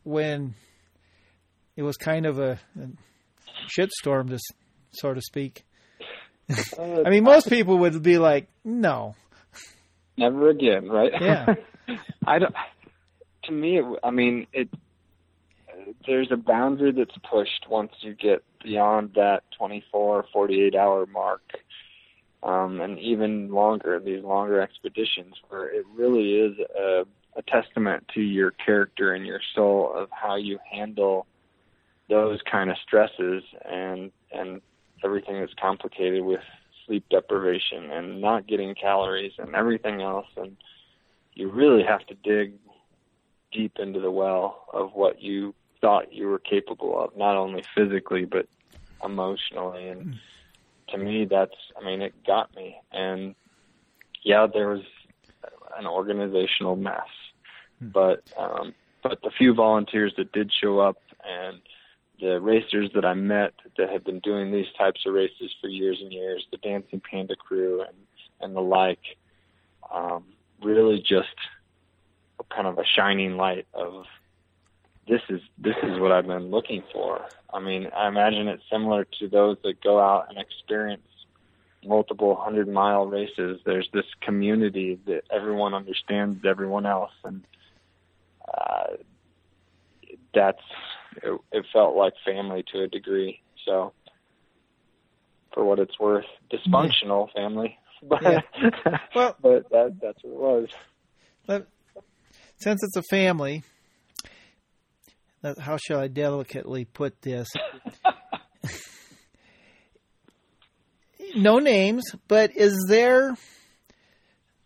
when 0.04 0.56
it 1.76 1.84
was 1.84 1.98
kind 1.98 2.26
of 2.26 2.40
a, 2.40 2.60
a 2.80 2.88
shitstorm, 3.70 4.30
to 4.30 4.40
so 4.92 5.14
to 5.14 5.22
speak? 5.22 5.66
Uh, 6.78 7.02
I 7.06 7.10
mean, 7.10 7.24
most 7.24 7.50
people 7.50 7.78
would 7.80 8.02
be 8.02 8.18
like, 8.18 8.48
"No, 8.64 9.16
never 10.18 10.50
again, 10.50 10.90
right? 10.90 11.12
Yeah. 11.20 11.56
I 12.26 12.40
don't. 12.40 12.54
To 13.44 13.52
me, 13.52 13.80
it, 13.80 13.86
I 14.04 14.12
mean, 14.12 14.48
it. 14.54 14.70
There's 16.06 16.32
a 16.32 16.38
boundary 16.38 16.92
that's 16.92 17.18
pushed 17.30 17.66
once 17.70 17.92
you 18.02 18.14
get 18.14 18.44
beyond 18.64 19.12
that 19.16 19.44
24, 19.58 20.26
48 20.34 20.76
hour 20.76 21.06
mark, 21.06 21.42
um, 22.44 22.82
and 22.82 23.00
even 23.00 23.50
longer. 23.50 24.00
These 24.00 24.24
longer 24.24 24.60
expeditions, 24.60 25.36
where 25.50 25.68
it 25.74 25.86
really 25.96 26.34
is 26.34 26.58
a, 26.78 27.04
a 27.36 27.42
testament 27.44 28.06
to 28.16 28.22
your 28.22 28.52
character 28.52 29.14
and 29.14 29.26
your 29.26 29.42
soul 29.56 29.92
of 29.96 30.10
how 30.12 30.36
you 30.36 30.60
handle 30.70 31.28
those 32.10 32.40
kind 32.50 32.70
of 32.70 32.78
stresses 32.86 33.44
and 33.70 34.12
and 34.32 34.62
everything 35.04 35.40
that's 35.40 35.54
complicated 35.60 36.24
with 36.24 36.42
sleep 36.86 37.06
deprivation 37.10 37.92
and 37.92 38.22
not 38.22 38.48
getting 38.48 38.74
calories 38.74 39.34
and 39.38 39.56
everything 39.56 40.02
else 40.02 40.28
and 40.38 40.56
you 41.38 41.50
really 41.50 41.84
have 41.84 42.06
to 42.08 42.16
dig 42.16 42.54
deep 43.52 43.74
into 43.78 44.00
the 44.00 44.10
well 44.10 44.66
of 44.74 44.94
what 44.94 45.22
you 45.22 45.54
thought 45.80 46.12
you 46.12 46.28
were 46.28 46.40
capable 46.40 47.00
of 47.00 47.16
not 47.16 47.38
only 47.38 47.64
physically 47.76 48.26
but 48.26 48.48
emotionally. 49.04 49.88
And 49.88 50.16
to 50.90 50.98
me 50.98 51.26
that's 51.26 51.56
i 51.80 51.86
mean 51.86 52.02
it 52.02 52.14
got 52.26 52.54
me. 52.56 52.78
And 52.92 53.36
yeah 54.24 54.48
there 54.52 54.70
was 54.70 54.82
an 55.78 55.86
organizational 55.86 56.76
mess. 56.76 57.08
But 57.80 58.24
um 58.38 58.74
but 59.04 59.22
the 59.22 59.32
few 59.38 59.54
volunteers 59.54 60.14
that 60.18 60.32
did 60.32 60.52
show 60.52 60.80
up 60.80 60.98
and 61.24 61.60
the 62.20 62.42
racers 62.42 62.90
that 62.96 63.06
I 63.06 63.14
met 63.14 63.54
that 63.78 63.92
have 63.92 64.04
been 64.04 64.20
doing 64.22 64.52
these 64.52 64.66
types 64.76 65.02
of 65.06 65.14
races 65.14 65.54
for 65.62 65.68
years 65.68 66.00
and 66.02 66.12
years, 66.12 66.48
the 66.52 66.58
Dancing 66.58 67.00
Panda 67.00 67.36
crew 67.36 67.82
and 67.82 67.96
and 68.40 68.56
the 68.56 68.62
like, 68.62 69.00
um, 69.92 70.24
really 70.62 71.00
just 71.00 71.36
kind 72.54 72.68
of 72.68 72.78
a 72.78 72.86
shining 72.86 73.38
light 73.38 73.68
of 73.74 74.06
this 75.08 75.22
is 75.30 75.42
this 75.58 75.76
is 75.84 76.00
what 76.00 76.12
I've 76.12 76.28
been 76.28 76.52
looking 76.52 76.84
for. 76.92 77.26
I 77.54 77.60
mean, 77.60 77.88
I 77.96 78.08
imagine 78.08 78.48
it's 78.48 78.64
similar 78.70 79.06
to 79.20 79.28
those 79.28 79.58
that 79.64 79.82
go 79.82 80.00
out 80.00 80.28
and 80.30 80.38
experience 80.38 81.08
multiple 81.86 82.36
hundred 82.36 82.68
mile 82.68 83.08
races. 83.08 83.62
There's 83.66 83.88
this 83.94 84.06
community 84.22 85.00
that 85.06 85.24
everyone 85.32 85.74
understands 85.74 86.44
everyone 86.46 86.86
else, 86.86 87.12
and 87.24 87.44
uh, 88.54 88.98
that's 90.34 90.62
it, 91.24 91.40
it 91.52 91.66
felt 91.72 91.96
like 91.96 92.14
family 92.26 92.64
to 92.74 92.84
a 92.84 92.88
degree. 92.88 93.40
So, 93.66 93.94
for 95.54 95.64
what 95.64 95.80
it's 95.80 95.98
worth, 96.00 96.26
dysfunctional 96.52 97.32
family, 97.34 97.78
but 98.04 98.22
Yeah. 98.22 98.42
Well- 99.16 99.36
but 99.42 99.70
that 99.72 99.96
that's 100.02 100.24
what 100.24 100.32
it 100.32 100.40
was. 100.40 100.70
But 101.46 101.68
since 102.58 102.82
it's 102.84 102.98
a 102.98 103.04
family, 103.10 103.64
how 105.60 105.78
shall 105.78 106.00
I 106.00 106.08
delicately 106.08 106.86
put 106.86 107.22
this? 107.22 107.48
no 111.36 111.60
names, 111.60 112.04
but 112.28 112.56
is 112.56 112.86
there 112.88 113.36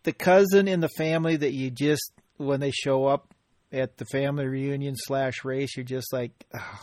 the 0.02 0.12
cousin 0.12 0.68
in 0.68 0.80
the 0.80 0.88
family 0.96 1.36
that 1.36 1.52
you 1.52 1.70
just, 1.70 2.12
when 2.36 2.60
they 2.60 2.70
show 2.70 3.06
up 3.06 3.34
at 3.72 3.96
the 3.98 4.04
family 4.06 4.46
reunion 4.46 4.94
slash 4.96 5.44
race, 5.44 5.76
you're 5.76 5.84
just 5.84 6.12
like, 6.12 6.32
oh, 6.54 6.80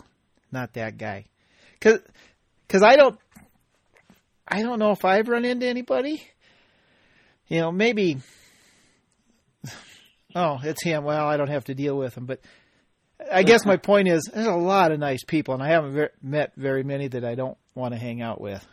not 0.52 0.74
that 0.74 0.97
guy? 0.97 1.26
Because 1.74 2.00
cause 2.68 2.84
I 2.84 2.95
don't, 2.95 3.20
I 4.47 4.62
don't 4.62 4.80
know 4.80 4.91
if 4.91 5.06
I've 5.06 5.28
run 5.28 5.45
into 5.45 5.68
anybody. 5.68 6.22
You 7.50 7.60
know, 7.62 7.72
maybe 7.72 8.18
oh, 10.36 10.60
it's 10.64 10.84
him. 10.84 11.04
Well, 11.04 11.26
I 11.28 11.38
don't 11.38 11.50
have 11.50 11.66
to 11.66 11.76
deal 11.76 11.97
with 11.97 12.16
him. 12.16 12.26
But 12.26 12.41
I 13.32 13.43
guess 13.43 13.66
my 13.66 13.78
point 13.78 14.08
is, 14.08 14.30
there's 14.34 14.47
a 14.47 14.54
lot 14.54 14.91
of 14.91 15.00
nice 15.00 15.24
people, 15.26 15.54
and 15.56 15.64
I 15.64 15.70
haven't 15.70 15.93
ver- 15.93 16.12
met 16.22 16.54
very 16.56 16.84
many 16.84 17.08
that 17.10 17.26
I 17.26 17.36
don't 17.36 17.58
want 17.76 17.93
to 17.93 18.00
hang 18.00 18.22
out 18.22 18.39
with. 18.39 18.66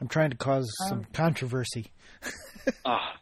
I'm 0.00 0.08
trying 0.08 0.30
to 0.30 0.36
cause 0.36 0.70
some 0.88 1.04
controversy. 1.12 1.86
Ah, 2.84 3.14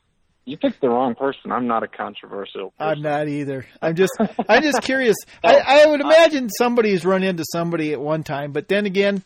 you 0.44 0.56
picked 0.58 0.80
the 0.80 0.88
wrong 0.88 1.14
person. 1.14 1.52
I'm 1.52 1.68
not 1.68 1.84
a 1.84 1.86
controversial 1.86 2.72
person. 2.72 2.96
I'm 2.96 3.00
not 3.00 3.28
either. 3.28 3.64
I'm 3.80 3.94
just, 3.94 4.12
I'm 4.48 4.60
just 4.60 4.82
curious. 4.82 5.14
I, 5.44 5.58
I 5.58 5.86
would 5.86 6.00
imagine 6.00 6.48
somebody's 6.50 7.04
run 7.04 7.22
into 7.22 7.44
somebody 7.52 7.92
at 7.92 8.00
one 8.00 8.24
time, 8.24 8.50
but 8.50 8.66
then 8.66 8.86
again, 8.86 9.22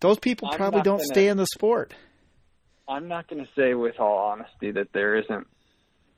those 0.00 0.18
people 0.18 0.50
I'm 0.52 0.58
probably 0.58 0.82
don't 0.82 0.98
gonna- 0.98 1.06
stay 1.06 1.28
in 1.28 1.38
the 1.38 1.46
sport. 1.46 1.94
I'm 2.88 3.08
not 3.08 3.28
going 3.28 3.44
to 3.44 3.50
say 3.56 3.74
with 3.74 3.98
all 3.98 4.18
honesty 4.18 4.70
that 4.72 4.92
there 4.92 5.16
isn't 5.16 5.46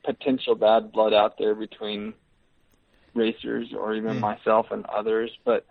potential 0.04 0.54
bad 0.54 0.92
blood 0.92 1.12
out 1.14 1.38
there 1.38 1.54
between 1.54 2.14
racers 3.14 3.72
or 3.72 3.94
even 3.94 4.14
Yeah. 4.14 4.20
myself 4.20 4.70
and 4.70 4.84
others, 4.86 5.30
but 5.44 5.66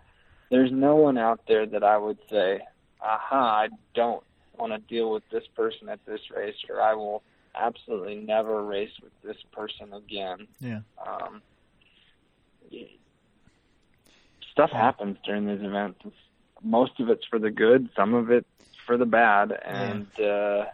there's 0.50 0.72
no 0.72 0.96
one 0.96 1.18
out 1.18 1.40
there 1.46 1.66
that 1.66 1.84
I 1.84 1.96
would 1.96 2.18
say, 2.30 2.60
aha, 3.00 3.62
I 3.62 3.68
don't 3.94 4.24
want 4.56 4.72
to 4.72 4.78
deal 4.78 5.10
with 5.12 5.22
this 5.30 5.46
person 5.54 5.88
at 5.88 6.04
this 6.04 6.20
race 6.34 6.56
or 6.68 6.80
I 6.82 6.94
will 6.94 7.22
absolutely 7.54 8.16
never 8.16 8.64
race 8.64 8.92
with 9.02 9.12
this 9.22 9.36
person 9.52 9.92
again. 9.92 10.48
Yeah. 10.60 10.80
Um, 11.04 11.42
stuff 14.50 14.70
happens 14.70 15.16
during 15.24 15.46
these 15.46 15.62
events. 15.64 16.00
Most 16.62 16.98
of 16.98 17.08
it's 17.08 17.24
for 17.24 17.38
the 17.38 17.50
good, 17.50 17.88
some 17.96 18.14
of 18.14 18.30
it's 18.30 18.48
for 18.86 18.96
the 18.96 19.06
bad, 19.06 19.52
and 19.52 20.06
uh, 20.18 20.22
Yeah. 20.22 20.64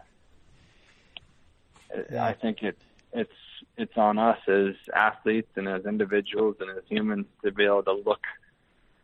I 2.19 2.33
think 2.33 2.63
it 2.63 2.79
it's 3.13 3.33
it's 3.77 3.97
on 3.97 4.19
us 4.19 4.39
as 4.49 4.75
athletes 4.95 5.51
and 5.57 5.69
as 5.69 5.85
individuals 5.85 6.57
and 6.61 6.71
as 6.71 6.83
humans 6.89 7.27
to 7.45 7.53
be 7.53 7.65
able 7.65 7.83
to 7.85 7.93
look 7.93 8.25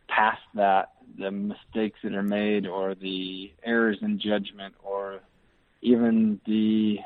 past 0.09 0.43
that, 0.55 0.93
the 1.18 1.30
mistakes 1.30 1.99
that 2.03 2.14
are 2.14 2.22
made 2.22 2.66
or 2.66 2.95
the 2.95 3.53
errors 3.62 3.99
in 4.03 4.18
judgment 4.18 4.74
or 4.82 5.20
even 5.82 6.41
the 6.47 6.99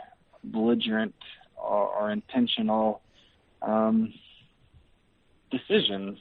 belligerent 0.42 1.14
or, 1.56 1.88
or 1.88 2.10
intentional 2.10 3.00
um, 3.62 4.12
decisions 5.50 6.18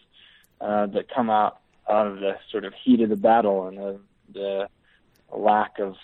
uh, 0.61 0.85
that 0.87 1.09
come 1.09 1.29
out 1.29 1.59
out 1.89 2.07
of 2.07 2.19
the 2.19 2.37
sort 2.49 2.63
of 2.63 2.73
heat 2.81 3.01
of 3.01 3.09
the 3.09 3.17
battle 3.17 3.67
and 3.67 3.77
the, 3.77 3.99
the 4.33 4.69
lack 5.35 5.79
of 5.79 5.95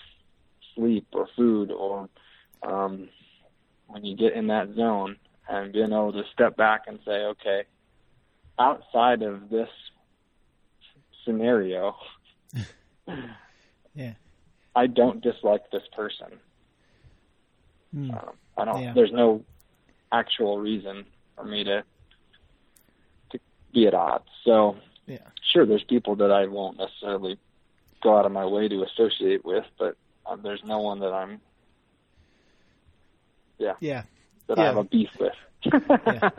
sleep 0.74 1.06
or 1.12 1.26
food 1.34 1.70
or 1.70 2.08
um, 2.62 3.08
when 3.90 4.04
you 4.04 4.16
get 4.16 4.32
in 4.34 4.46
that 4.48 4.74
zone 4.74 5.16
and 5.48 5.72
being 5.72 5.92
able 5.92 6.12
to 6.12 6.22
step 6.32 6.56
back 6.56 6.82
and 6.86 6.98
say, 7.04 7.24
okay, 7.24 7.64
outside 8.58 9.22
of 9.22 9.50
this 9.50 9.68
scenario, 11.24 11.96
yeah, 13.94 14.12
I 14.74 14.86
don't 14.86 15.20
dislike 15.20 15.70
this 15.70 15.82
person. 15.94 16.38
Mm. 17.94 18.10
Um, 18.12 18.34
I 18.56 18.64
don't. 18.64 18.82
Yeah. 18.82 18.92
There's 18.94 19.12
no 19.12 19.44
actual 20.12 20.58
reason 20.58 21.04
for 21.36 21.44
me 21.44 21.64
to 21.64 21.82
to 23.30 23.38
be 23.72 23.86
at 23.86 23.94
odds. 23.94 24.24
So 24.44 24.76
Yeah. 25.06 25.18
sure, 25.52 25.66
there's 25.66 25.84
people 25.84 26.14
that 26.16 26.30
I 26.30 26.46
won't 26.46 26.78
necessarily 26.78 27.38
go 28.02 28.16
out 28.16 28.26
of 28.26 28.32
my 28.32 28.46
way 28.46 28.68
to 28.68 28.84
associate 28.84 29.44
with, 29.44 29.64
but 29.78 29.96
um, 30.26 30.42
there's 30.42 30.62
no 30.64 30.80
one 30.80 31.00
that 31.00 31.12
I'm 31.12 31.40
yeah. 33.60 34.02
that 34.48 34.58
Yeah. 34.58 34.62
I 34.62 34.66
have 34.66 34.76
a 34.76 34.84
beef 34.84 35.10
with. 35.18 35.32
Yeah. 35.64 36.30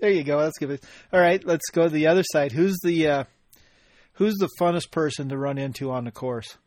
There 0.00 0.10
you 0.10 0.24
go. 0.24 0.40
That's 0.40 0.58
good. 0.58 0.80
All 1.12 1.20
right, 1.20 1.42
let's 1.44 1.70
go 1.72 1.84
to 1.84 1.88
the 1.88 2.08
other 2.08 2.22
side. 2.30 2.52
Who's 2.52 2.76
the 2.84 3.08
uh, 3.08 3.24
who's 4.14 4.34
the 4.34 4.50
funnest 4.60 4.90
person 4.90 5.30
to 5.30 5.38
run 5.38 5.56
into 5.58 5.90
on 5.90 6.04
the 6.04 6.10
course? 6.10 6.58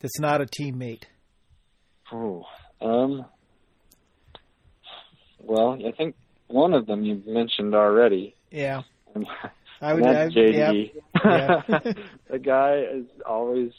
That's 0.00 0.20
not 0.20 0.40
a 0.40 0.46
teammate. 0.46 1.02
Ooh, 2.12 2.44
um, 2.80 3.26
well, 5.40 5.78
I 5.84 5.90
think 5.92 6.14
one 6.46 6.74
of 6.74 6.86
them 6.86 7.04
you 7.04 7.22
mentioned 7.26 7.74
already. 7.74 8.34
Yeah, 8.50 8.82
I 9.80 9.94
would. 9.94 10.04
that's 10.04 10.36
I, 10.36 10.40
yeah, 10.40 10.72
JD. 10.72 10.90
yeah. 11.24 11.92
the 12.30 12.38
guy 12.38 12.82
is 12.92 13.06
always 13.26 13.72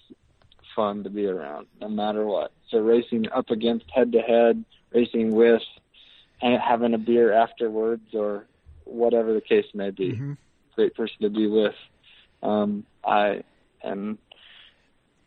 fun 0.75 1.03
to 1.03 1.09
be 1.09 1.25
around, 1.25 1.67
no 1.81 1.89
matter 1.89 2.25
what. 2.25 2.51
So 2.69 2.79
racing 2.79 3.25
up 3.33 3.49
against 3.49 3.85
head 3.93 4.11
to 4.11 4.19
head, 4.19 4.63
racing 4.93 5.31
with, 5.31 5.61
and 6.41 6.61
having 6.61 6.93
a 6.93 6.97
beer 6.97 7.33
afterwards, 7.33 8.13
or 8.13 8.45
whatever 8.85 9.33
the 9.33 9.41
case 9.41 9.65
may 9.73 9.91
be. 9.91 10.13
Mhm. 10.13 10.37
Great 10.75 10.95
person 10.95 11.17
to 11.21 11.29
be 11.29 11.47
with. 11.47 11.75
Um, 12.41 12.85
I 13.03 13.43
am 13.83 14.17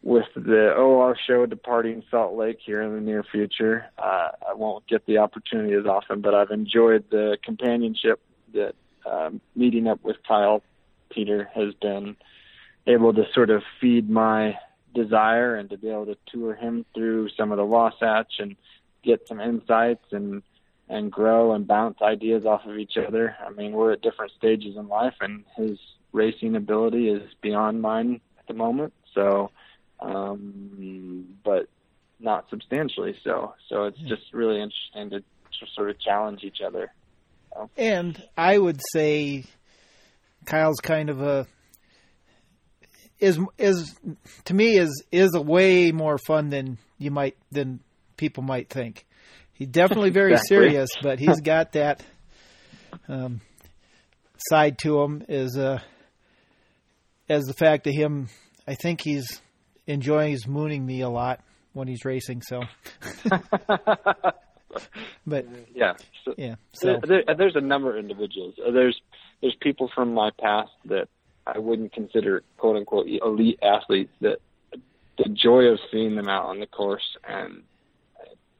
with 0.02 0.26
the 0.34 0.74
OR 0.74 1.16
show 1.16 1.46
departing 1.46 2.02
Salt 2.10 2.34
Lake 2.34 2.58
here 2.64 2.82
in 2.82 2.94
the 2.94 3.00
near 3.00 3.22
future. 3.22 3.86
Uh, 3.96 4.30
I 4.48 4.54
won't 4.54 4.86
get 4.88 5.06
the 5.06 5.18
opportunity 5.18 5.74
as 5.74 5.86
often, 5.86 6.20
but 6.20 6.34
I've 6.34 6.50
enjoyed 6.50 7.04
the 7.10 7.38
companionship 7.44 8.20
that 8.52 8.74
um, 9.06 9.40
meeting 9.54 9.86
up 9.86 10.02
with 10.02 10.16
Kyle 10.26 10.62
Peter 11.10 11.48
has 11.54 11.74
been 11.74 12.16
able 12.86 13.12
to 13.14 13.24
sort 13.32 13.50
of 13.50 13.62
feed 13.80 14.10
my 14.10 14.58
desire 14.94 15.54
and 15.54 15.70
to 15.70 15.78
be 15.78 15.88
able 15.88 16.06
to 16.06 16.16
tour 16.26 16.54
him 16.54 16.84
through 16.94 17.28
some 17.30 17.52
of 17.52 17.58
the 17.58 17.64
Wasatch 17.64 18.34
and 18.38 18.56
get 19.02 19.26
some 19.28 19.40
insights 19.40 20.04
and 20.12 20.42
and 20.88 21.10
grow 21.10 21.52
and 21.52 21.66
bounce 21.66 21.98
ideas 22.02 22.44
off 22.44 22.66
of 22.66 22.76
each 22.76 22.96
other. 22.96 23.34
I 23.44 23.50
mean, 23.50 23.72
we're 23.72 23.92
at 23.92 24.02
different 24.02 24.32
stages 24.32 24.76
in 24.76 24.88
life, 24.88 25.14
and 25.20 25.44
his 25.56 25.78
racing 26.12 26.54
ability 26.54 27.08
is 27.08 27.22
beyond 27.40 27.80
mine 27.80 28.20
at 28.38 28.46
the 28.46 28.54
moment. 28.54 28.92
So, 29.14 29.50
um, 30.00 31.26
but 31.44 31.68
not 32.20 32.48
substantially 32.50 33.14
so. 33.24 33.54
So 33.68 33.84
it's 33.84 33.98
just 34.00 34.22
really 34.32 34.60
interesting 34.60 35.10
to, 35.10 35.20
to 35.20 35.72
sort 35.74 35.90
of 35.90 35.98
challenge 36.00 36.42
each 36.42 36.60
other. 36.64 36.92
And 37.76 38.22
I 38.36 38.58
would 38.58 38.80
say 38.92 39.44
Kyle's 40.46 40.80
kind 40.80 41.10
of 41.10 41.20
a 41.20 41.46
is 43.18 43.38
is 43.56 43.94
to 44.44 44.54
me 44.54 44.76
is 44.76 45.04
is 45.12 45.34
a 45.34 45.40
way 45.40 45.92
more 45.92 46.18
fun 46.18 46.50
than 46.50 46.78
you 46.98 47.10
might 47.10 47.36
than 47.50 47.80
people 48.16 48.42
might 48.42 48.68
think. 48.70 49.06
He's 49.54 49.68
definitely 49.68 50.10
very 50.10 50.32
Exactly. 50.32 50.56
serious, 50.56 50.88
but 51.02 51.18
he's 51.18 51.40
got 51.40 51.72
that 51.72 52.02
um, 53.08 53.40
side 54.50 54.78
to 54.78 55.00
him 55.02 55.24
is 55.28 55.56
uh, 55.56 55.80
as 57.28 57.44
the 57.44 57.54
fact 57.54 57.86
of 57.86 57.94
him. 57.94 58.28
I 58.66 58.74
think 58.74 59.00
he's 59.02 59.40
enjoying 59.86 60.32
his 60.32 60.46
mooning 60.46 60.84
me 60.86 61.00
a 61.00 61.08
lot 61.08 61.40
when 61.72 61.88
he's 61.88 62.04
racing. 62.04 62.42
So, 62.42 62.62
but 65.26 65.46
yeah. 65.74 65.94
So, 66.24 66.34
yeah, 66.36 66.54
so 66.72 66.98
there, 67.04 67.22
there, 67.26 67.34
there's 67.36 67.56
a 67.56 67.60
number 67.60 67.90
of 67.90 67.96
individuals. 68.02 68.54
Uh, 68.64 68.70
There's 68.70 69.00
there's 69.40 69.56
people 69.60 69.90
from 69.94 70.14
my 70.14 70.30
past 70.40 70.70
that 70.84 71.08
I 71.46 71.58
wouldn't 71.58 71.92
consider 71.92 72.42
quote 72.58 72.76
unquote 72.76 73.06
elite 73.08 73.58
athletes. 73.62 74.12
That 74.20 74.38
the 75.18 75.28
joy 75.30 75.64
of 75.64 75.78
seeing 75.90 76.14
them 76.14 76.28
out 76.28 76.46
on 76.46 76.60
the 76.60 76.66
course 76.66 77.16
and 77.28 77.62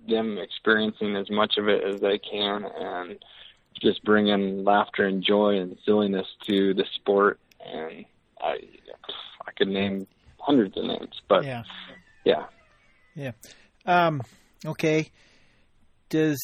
them 0.09 0.39
experiencing 0.39 1.17
as 1.17 1.31
much 1.31 1.57
of 1.59 1.69
it 1.69 1.83
as 1.85 2.01
they 2.01 2.19
can, 2.19 2.65
and 2.65 3.19
just 3.81 4.05
bringing 4.05 4.65
laughter 4.65 5.07
and 5.07 5.23
joy 5.23 5.59
and 5.59 5.77
silliness 5.85 6.27
to 6.47 6.75
the 6.75 6.85
sport. 6.97 7.41
And 7.65 8.05
I 8.41 8.59
I 9.47 9.53
could 9.57 9.69
name 9.69 10.07
hundreds 10.39 10.77
of 10.77 10.85
names, 10.85 11.21
but 11.29 11.45
yeah. 11.45 11.63
yeah. 13.15 13.33
Um, 13.87 14.23
okay. 14.65 15.11
Does 16.09 16.41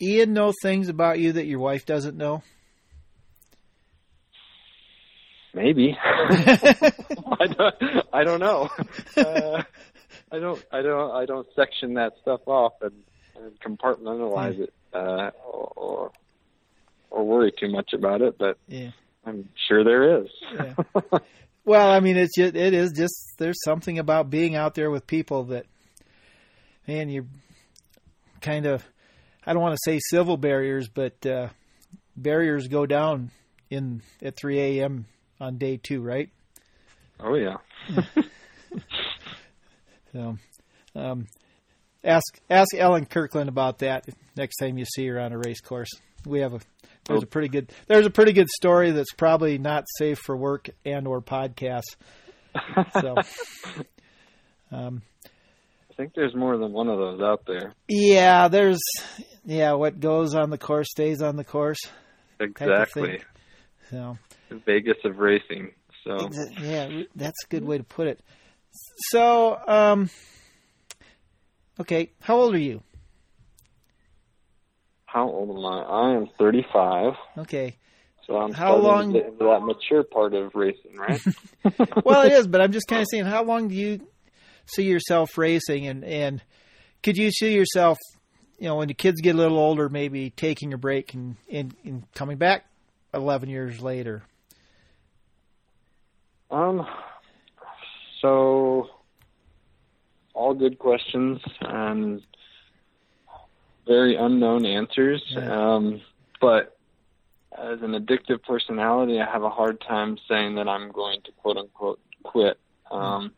Ian 0.00 0.32
know 0.32 0.52
things 0.62 0.88
about 0.88 1.18
you 1.18 1.32
that 1.32 1.46
your 1.46 1.58
wife 1.58 1.84
doesn't 1.86 2.16
know? 2.16 2.42
Maybe. 5.54 5.96
I 6.06 7.46
don't. 7.46 7.74
I 8.12 8.24
don't 8.24 8.40
know. 8.40 8.68
Uh, 9.16 9.62
I 10.30 10.38
don't. 10.38 10.64
I 10.72 10.82
don't. 10.82 11.10
I 11.12 11.26
don't 11.26 11.46
section 11.56 11.94
that 11.94 12.14
stuff 12.20 12.40
off 12.46 12.74
and, 12.82 12.92
and 13.36 13.58
compartmentalize 13.60 14.58
it, 14.60 14.72
uh, 14.92 15.30
or, 15.44 15.72
or 15.76 16.12
or 17.10 17.24
worry 17.26 17.52
too 17.58 17.70
much 17.70 17.92
about 17.92 18.20
it. 18.20 18.36
But 18.38 18.58
Yeah. 18.66 18.90
I'm 19.24 19.48
sure 19.68 19.84
there 19.84 20.22
is. 20.22 20.28
Yeah. 20.54 21.18
Well, 21.64 21.90
I 21.90 22.00
mean, 22.00 22.16
it's 22.16 22.34
just, 22.34 22.56
it 22.56 22.72
is 22.72 22.92
just 22.92 23.14
there's 23.36 23.62
something 23.62 23.98
about 23.98 24.30
being 24.30 24.54
out 24.56 24.74
there 24.74 24.90
with 24.90 25.06
people 25.06 25.44
that, 25.44 25.66
man, 26.86 27.10
you're 27.10 27.26
kind 28.40 28.64
of 28.64 28.82
I 29.44 29.52
don't 29.52 29.60
want 29.60 29.74
to 29.74 29.90
say 29.90 30.00
civil 30.08 30.38
barriers, 30.38 30.88
but 30.88 31.26
uh, 31.26 31.48
barriers 32.16 32.68
go 32.68 32.86
down 32.86 33.32
in 33.68 34.00
at 34.22 34.38
3 34.40 34.58
a.m. 34.60 35.06
on 35.42 35.58
day 35.58 35.78
two, 35.82 36.00
right? 36.00 36.30
oh 37.20 37.34
yeah. 37.34 37.56
So, 40.12 40.36
um, 40.94 41.26
ask 42.04 42.24
ask 42.48 42.74
Ellen 42.74 43.06
Kirkland 43.06 43.48
about 43.48 43.78
that 43.78 44.06
next 44.36 44.56
time 44.56 44.78
you 44.78 44.84
see 44.84 45.06
her 45.08 45.20
on 45.20 45.32
a 45.32 45.38
race 45.38 45.60
course. 45.60 45.90
We 46.26 46.40
have 46.40 46.54
a 46.54 46.60
there's 47.04 47.22
a 47.22 47.26
pretty 47.26 47.48
good 47.48 47.72
there's 47.86 48.06
a 48.06 48.10
pretty 48.10 48.32
good 48.32 48.48
story 48.48 48.90
that's 48.90 49.12
probably 49.12 49.58
not 49.58 49.84
safe 49.98 50.18
for 50.18 50.36
work 50.36 50.68
and 50.84 51.06
or 51.06 51.20
podcasts. 51.20 51.96
So, 53.00 53.14
um, 54.72 55.02
I 55.90 55.94
think 55.96 56.12
there's 56.14 56.34
more 56.34 56.56
than 56.56 56.72
one 56.72 56.88
of 56.88 56.98
those 56.98 57.20
out 57.20 57.42
there. 57.46 57.74
yeah, 57.86 58.48
there's 58.48 58.80
yeah, 59.44 59.74
what 59.74 60.00
goes 60.00 60.34
on 60.34 60.50
the 60.50 60.58
course 60.58 60.88
stays 60.90 61.22
on 61.22 61.36
the 61.36 61.44
course. 61.44 61.78
Exactly. 62.40 63.20
So, 63.90 64.18
Vegas 64.66 64.96
of 65.04 65.18
racing. 65.18 65.72
So 66.04 66.30
yeah, 66.60 67.02
that's 67.14 67.44
a 67.44 67.48
good 67.48 67.64
way 67.64 67.78
to 67.78 67.84
put 67.84 68.08
it. 68.08 68.20
So, 69.10 69.58
um, 69.66 70.10
okay, 71.80 72.10
how 72.20 72.36
old 72.36 72.54
are 72.54 72.58
you? 72.58 72.82
how 75.06 75.26
old 75.26 75.48
am 75.56 75.64
I? 75.64 75.80
I 75.82 76.14
am 76.16 76.28
35. 76.38 77.14
Okay. 77.38 77.76
So 78.26 78.36
I'm 78.36 78.52
How 78.52 78.76
long- 78.76 79.16
into 79.16 79.30
that 79.40 79.60
mature 79.62 80.02
part 80.04 80.34
of 80.34 80.54
racing, 80.54 80.96
right? 80.96 81.20
well, 82.04 82.22
it 82.26 82.32
is, 82.32 82.46
but 82.46 82.60
I'm 82.60 82.72
just 82.72 82.86
kind 82.88 83.00
of 83.00 83.08
saying, 83.10 83.24
how 83.24 83.42
long 83.42 83.68
do 83.68 83.74
you 83.74 84.06
see 84.66 84.82
yourself 84.84 85.38
racing, 85.38 85.86
and 85.86 86.04
and 86.04 86.42
could 87.02 87.16
you 87.16 87.30
see 87.30 87.54
yourself, 87.54 87.96
you 88.58 88.68
know, 88.68 88.76
when 88.76 88.88
the 88.88 88.94
kids 88.94 89.22
get 89.22 89.34
a 89.34 89.38
little 89.38 89.58
older, 89.58 89.88
maybe 89.88 90.28
taking 90.28 90.74
a 90.74 90.78
break 90.78 91.14
and 91.14 91.36
and, 91.50 91.74
and 91.84 92.12
coming 92.12 92.36
back 92.36 92.66
11 93.14 93.48
years 93.48 93.80
later? 93.80 94.24
Um, 96.50 96.86
so 98.20 98.90
all 100.34 100.54
good 100.54 100.78
questions 100.78 101.40
and 101.60 102.22
very 103.86 104.16
unknown 104.16 104.64
answers. 104.64 105.22
Yeah. 105.28 105.74
Um, 105.74 106.00
but 106.40 106.76
as 107.56 107.82
an 107.82 107.92
addictive 107.92 108.42
personality, 108.44 109.20
I 109.20 109.30
have 109.30 109.42
a 109.42 109.50
hard 109.50 109.80
time 109.80 110.16
saying 110.28 110.54
that 110.56 110.68
I'm 110.68 110.92
going 110.92 111.20
to 111.22 111.32
quote 111.32 111.56
unquote 111.56 112.00
quit. 112.22 112.58
Um, 112.90 113.32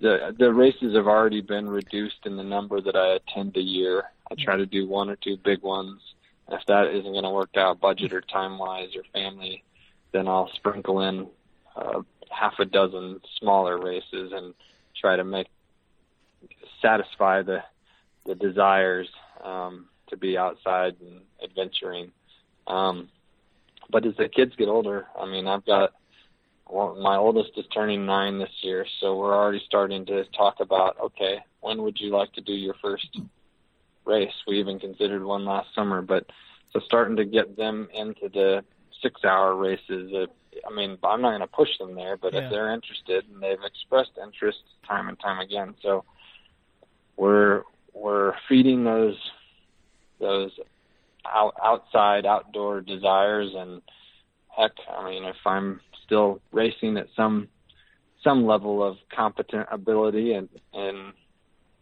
the 0.00 0.34
the 0.38 0.52
races 0.52 0.94
have 0.94 1.06
already 1.06 1.40
been 1.40 1.68
reduced 1.68 2.24
in 2.24 2.36
the 2.36 2.42
number 2.42 2.80
that 2.80 2.96
I 2.96 3.16
attend 3.16 3.56
a 3.56 3.62
year. 3.62 4.04
I 4.30 4.34
try 4.34 4.56
to 4.56 4.66
do 4.66 4.88
one 4.88 5.10
or 5.10 5.16
two 5.16 5.36
big 5.36 5.62
ones. 5.62 6.00
If 6.48 6.64
that 6.66 6.86
isn't 6.86 7.12
going 7.12 7.24
to 7.24 7.30
work 7.30 7.56
out, 7.56 7.80
budget 7.80 8.12
or 8.12 8.20
time 8.20 8.58
wise 8.58 8.90
or 8.94 9.02
family, 9.12 9.64
then 10.12 10.28
I'll 10.28 10.50
sprinkle 10.54 11.00
in 11.00 11.26
uh, 11.76 12.02
half 12.30 12.54
a 12.58 12.64
dozen 12.64 13.20
smaller 13.38 13.78
races 13.78 14.32
and 14.34 14.54
try 15.00 15.16
to 15.16 15.24
make 15.24 15.46
satisfy 16.82 17.42
the 17.42 17.62
the 18.24 18.34
desires 18.34 19.08
um, 19.44 19.86
to 20.08 20.16
be 20.16 20.36
outside 20.36 20.96
and 21.00 21.20
adventuring. 21.42 22.10
Um, 22.66 23.08
but 23.88 24.04
as 24.04 24.16
the 24.16 24.28
kids 24.28 24.52
get 24.56 24.68
older, 24.68 25.06
I 25.18 25.26
mean, 25.26 25.46
I've 25.46 25.64
got 25.64 25.92
well, 26.68 26.96
my 27.00 27.16
oldest 27.16 27.50
is 27.56 27.64
turning 27.72 28.06
nine 28.06 28.38
this 28.40 28.50
year, 28.62 28.84
so 29.00 29.16
we're 29.16 29.34
already 29.34 29.62
starting 29.64 30.04
to 30.06 30.24
talk 30.36 30.56
about 30.60 30.98
okay, 31.00 31.38
when 31.60 31.82
would 31.82 31.98
you 32.00 32.10
like 32.10 32.32
to 32.32 32.40
do 32.40 32.52
your 32.52 32.74
first 32.82 33.18
race? 34.04 34.34
We 34.46 34.58
even 34.58 34.80
considered 34.80 35.24
one 35.24 35.44
last 35.44 35.68
summer, 35.74 36.02
but 36.02 36.26
so 36.72 36.80
starting 36.80 37.16
to 37.16 37.24
get 37.24 37.56
them 37.56 37.88
into 37.94 38.28
the 38.28 38.64
six-hour 39.02 39.54
races. 39.54 40.12
Uh, 40.12 40.26
I 40.66 40.74
mean, 40.74 40.98
I'm 41.04 41.20
not 41.20 41.30
going 41.30 41.40
to 41.40 41.46
push 41.46 41.68
them 41.78 41.94
there, 41.94 42.16
but 42.16 42.32
Yeah. 42.32 42.40
if 42.40 42.50
they're 42.50 42.72
interested 42.72 43.24
and 43.32 43.42
they've 43.42 43.62
expressed 43.64 44.12
interest 44.22 44.58
time 44.86 45.08
and 45.08 45.18
time 45.20 45.40
again, 45.40 45.74
so 45.82 46.04
we're 47.16 47.62
we're 47.94 48.34
feeding 48.48 48.84
those 48.84 49.16
those 50.20 50.50
out, 51.26 51.54
outside 51.62 52.26
outdoor 52.26 52.80
desires 52.80 53.52
and 53.54 53.80
heck 54.48 54.72
i 54.96 55.08
mean 55.08 55.24
if 55.24 55.36
i'm 55.46 55.80
still 56.04 56.40
racing 56.52 56.96
at 56.96 57.06
some 57.16 57.48
some 58.22 58.46
level 58.46 58.82
of 58.82 58.96
competent 59.14 59.66
ability 59.70 60.32
and 60.34 60.48
in 60.74 61.12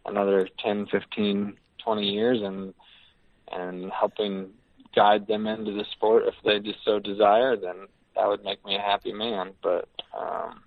another 0.06 0.48
10 0.62 0.86
15 0.86 1.56
20 1.84 2.02
years 2.02 2.38
and 2.42 2.74
and 3.50 3.90
helping 3.92 4.50
guide 4.94 5.26
them 5.26 5.46
into 5.46 5.72
the 5.72 5.84
sport 5.92 6.24
if 6.26 6.34
they 6.44 6.58
just 6.58 6.84
so 6.84 6.98
desire 6.98 7.56
then 7.56 7.86
that 8.16 8.28
would 8.28 8.44
make 8.44 8.64
me 8.64 8.76
a 8.76 8.80
happy 8.80 9.12
man 9.12 9.52
but 9.62 9.88
um 10.16 10.62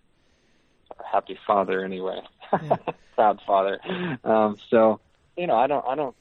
a 1.00 1.04
happy 1.12 1.38
father 1.46 1.84
anyway 1.84 2.20
Yeah. 2.52 2.78
proud 3.16 3.40
father 3.46 3.80
um 4.24 4.58
so 4.70 5.00
you 5.38 5.48
know 5.48 5.56
i 5.56 5.68
don't 5.68 5.86
i 5.88 5.96
don't 5.96 6.16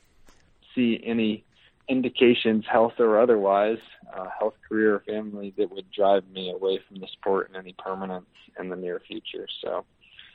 see 0.75 1.01
any 1.05 1.45
indications, 1.89 2.65
health 2.71 2.95
or 2.99 3.21
otherwise, 3.21 3.79
uh, 4.13 4.27
health, 4.39 4.55
career, 4.69 4.97
or 4.97 5.01
family, 5.01 5.55
that 5.57 5.71
would 5.71 5.91
drive 5.91 6.29
me 6.29 6.51
away 6.51 6.81
from 6.87 6.99
the 6.99 7.07
sport 7.13 7.49
in 7.49 7.57
any 7.57 7.75
permanence 7.79 8.27
in 8.59 8.69
the 8.69 8.77
near 8.77 9.01
future. 9.07 9.47
So, 9.63 9.85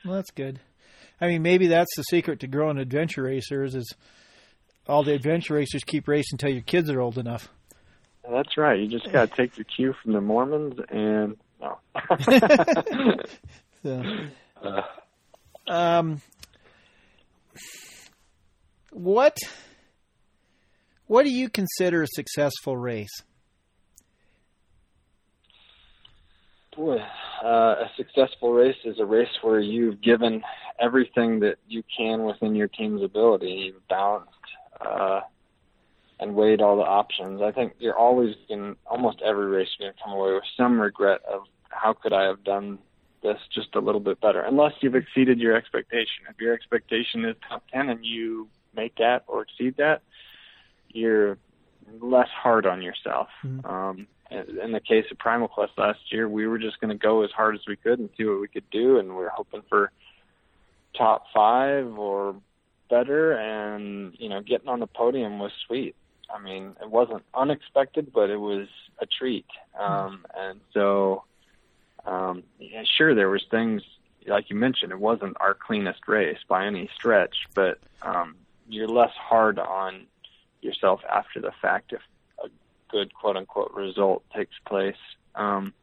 Well, 0.05 0.15
that's 0.15 0.31
good. 0.31 0.59
I 1.19 1.27
mean, 1.27 1.41
maybe 1.41 1.67
that's 1.67 1.93
the 1.95 2.03
secret 2.03 2.39
to 2.39 2.47
growing 2.47 2.77
adventure 2.77 3.23
racers 3.23 3.75
is 3.75 3.93
all 4.87 5.03
the 5.03 5.13
adventure 5.13 5.55
racers 5.55 5.83
keep 5.85 6.07
racing 6.07 6.35
until 6.35 6.51
your 6.51 6.63
kids 6.63 6.89
are 6.89 7.01
old 7.01 7.17
enough. 7.17 7.49
That's 8.31 8.57
right. 8.57 8.79
You 8.79 8.87
just 8.87 9.11
got 9.11 9.29
to 9.29 9.35
take 9.35 9.57
your 9.57 9.65
cue 9.65 9.93
from 10.01 10.13
the 10.13 10.21
Mormons 10.21 10.79
and 10.89 11.37
no. 11.59 11.77
So, 13.83 14.03
uh, 14.63 14.81
um, 15.67 16.21
what 18.91 19.35
what 21.07 21.23
do 21.23 21.31
you 21.31 21.49
consider 21.49 22.03
a 22.03 22.07
successful 22.07 22.77
race? 22.77 23.23
boy, 26.81 26.97
uh, 27.43 27.47
a 27.47 27.91
successful 27.95 28.53
race 28.53 28.77
is 28.85 28.99
a 28.99 29.05
race 29.05 29.29
where 29.41 29.59
you've 29.59 30.01
given 30.01 30.41
everything 30.79 31.39
that 31.41 31.57
you 31.67 31.83
can 31.95 32.23
within 32.23 32.55
your 32.55 32.67
team's 32.67 33.03
ability. 33.03 33.71
You've 33.73 33.87
balanced 33.87 34.29
uh, 34.79 35.21
and 36.21 36.35
weighed 36.35 36.61
all 36.61 36.77
the 36.77 36.83
options. 36.83 37.41
I 37.41 37.51
think 37.51 37.73
you're 37.79 37.97
always 37.97 38.35
in 38.47 38.75
almost 38.85 39.21
every 39.25 39.47
race 39.47 39.67
you're 39.77 39.89
going 39.89 39.97
to 39.97 40.03
come 40.03 40.13
away 40.13 40.33
with 40.33 40.43
some 40.55 40.79
regret 40.79 41.21
of 41.27 41.41
how 41.69 41.93
could 41.93 42.13
I 42.13 42.23
have 42.23 42.43
done 42.43 42.77
this 43.23 43.37
just 43.53 43.75
a 43.75 43.79
little 43.79 43.99
bit 43.99 44.21
better, 44.21 44.41
unless 44.41 44.73
you've 44.81 44.95
exceeded 44.95 45.39
your 45.39 45.55
expectation. 45.55 46.25
If 46.29 46.39
your 46.39 46.53
expectation 46.53 47.25
is 47.25 47.35
top 47.49 47.63
10 47.73 47.89
and 47.89 48.05
you 48.05 48.47
make 48.75 48.95
that 48.95 49.23
or 49.27 49.41
exceed 49.41 49.77
that, 49.77 50.01
you're 50.89 51.37
less 51.99 52.29
hard 52.29 52.65
on 52.65 52.81
yourself. 52.81 53.29
Mhm. 53.43 53.65
Um, 53.65 54.07
in 54.29 54.71
the 54.71 54.79
case 54.79 55.05
of 55.11 55.17
Primal 55.17 55.47
Quest 55.47 55.73
last 55.77 56.11
year, 56.11 56.29
we 56.29 56.47
were 56.47 56.57
just 56.57 56.79
going 56.79 56.89
to 56.89 56.97
go 56.97 57.23
as 57.23 57.31
hard 57.31 57.55
as 57.55 57.61
we 57.67 57.75
could 57.75 57.99
and 57.99 58.09
see 58.15 58.23
what 58.25 58.39
we 58.39 58.47
could 58.47 58.69
do, 58.69 58.97
and 58.97 59.17
we 59.17 59.23
are 59.23 59.29
hoping 59.29 59.61
for 59.63 59.91
top 60.93 61.25
five 61.33 61.97
or 61.97 62.35
better. 62.89 63.33
And 63.33 64.15
you 64.19 64.29
know, 64.29 64.41
getting 64.41 64.69
on 64.69 64.79
the 64.79 64.87
podium 64.87 65.39
was 65.39 65.51
sweet. 65.67 65.95
I 66.33 66.39
mean, 66.39 66.75
it 66.81 66.89
wasn't 66.89 67.23
unexpected, 67.33 68.11
but 68.13 68.29
it 68.29 68.37
was 68.37 68.67
a 68.99 69.05
treat. 69.05 69.45
Um, 69.79 70.25
and 70.35 70.59
so, 70.73 71.23
um, 72.05 72.43
yeah, 72.59 72.83
sure, 72.83 73.13
there 73.15 73.29
was 73.29 73.43
things 73.49 73.83
like 74.27 74.49
you 74.49 74.55
mentioned. 74.55 74.91
It 74.91 74.99
wasn't 74.99 75.37
our 75.39 75.53
cleanest 75.53 76.07
race 76.07 76.39
by 76.47 76.65
any 76.65 76.89
stretch, 76.95 77.47
but 77.53 77.79
um, 78.01 78.35
you're 78.69 78.87
less 78.87 79.13
hard 79.13 79.59
on 79.59 80.07
yourself 80.61 81.01
after 81.09 81.41
the 81.41 81.51
fact 81.61 81.93
if 81.93 82.01
a 82.43 82.49
good 82.89 83.13
quote 83.13 83.37
unquote 83.37 83.73
result 83.73 84.23
takes 84.35 84.55
place. 84.65 84.95
Um, 85.35 85.73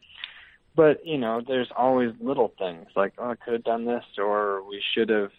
but 0.74 1.04
you 1.04 1.18
know, 1.18 1.42
there's 1.46 1.70
always 1.76 2.12
little 2.20 2.52
things 2.58 2.86
like, 2.94 3.14
oh, 3.18 3.30
I 3.30 3.34
could 3.34 3.54
have 3.54 3.64
done 3.64 3.84
this, 3.84 4.04
or 4.16 4.62
we 4.62 4.82
should 4.94 5.08
have 5.08 5.32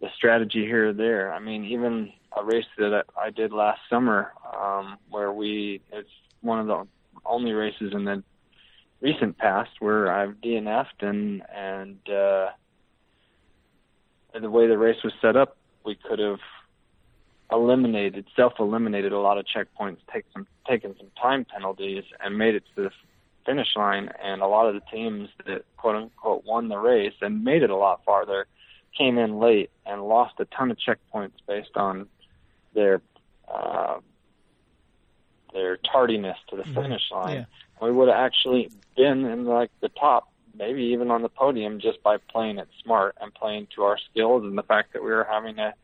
the 0.00 0.10
strategy 0.14 0.64
here 0.64 0.90
or 0.90 0.92
there. 0.92 1.32
I 1.32 1.38
mean, 1.38 1.64
even 1.64 2.12
a 2.36 2.44
race 2.44 2.66
that 2.78 3.04
I 3.20 3.30
did 3.30 3.52
last 3.52 3.80
summer, 3.88 4.32
um, 4.56 4.98
where 5.10 5.32
we 5.32 5.80
it's 5.92 6.08
one 6.40 6.60
of 6.60 6.66
the 6.66 6.86
only 7.24 7.52
races 7.52 7.92
in 7.92 8.04
the 8.04 8.22
recent 9.00 9.38
past 9.38 9.70
where 9.80 10.10
I've 10.10 10.36
DNF'd 10.40 11.02
and 11.02 11.42
and 11.54 11.98
uh, 12.08 12.50
the 14.40 14.50
way 14.50 14.66
the 14.66 14.78
race 14.78 15.02
was 15.02 15.12
set 15.20 15.36
up, 15.36 15.56
we 15.84 15.94
could 15.94 16.18
have 16.18 16.40
eliminated, 17.50 18.26
self-eliminated 18.36 19.12
a 19.12 19.18
lot 19.18 19.38
of 19.38 19.46
checkpoints, 19.46 19.98
take 20.12 20.24
some, 20.32 20.46
taken 20.68 20.94
some 20.98 21.10
time 21.20 21.44
penalties, 21.44 22.04
and 22.20 22.36
made 22.36 22.54
it 22.54 22.64
to 22.76 22.82
the 22.84 22.90
finish 23.46 23.68
line. 23.74 24.10
And 24.22 24.42
a 24.42 24.46
lot 24.46 24.66
of 24.66 24.74
the 24.74 24.82
teams 24.92 25.30
that 25.46 25.64
quote 25.76 25.96
unquote 25.96 26.44
won 26.44 26.68
the 26.68 26.78
race 26.78 27.14
and 27.20 27.42
made 27.42 27.62
it 27.62 27.70
a 27.70 27.76
lot 27.76 28.04
farther 28.04 28.46
came 28.96 29.18
in 29.18 29.38
late 29.38 29.70
and 29.86 30.06
lost 30.06 30.34
a 30.38 30.44
ton 30.46 30.70
of 30.70 30.78
checkpoints 30.78 31.32
based 31.46 31.76
on 31.76 32.08
their 32.74 33.00
uh, 33.52 33.98
their 35.52 35.78
tardiness 35.78 36.36
to 36.50 36.56
the 36.56 36.64
Mhm. 36.64 36.74
finish 36.74 37.10
line. 37.10 37.36
Yeah. 37.36 37.44
We 37.80 37.92
would 37.92 38.08
have 38.08 38.18
actually 38.18 38.70
been 38.96 39.24
in 39.24 39.46
like 39.46 39.70
the 39.80 39.88
top, 39.88 40.28
maybe 40.54 40.82
even 40.84 41.10
on 41.10 41.22
the 41.22 41.28
podium, 41.28 41.80
just 41.80 42.02
by 42.02 42.18
playing 42.18 42.58
it 42.58 42.68
smart 42.82 43.16
and 43.20 43.32
playing 43.34 43.68
to 43.74 43.82
our 43.84 43.96
skills 43.98 44.44
and 44.44 44.58
the 44.58 44.62
fact 44.62 44.92
that 44.92 45.02
we 45.02 45.10
were 45.10 45.24
having 45.24 45.58
a 45.58 45.74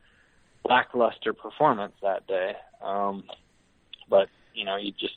lackluster 0.69 1.33
performance 1.33 1.95
that 2.03 2.27
day. 2.27 2.57
Um, 2.83 3.25
but 4.09 4.29
you 4.53 4.65
know, 4.65 4.77
you 4.77 4.93
just 4.93 5.17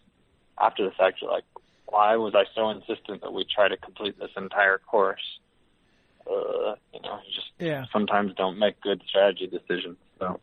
after 0.59 0.85
the 0.85 0.91
fact, 0.91 1.21
you're 1.21 1.31
like, 1.31 1.45
why 1.85 2.15
was 2.15 2.33
I 2.35 2.45
so 2.55 2.69
insistent 2.69 3.21
that 3.21 3.33
we 3.33 3.43
try 3.45 3.67
to 3.67 3.77
complete 3.77 4.17
this 4.19 4.31
entire 4.37 4.77
course? 4.77 5.39
Uh, 6.25 6.75
you 6.93 7.01
know, 7.01 7.19
you 7.25 7.33
just 7.33 7.51
Yeah. 7.59 7.85
sometimes 7.91 8.33
don't 8.35 8.57
make 8.57 8.79
good 8.81 9.01
strategy 9.07 9.47
decisions. 9.47 9.97
So 10.19 10.39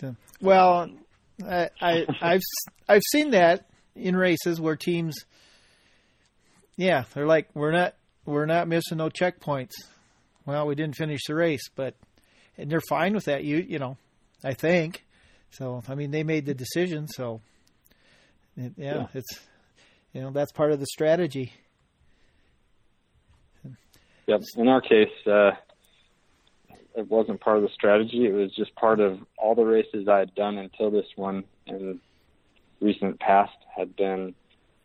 So, 0.00 0.14
well, 0.40 0.90
I, 1.46 1.70
I 1.80 2.06
I've 2.20 2.40
I've 2.88 3.02
seen 3.10 3.30
that 3.30 3.66
in 3.94 4.14
races 4.16 4.60
where 4.60 4.76
teams, 4.76 5.16
yeah, 6.76 7.04
they're 7.14 7.26
like 7.26 7.48
we're 7.54 7.72
not 7.72 7.94
we're 8.24 8.46
not 8.46 8.68
missing 8.68 8.98
no 8.98 9.08
checkpoints. 9.08 9.72
Well, 10.44 10.66
we 10.66 10.74
didn't 10.74 10.96
finish 10.96 11.20
the 11.26 11.34
race, 11.34 11.68
but 11.74 11.94
and 12.58 12.70
they're 12.70 12.80
fine 12.88 13.14
with 13.14 13.24
that. 13.24 13.44
You 13.44 13.56
you 13.58 13.78
know, 13.78 13.96
I 14.44 14.52
think. 14.54 15.04
So 15.50 15.82
I 15.88 15.94
mean, 15.94 16.10
they 16.10 16.22
made 16.24 16.44
the 16.46 16.54
decision. 16.54 17.08
So 17.08 17.40
yeah, 18.56 18.68
Yeah. 18.76 19.06
it's 19.14 19.40
you 20.12 20.20
know 20.20 20.30
that's 20.30 20.52
part 20.52 20.72
of 20.72 20.80
the 20.80 20.86
strategy. 20.86 21.52
Yep. 24.26 24.40
In 24.56 24.68
our 24.68 24.80
case, 24.80 25.08
uh, 25.26 25.52
it 26.96 27.10
wasn't 27.10 27.40
part 27.40 27.58
of 27.58 27.62
the 27.62 27.68
strategy. 27.68 28.26
It 28.26 28.32
was 28.32 28.54
just 28.54 28.74
part 28.74 29.00
of 29.00 29.18
all 29.36 29.54
the 29.54 29.64
races 29.64 30.08
I 30.08 30.18
had 30.18 30.34
done 30.34 30.56
until 30.56 30.90
this 30.90 31.06
one 31.14 31.44
in 31.66 32.00
recent 32.80 33.20
past 33.20 33.56
had 33.74 33.94
been 33.94 34.34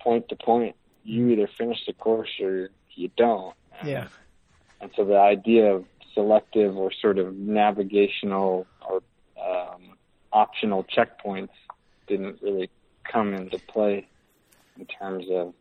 point 0.02 0.28
to 0.30 0.36
point. 0.36 0.76
You 1.04 1.30
either 1.30 1.50
finish 1.58 1.80
the 1.88 1.94
course 1.94 2.30
or 2.42 2.70
you 2.96 3.10
don't. 3.16 3.56
And, 3.80 3.90
Yeah. 3.90 4.08
And 4.82 4.92
so 4.96 5.06
the 5.06 5.18
idea 5.18 5.74
of 5.74 5.86
selective 6.14 6.76
or 6.76 6.92
sort 6.92 7.18
of 7.18 7.36
navigational 7.36 8.68
or 8.88 9.02
um, 9.42 9.96
optional 10.34 10.84
checkpoints 10.84 11.50
didn't 12.08 12.42
really 12.42 12.70
come 13.10 13.34
into 13.34 13.58
play 13.60 14.08
in 14.78 14.86
terms 14.86 15.26
of 15.32 15.54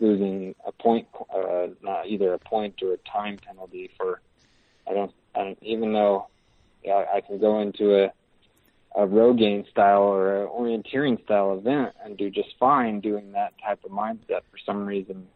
losing 0.00 0.54
a 0.66 0.72
point, 0.72 1.06
uh, 1.32 1.68
not 1.80 2.08
either 2.08 2.34
a 2.34 2.38
point 2.38 2.82
or 2.82 2.94
a 2.94 2.98
time 2.98 3.36
penalty 3.36 3.90
for. 3.96 4.20
I 4.88 4.94
don't. 4.94 5.12
I 5.34 5.44
don't 5.44 5.58
even 5.62 5.92
though 5.92 6.28
yeah, 6.84 7.04
I 7.12 7.20
can 7.20 7.38
go 7.38 7.60
into 7.60 8.04
a 8.04 8.12
a 8.94 9.06
Rogaine 9.06 9.68
style 9.70 10.02
or 10.02 10.44
a 10.44 10.48
orienteering 10.48 11.22
style 11.24 11.56
event 11.56 11.94
and 12.04 12.16
do 12.16 12.28
just 12.30 12.50
fine 12.60 13.00
doing 13.00 13.32
that 13.32 13.54
type 13.64 13.80
of 13.84 13.90
mindset. 13.90 14.42
For 14.50 14.58
some 14.66 14.84
reason, 14.84 15.26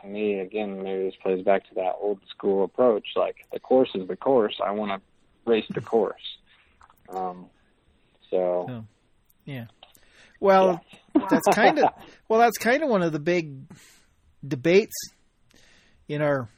to 0.00 0.08
me, 0.08 0.40
again, 0.40 0.82
maybe 0.82 1.04
this 1.04 1.14
plays 1.22 1.44
back 1.44 1.68
to 1.68 1.74
that 1.76 1.94
old 2.00 2.18
school 2.28 2.64
approach. 2.64 3.06
Like 3.14 3.36
the 3.52 3.60
course 3.60 3.90
is 3.94 4.08
the 4.08 4.16
course. 4.16 4.58
I 4.64 4.72
want 4.72 4.90
to 4.90 5.50
race 5.50 5.66
the 5.70 5.80
course. 5.80 6.38
Um, 7.08 7.46
So, 8.30 8.66
oh. 8.68 8.84
yeah. 9.44 9.66
Well, 10.40 10.82
yeah. 11.14 11.26
that's 11.30 11.46
kind 11.54 11.78
of 11.78 11.90
well, 12.28 12.40
that's 12.40 12.58
kind 12.58 12.82
of 12.82 12.88
one 12.88 13.02
of 13.02 13.12
the 13.12 13.20
big 13.20 13.54
debates 14.46 14.96
in 16.08 16.20
our 16.20 16.48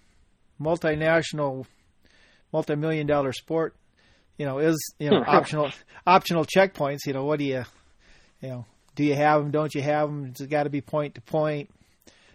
multinational, 0.60 1.66
multi-million 2.56 3.06
dollar 3.06 3.34
sport. 3.34 3.74
You 4.38 4.46
know, 4.46 4.58
is 4.58 4.94
you 4.98 5.10
know 5.10 5.22
optional 5.26 5.70
optional 6.06 6.46
checkpoints. 6.46 7.00
You 7.06 7.12
know, 7.12 7.24
what 7.24 7.38
do 7.38 7.44
you, 7.44 7.64
you 8.40 8.48
know, 8.48 8.64
do 8.94 9.04
you 9.04 9.14
have 9.14 9.42
them? 9.42 9.50
Don't 9.50 9.74
you 9.74 9.82
have 9.82 10.08
them? 10.08 10.26
It's 10.30 10.40
got 10.40 10.62
to 10.62 10.70
be 10.70 10.80
point 10.80 11.16
to 11.16 11.20
point. 11.20 11.68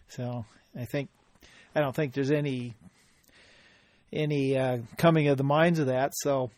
So 0.09 0.45
I 0.79 0.85
think 0.85 1.09
I 1.75 1.81
don't 1.81 1.95
think 1.95 2.13
there's 2.13 2.31
any 2.31 2.75
any 4.13 4.55
uh, 4.55 4.79
coming 4.97 5.27
of 5.27 5.37
the 5.37 5.43
minds 5.43 5.79
of 5.79 5.87
that. 5.87 6.11
So 6.13 6.51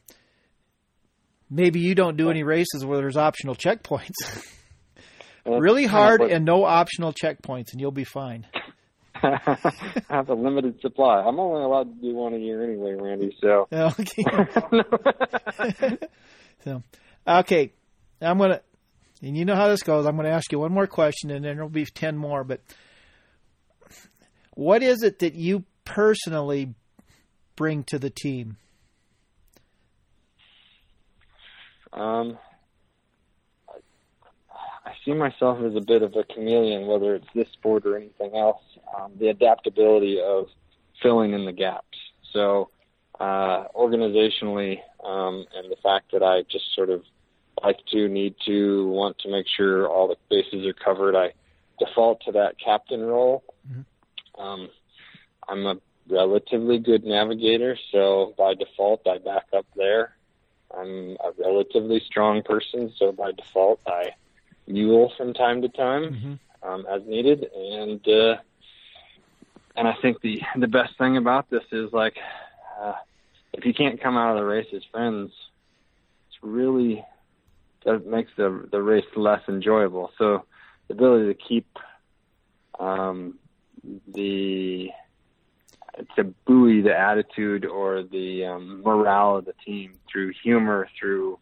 maybe 1.49 1.79
you 1.79 1.95
don't 1.95 2.17
do 2.17 2.29
any 2.29 2.43
races 2.43 2.85
where 2.85 2.97
there's 2.97 3.17
optional 3.17 3.55
checkpoints. 3.55 4.43
really 5.45 5.85
hard 5.85 6.21
and 6.21 6.43
no 6.43 6.65
optional 6.65 7.13
checkpoints, 7.13 7.71
and 7.71 7.79
you'll 7.79 7.91
be 7.91 8.03
fine. 8.03 8.45
I 9.23 9.57
have 10.09 10.29
a 10.29 10.33
limited 10.33 10.81
supply. 10.81 11.21
I'm 11.21 11.39
only 11.39 11.63
allowed 11.63 11.95
to 11.95 12.01
do 12.01 12.13
one 12.13 12.33
a 12.33 12.37
year 12.37 12.63
anyway, 12.63 12.93
Randy. 12.93 13.35
So 13.41 13.67
okay. 13.71 14.25
so 16.63 16.83
okay, 17.25 17.71
I'm 18.21 18.37
gonna, 18.37 18.61
and 19.21 19.37
you 19.37 19.45
know 19.45 19.55
how 19.55 19.69
this 19.69 19.81
goes. 19.83 20.05
I'm 20.05 20.17
gonna 20.17 20.29
ask 20.29 20.51
you 20.51 20.59
one 20.59 20.73
more 20.73 20.87
question, 20.87 21.31
and 21.31 21.45
then 21.45 21.55
there'll 21.55 21.69
be 21.69 21.85
ten 21.85 22.17
more. 22.17 22.43
But 22.43 22.61
what 24.55 24.83
is 24.83 25.03
it 25.03 25.19
that 25.19 25.35
you 25.35 25.63
personally 25.85 26.73
bring 27.55 27.83
to 27.85 27.97
the 27.97 28.09
team? 28.09 28.57
Um, 31.93 32.37
see 35.05 35.13
myself 35.13 35.59
as 35.63 35.75
a 35.75 35.81
bit 35.81 36.01
of 36.01 36.15
a 36.15 36.23
chameleon, 36.23 36.87
whether 36.87 37.15
it's 37.15 37.27
this 37.33 37.47
sport 37.53 37.85
or 37.85 37.97
anything 37.97 38.35
else. 38.35 38.61
Um, 38.95 39.13
the 39.19 39.29
adaptability 39.29 40.21
of 40.21 40.47
filling 41.01 41.33
in 41.33 41.45
the 41.45 41.51
gaps. 41.51 41.97
So, 42.31 42.69
uh, 43.19 43.65
organizationally, 43.75 44.79
um, 45.03 45.45
and 45.55 45.71
the 45.71 45.77
fact 45.81 46.11
that 46.13 46.23
I 46.23 46.43
just 46.43 46.73
sort 46.75 46.89
of 46.89 47.03
like 47.63 47.79
to, 47.91 48.07
need 48.07 48.35
to, 48.45 48.87
want 48.89 49.19
to 49.19 49.31
make 49.31 49.45
sure 49.47 49.87
all 49.87 50.07
the 50.07 50.17
bases 50.29 50.65
are 50.65 50.73
covered, 50.73 51.15
I 51.15 51.33
default 51.79 52.21
to 52.25 52.31
that 52.33 52.55
captain 52.63 53.01
role. 53.01 53.43
Mm-hmm. 53.69 54.41
Um, 54.41 54.69
I'm 55.47 55.65
a 55.65 55.75
relatively 56.09 56.79
good 56.79 57.03
navigator, 57.03 57.77
so 57.91 58.33
by 58.37 58.53
default, 58.53 59.07
I 59.07 59.19
back 59.19 59.45
up 59.55 59.65
there. 59.75 60.15
I'm 60.75 61.17
a 61.23 61.31
relatively 61.37 62.01
strong 62.05 62.41
person, 62.41 62.91
so 62.97 63.11
by 63.11 63.31
default, 63.31 63.79
I 63.85 64.11
mule 64.67 65.11
from 65.17 65.33
time 65.33 65.61
to 65.61 65.69
time 65.69 66.03
mm-hmm. 66.03 66.67
um, 66.67 66.85
as 66.89 67.01
needed. 67.05 67.45
And 67.55 68.07
uh, 68.07 68.37
and 69.75 69.87
I 69.87 69.93
think 70.01 70.21
the 70.21 70.41
the 70.57 70.67
best 70.67 70.97
thing 70.97 71.17
about 71.17 71.49
this 71.49 71.63
is 71.71 71.91
like 71.91 72.17
uh, 72.81 72.93
if 73.53 73.65
you 73.65 73.73
can't 73.73 74.01
come 74.01 74.17
out 74.17 74.31
of 74.31 74.37
the 74.37 74.45
race 74.45 74.67
as 74.73 74.83
friends, 74.91 75.31
it's 76.27 76.37
really 76.41 77.03
that 77.85 78.05
makes 78.05 78.31
the 78.37 78.67
the 78.71 78.81
race 78.81 79.05
less 79.15 79.41
enjoyable. 79.47 80.11
So 80.17 80.45
the 80.87 80.93
ability 80.93 81.33
to 81.33 81.39
keep 81.39 81.67
um, 82.79 83.39
the 84.07 84.89
to 86.15 86.23
buoy 86.45 86.81
the 86.81 86.97
attitude 86.97 87.65
or 87.65 88.03
the 88.03 88.45
um, 88.45 88.81
morale 88.81 89.37
of 89.37 89.45
the 89.45 89.53
team 89.65 89.93
through 90.11 90.33
humor, 90.43 90.87
through 90.99 91.37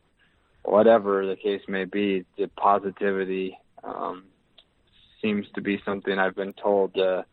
whatever 0.63 1.25
the 1.25 1.35
case 1.35 1.61
may 1.67 1.85
be, 1.85 2.25
the 2.37 2.47
positivity 2.47 3.57
um, 3.83 4.25
seems 5.21 5.47
to 5.55 5.61
be 5.61 5.81
something 5.85 6.17
I've 6.17 6.35
been 6.35 6.53
told 6.53 6.97
uh, 6.97 7.23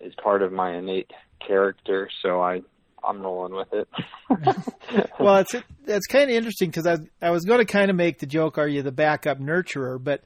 is 0.00 0.14
part 0.22 0.42
of 0.42 0.52
my 0.52 0.76
innate 0.76 1.10
character. 1.46 2.08
So 2.22 2.40
I 2.40 2.62
I'm 3.06 3.22
rolling 3.22 3.54
with 3.54 3.72
it. 3.72 3.88
well, 5.20 5.36
it's 5.36 5.54
that's 5.84 6.06
kind 6.06 6.30
of 6.30 6.36
interesting 6.36 6.70
because 6.70 6.86
I 6.86 6.98
I 7.20 7.30
was 7.30 7.44
going 7.44 7.58
to 7.58 7.70
kind 7.70 7.90
of 7.90 7.96
make 7.96 8.18
the 8.18 8.26
joke, 8.26 8.58
"Are 8.58 8.68
you 8.68 8.82
the 8.82 8.92
backup 8.92 9.38
nurturer?" 9.38 10.02
But 10.02 10.24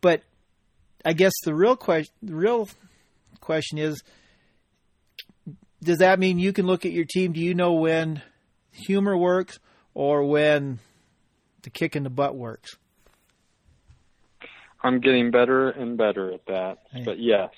but 0.00 0.22
I 1.04 1.14
guess 1.14 1.32
the 1.44 1.54
real 1.54 1.76
question 1.76 2.12
the 2.22 2.34
real 2.34 2.68
question 3.40 3.78
is, 3.78 4.02
does 5.82 5.98
that 5.98 6.18
mean 6.18 6.38
you 6.38 6.52
can 6.52 6.66
look 6.66 6.84
at 6.84 6.92
your 6.92 7.06
team? 7.06 7.32
Do 7.32 7.40
you 7.40 7.54
know 7.54 7.72
when 7.72 8.22
humor 8.72 9.16
works 9.16 9.58
or 9.94 10.24
when 10.24 10.80
the 11.62 11.70
kick 11.70 11.96
in 11.96 12.02
the 12.02 12.10
butt 12.10 12.34
works? 12.36 12.76
I'm 14.82 15.00
getting 15.00 15.30
better 15.30 15.70
and 15.70 15.96
better 15.96 16.32
at 16.32 16.46
that. 16.46 16.78
Hey. 16.90 17.04
But 17.04 17.18
yes, 17.18 17.50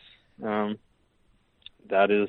um, 0.43 0.79
that 1.89 2.11
is 2.11 2.29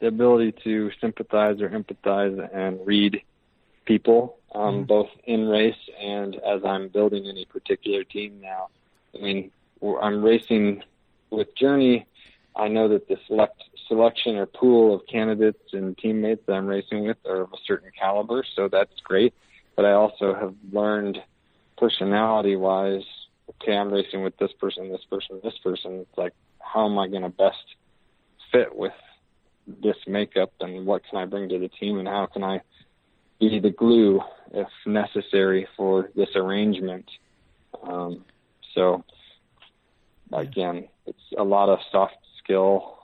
the 0.00 0.06
ability 0.06 0.54
to 0.64 0.90
sympathize 1.00 1.60
or 1.60 1.68
empathize 1.68 2.48
and 2.54 2.78
read 2.86 3.22
people, 3.84 4.38
um, 4.54 4.76
mm-hmm. 4.76 4.82
both 4.84 5.08
in 5.24 5.48
race 5.48 5.74
and 6.00 6.36
as 6.36 6.64
I'm 6.64 6.88
building 6.88 7.26
any 7.26 7.44
particular 7.44 8.04
team 8.04 8.40
now. 8.40 8.68
I 9.14 9.18
mean, 9.18 9.50
I'm 9.82 10.22
racing 10.22 10.82
with 11.30 11.54
Journey. 11.56 12.06
I 12.54 12.68
know 12.68 12.88
that 12.88 13.08
the 13.08 13.18
select 13.26 13.64
selection 13.88 14.36
or 14.36 14.46
pool 14.46 14.94
of 14.94 15.06
candidates 15.06 15.72
and 15.72 15.98
teammates 15.98 16.42
that 16.46 16.52
I'm 16.52 16.66
racing 16.66 17.06
with 17.06 17.16
are 17.26 17.42
of 17.42 17.52
a 17.52 17.56
certain 17.66 17.90
caliber, 17.98 18.44
so 18.54 18.68
that's 18.68 19.00
great 19.02 19.34
but 19.80 19.88
I 19.88 19.92
also 19.92 20.34
have 20.34 20.54
learned 20.72 21.22
personality 21.78 22.54
wise, 22.54 23.04
okay, 23.48 23.74
I'm 23.74 23.90
racing 23.90 24.22
with 24.22 24.36
this 24.36 24.52
person, 24.60 24.92
this 24.92 25.06
person, 25.08 25.40
this 25.42 25.56
person. 25.64 26.00
It's 26.00 26.18
like, 26.18 26.34
how 26.58 26.84
am 26.84 26.98
I 26.98 27.08
going 27.08 27.22
to 27.22 27.30
best 27.30 27.64
fit 28.52 28.76
with 28.76 28.92
this 29.66 29.96
makeup 30.06 30.52
and 30.60 30.84
what 30.84 31.02
can 31.08 31.16
I 31.16 31.24
bring 31.24 31.48
to 31.48 31.58
the 31.58 31.68
team 31.68 31.98
and 31.98 32.06
how 32.06 32.26
can 32.26 32.44
I 32.44 32.60
be 33.38 33.58
the 33.58 33.70
glue 33.70 34.20
if 34.52 34.68
necessary 34.84 35.66
for 35.78 36.10
this 36.14 36.36
arrangement. 36.36 37.10
Um, 37.82 38.26
so 38.74 39.02
again, 40.30 40.88
it's 41.06 41.24
a 41.38 41.44
lot 41.44 41.70
of 41.70 41.78
soft 41.90 42.18
skill 42.44 42.98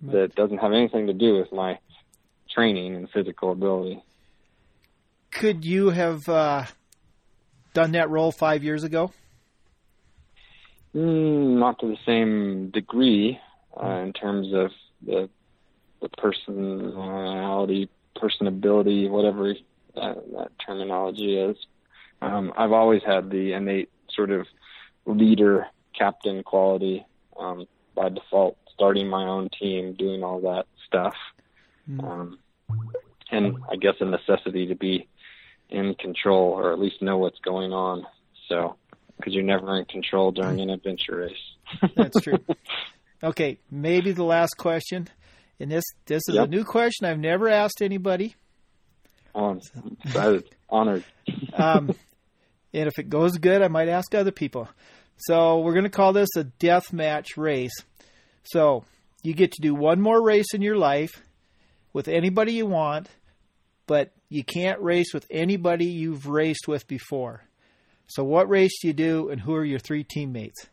that 0.00 0.34
doesn't 0.34 0.62
have 0.62 0.72
anything 0.72 1.08
to 1.08 1.12
do 1.12 1.36
with 1.40 1.52
my 1.52 1.78
training 2.48 2.96
and 2.96 3.10
physical 3.10 3.52
ability 3.52 4.02
could 5.32 5.64
you 5.64 5.90
have 5.90 6.28
uh, 6.28 6.64
done 7.74 7.92
that 7.92 8.10
role 8.10 8.30
five 8.30 8.62
years 8.62 8.84
ago? 8.84 9.12
Mm, 10.94 11.58
not 11.58 11.78
to 11.80 11.88
the 11.88 11.96
same 12.06 12.70
degree 12.70 13.40
uh, 13.82 13.96
in 13.96 14.12
terms 14.12 14.52
of 14.52 14.70
the 15.04 15.28
the 16.02 16.08
personality, 16.08 17.88
personability, 18.16 19.08
whatever 19.08 19.54
that, 19.94 20.16
that 20.32 20.50
terminology 20.66 21.38
is. 21.38 21.56
Um, 22.20 22.52
I've 22.56 22.72
always 22.72 23.02
had 23.06 23.30
the 23.30 23.52
innate 23.52 23.88
sort 24.12 24.32
of 24.32 24.46
leader, 25.06 25.68
captain 25.96 26.42
quality 26.42 27.06
um, 27.38 27.66
by 27.94 28.08
default, 28.08 28.56
starting 28.74 29.08
my 29.08 29.24
own 29.24 29.48
team, 29.58 29.94
doing 29.94 30.24
all 30.24 30.40
that 30.40 30.66
stuff. 30.86 31.14
Mm. 31.88 32.04
Um, 32.04 32.38
and 33.30 33.58
I 33.70 33.76
guess 33.76 33.94
a 34.00 34.04
necessity 34.04 34.66
to 34.66 34.74
be 34.74 35.08
in 35.70 35.94
control 35.94 36.52
or 36.52 36.72
at 36.72 36.78
least 36.78 37.02
know 37.02 37.18
what's 37.18 37.38
going 37.40 37.72
on. 37.72 38.04
So, 38.48 38.76
because 39.16 39.34
you're 39.34 39.44
never 39.44 39.78
in 39.78 39.84
control 39.86 40.32
during 40.32 40.60
an 40.60 40.70
adventure 40.70 41.16
race. 41.16 41.90
That's 41.96 42.20
true. 42.20 42.38
Okay, 43.24 43.58
maybe 43.70 44.10
the 44.10 44.24
last 44.24 44.56
question, 44.58 45.08
and 45.60 45.70
this 45.70 45.84
this 46.06 46.22
is 46.28 46.34
yep. 46.34 46.46
a 46.46 46.50
new 46.50 46.64
question 46.64 47.06
I've 47.06 47.20
never 47.20 47.48
asked 47.48 47.80
anybody. 47.80 48.34
On, 49.32 49.60
honored. 50.68 51.04
um, 51.54 51.94
and 52.74 52.88
if 52.88 52.98
it 52.98 53.08
goes 53.08 53.38
good, 53.38 53.62
I 53.62 53.68
might 53.68 53.88
ask 53.88 54.12
other 54.14 54.32
people. 54.32 54.68
So 55.16 55.60
we're 55.60 55.72
going 55.72 55.84
to 55.84 55.90
call 55.90 56.12
this 56.12 56.30
a 56.36 56.44
death 56.44 56.92
match 56.92 57.36
race. 57.36 57.74
So 58.42 58.84
you 59.22 59.34
get 59.34 59.52
to 59.52 59.62
do 59.62 59.72
one 59.72 60.00
more 60.00 60.20
race 60.20 60.52
in 60.52 60.62
your 60.62 60.76
life 60.76 61.22
with 61.92 62.08
anybody 62.08 62.54
you 62.54 62.66
want 62.66 63.08
but 63.86 64.12
you 64.28 64.44
can't 64.44 64.80
race 64.80 65.12
with 65.12 65.26
anybody 65.30 65.86
you've 65.86 66.26
raced 66.26 66.68
with 66.68 66.86
before. 66.86 67.44
So, 68.06 68.24
what 68.24 68.48
race 68.48 68.72
do 68.80 68.88
you 68.88 68.92
do, 68.92 69.30
and 69.30 69.40
who 69.40 69.54
are 69.54 69.64
your 69.64 69.78
three 69.78 70.04
teammates? 70.04 70.66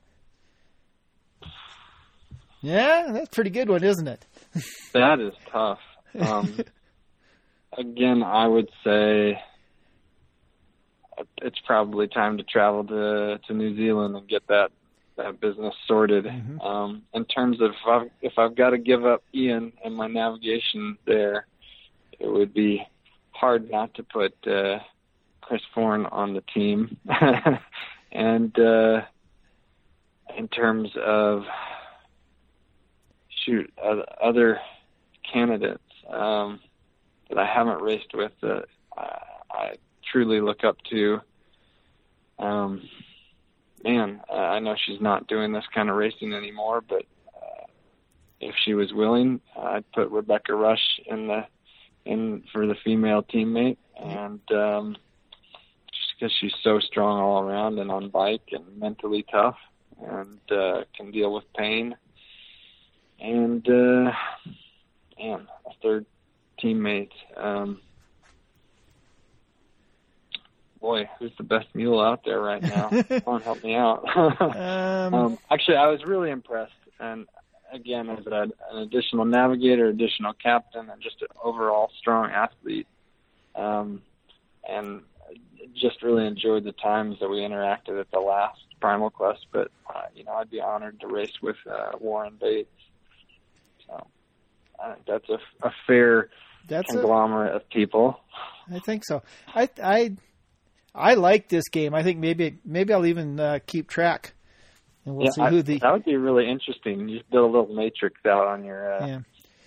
Yeah, 2.62 3.08
that's 3.12 3.28
a 3.28 3.32
pretty 3.32 3.52
good 3.52 3.70
one, 3.70 3.84
isn't 3.84 4.08
it? 4.08 4.26
that 4.94 5.20
is 5.20 5.34
tough. 5.52 5.80
Um, 6.20 6.60
again, 7.78 8.24
I 8.24 8.48
would 8.48 8.70
say 8.84 9.42
it's 11.42 11.60
probably 11.66 12.08
time 12.08 12.38
to 12.38 12.44
travel 12.44 12.84
to 12.86 13.40
to 13.48 13.54
New 13.54 13.76
Zealand 13.76 14.16
and 14.16 14.28
get 14.28 14.48
that 14.48 14.72
that 15.18 15.40
business 15.40 15.74
sorted. 15.88 16.26
Mm-hmm. 16.26 16.62
Um, 16.62 17.04
in 17.14 17.26
terms 17.26 17.62
of 17.62 17.72
if 17.72 17.88
I've, 17.88 18.10
if 18.22 18.34
I've 18.38 18.56
got 18.56 18.72
to 18.72 18.78
give 18.78 19.06
up 19.06 19.24
Ian 19.34 19.74
and 19.84 19.96
my 19.96 20.08
navigation 20.08 20.98
there, 21.06 21.46
it 22.20 22.28
would 22.28 22.54
be 22.54 22.82
hard 23.40 23.72
not 23.72 23.94
to 23.96 24.04
put 24.04 24.34
uh, 24.48 24.80
Chris 25.42 25.62
Forne 25.74 26.06
on 26.08 26.34
the 26.34 26.44
team, 26.54 26.98
and 28.12 28.60
uh, 28.60 29.02
in 30.38 30.48
terms 30.50 30.90
of 31.04 31.44
shoot 33.46 33.72
other 34.22 34.60
candidates 35.32 35.84
um, 36.10 36.60
that 37.30 37.38
I 37.38 37.46
haven't 37.46 37.82
raced 37.82 38.14
with 38.14 38.32
that 38.42 38.66
I, 38.98 39.18
I 39.52 39.76
truly 40.12 40.42
look 40.42 40.64
up 40.64 40.78
to. 40.90 41.22
Um, 42.40 42.82
man, 43.84 44.22
uh, 44.30 44.36
I 44.36 44.60
know 44.60 44.76
she's 44.86 45.02
not 45.02 45.28
doing 45.28 45.52
this 45.52 45.66
kind 45.74 45.90
of 45.90 45.96
racing 45.96 46.34
anymore, 46.34 46.82
but 46.82 47.04
uh, 47.36 47.66
if 48.40 48.56
she 48.64 48.74
was 48.74 48.94
willing, 48.94 49.40
uh, 49.56 49.62
I'd 49.62 49.92
put 49.94 50.10
Rebecca 50.10 50.54
Rusch 50.54 51.00
in 51.06 51.28
the 51.28 51.46
in 52.10 52.44
for 52.52 52.66
the 52.66 52.76
female 52.84 53.22
teammate, 53.22 53.78
and 54.02 54.42
um, 54.52 54.98
just 55.92 56.14
because 56.20 56.36
she's 56.40 56.54
so 56.64 56.80
strong 56.80 57.20
all 57.20 57.44
around 57.44 57.78
and 57.78 57.92
on 57.92 58.10
bike 58.10 58.50
and 58.52 58.80
mentally 58.80 59.24
tough 59.32 59.58
and 60.02 60.40
uh, 60.52 60.84
can 60.96 61.12
deal 61.12 61.32
with 61.34 61.44
pain. 61.56 61.96
And 63.20 63.68
uh, 63.68 64.12
man, 65.20 65.48
a 65.66 65.72
third 65.84 66.06
teammate. 66.62 67.12
Um, 67.38 67.80
boy, 70.82 71.10
who's 71.20 71.32
the 71.38 71.44
best 71.44 71.68
mule 71.76 72.00
out 72.00 72.22
there 72.26 72.40
right 72.42 72.64
now? 72.64 72.90
Come 73.10 73.22
on, 73.28 73.42
help 73.42 73.64
me 73.64 73.76
out. 73.76 74.04
um, 74.16 75.14
um, 75.14 75.38
actually, 75.52 75.78
I 75.78 75.88
was 75.88 76.04
really 76.06 76.32
impressed, 76.32 76.72
and 77.00 77.28
again, 77.72 78.10
as 78.10 78.26
a, 78.26 78.48
an 78.72 78.78
additional 78.78 79.26
navigator, 79.26 79.88
additional 79.88 80.34
captain, 80.34 80.90
and 80.90 81.02
just 81.02 81.22
an 81.22 81.28
overall 81.44 81.92
strong 82.00 82.32
athlete, 82.32 82.88
um, 83.56 84.02
and 84.68 85.02
just 85.76 86.02
really 86.04 86.26
enjoyed 86.26 86.64
the 86.64 86.72
times 86.72 87.18
that 87.20 87.30
we 87.30 87.38
interacted 87.38 88.00
at 88.00 88.12
the 88.12 88.20
last 88.20 88.60
Primal 88.80 89.10
Quest. 89.10 89.46
But 89.52 89.72
uh, 89.94 90.04
you 90.16 90.24
know, 90.24 90.34
I'd 90.34 90.50
be 90.50 90.62
honored 90.62 91.00
to 91.02 91.08
race 91.08 91.42
with 91.42 91.58
uh, 91.70 91.92
Warren 92.00 92.38
Bates. 92.40 92.70
So 93.88 94.08
I 94.84 94.94
think 94.94 95.06
that's 95.06 95.30
a, 95.30 95.68
a 95.68 95.72
fair 95.88 96.30
that's 96.68 96.92
conglomerate 96.92 97.54
a, 97.54 97.56
of 97.58 97.70
people. 97.70 98.20
I 98.72 98.80
think 98.80 99.04
so. 99.06 99.24
I 99.54 99.70
I 99.82 100.16
I 100.94 101.14
like 101.16 101.50
this 101.50 101.70
game. 101.70 101.94
I 101.94 102.04
think 102.04 102.20
maybe 102.20 102.58
maybe 102.66 102.94
I'll 102.94 103.06
even 103.06 103.40
uh, 103.40 103.60
keep 103.66 103.88
track, 103.88 104.34
and 105.06 105.16
we'll 105.16 105.26
yeah, 105.26 105.32
see 105.50 105.56
who 105.56 105.62
the. 105.62 105.80
That 105.80 105.94
would 105.94 106.06
be 106.06 106.16
really 106.16 106.50
interesting. 106.50 107.08
You 107.08 107.20
just 107.20 107.30
build 107.30 107.54
a 107.54 107.58
little 107.60 107.74
matrix 107.74 108.20
out 108.26 108.48
on 108.48 108.64
your 108.64 108.94
uh, 108.94 109.08
yeah. 109.08 109.20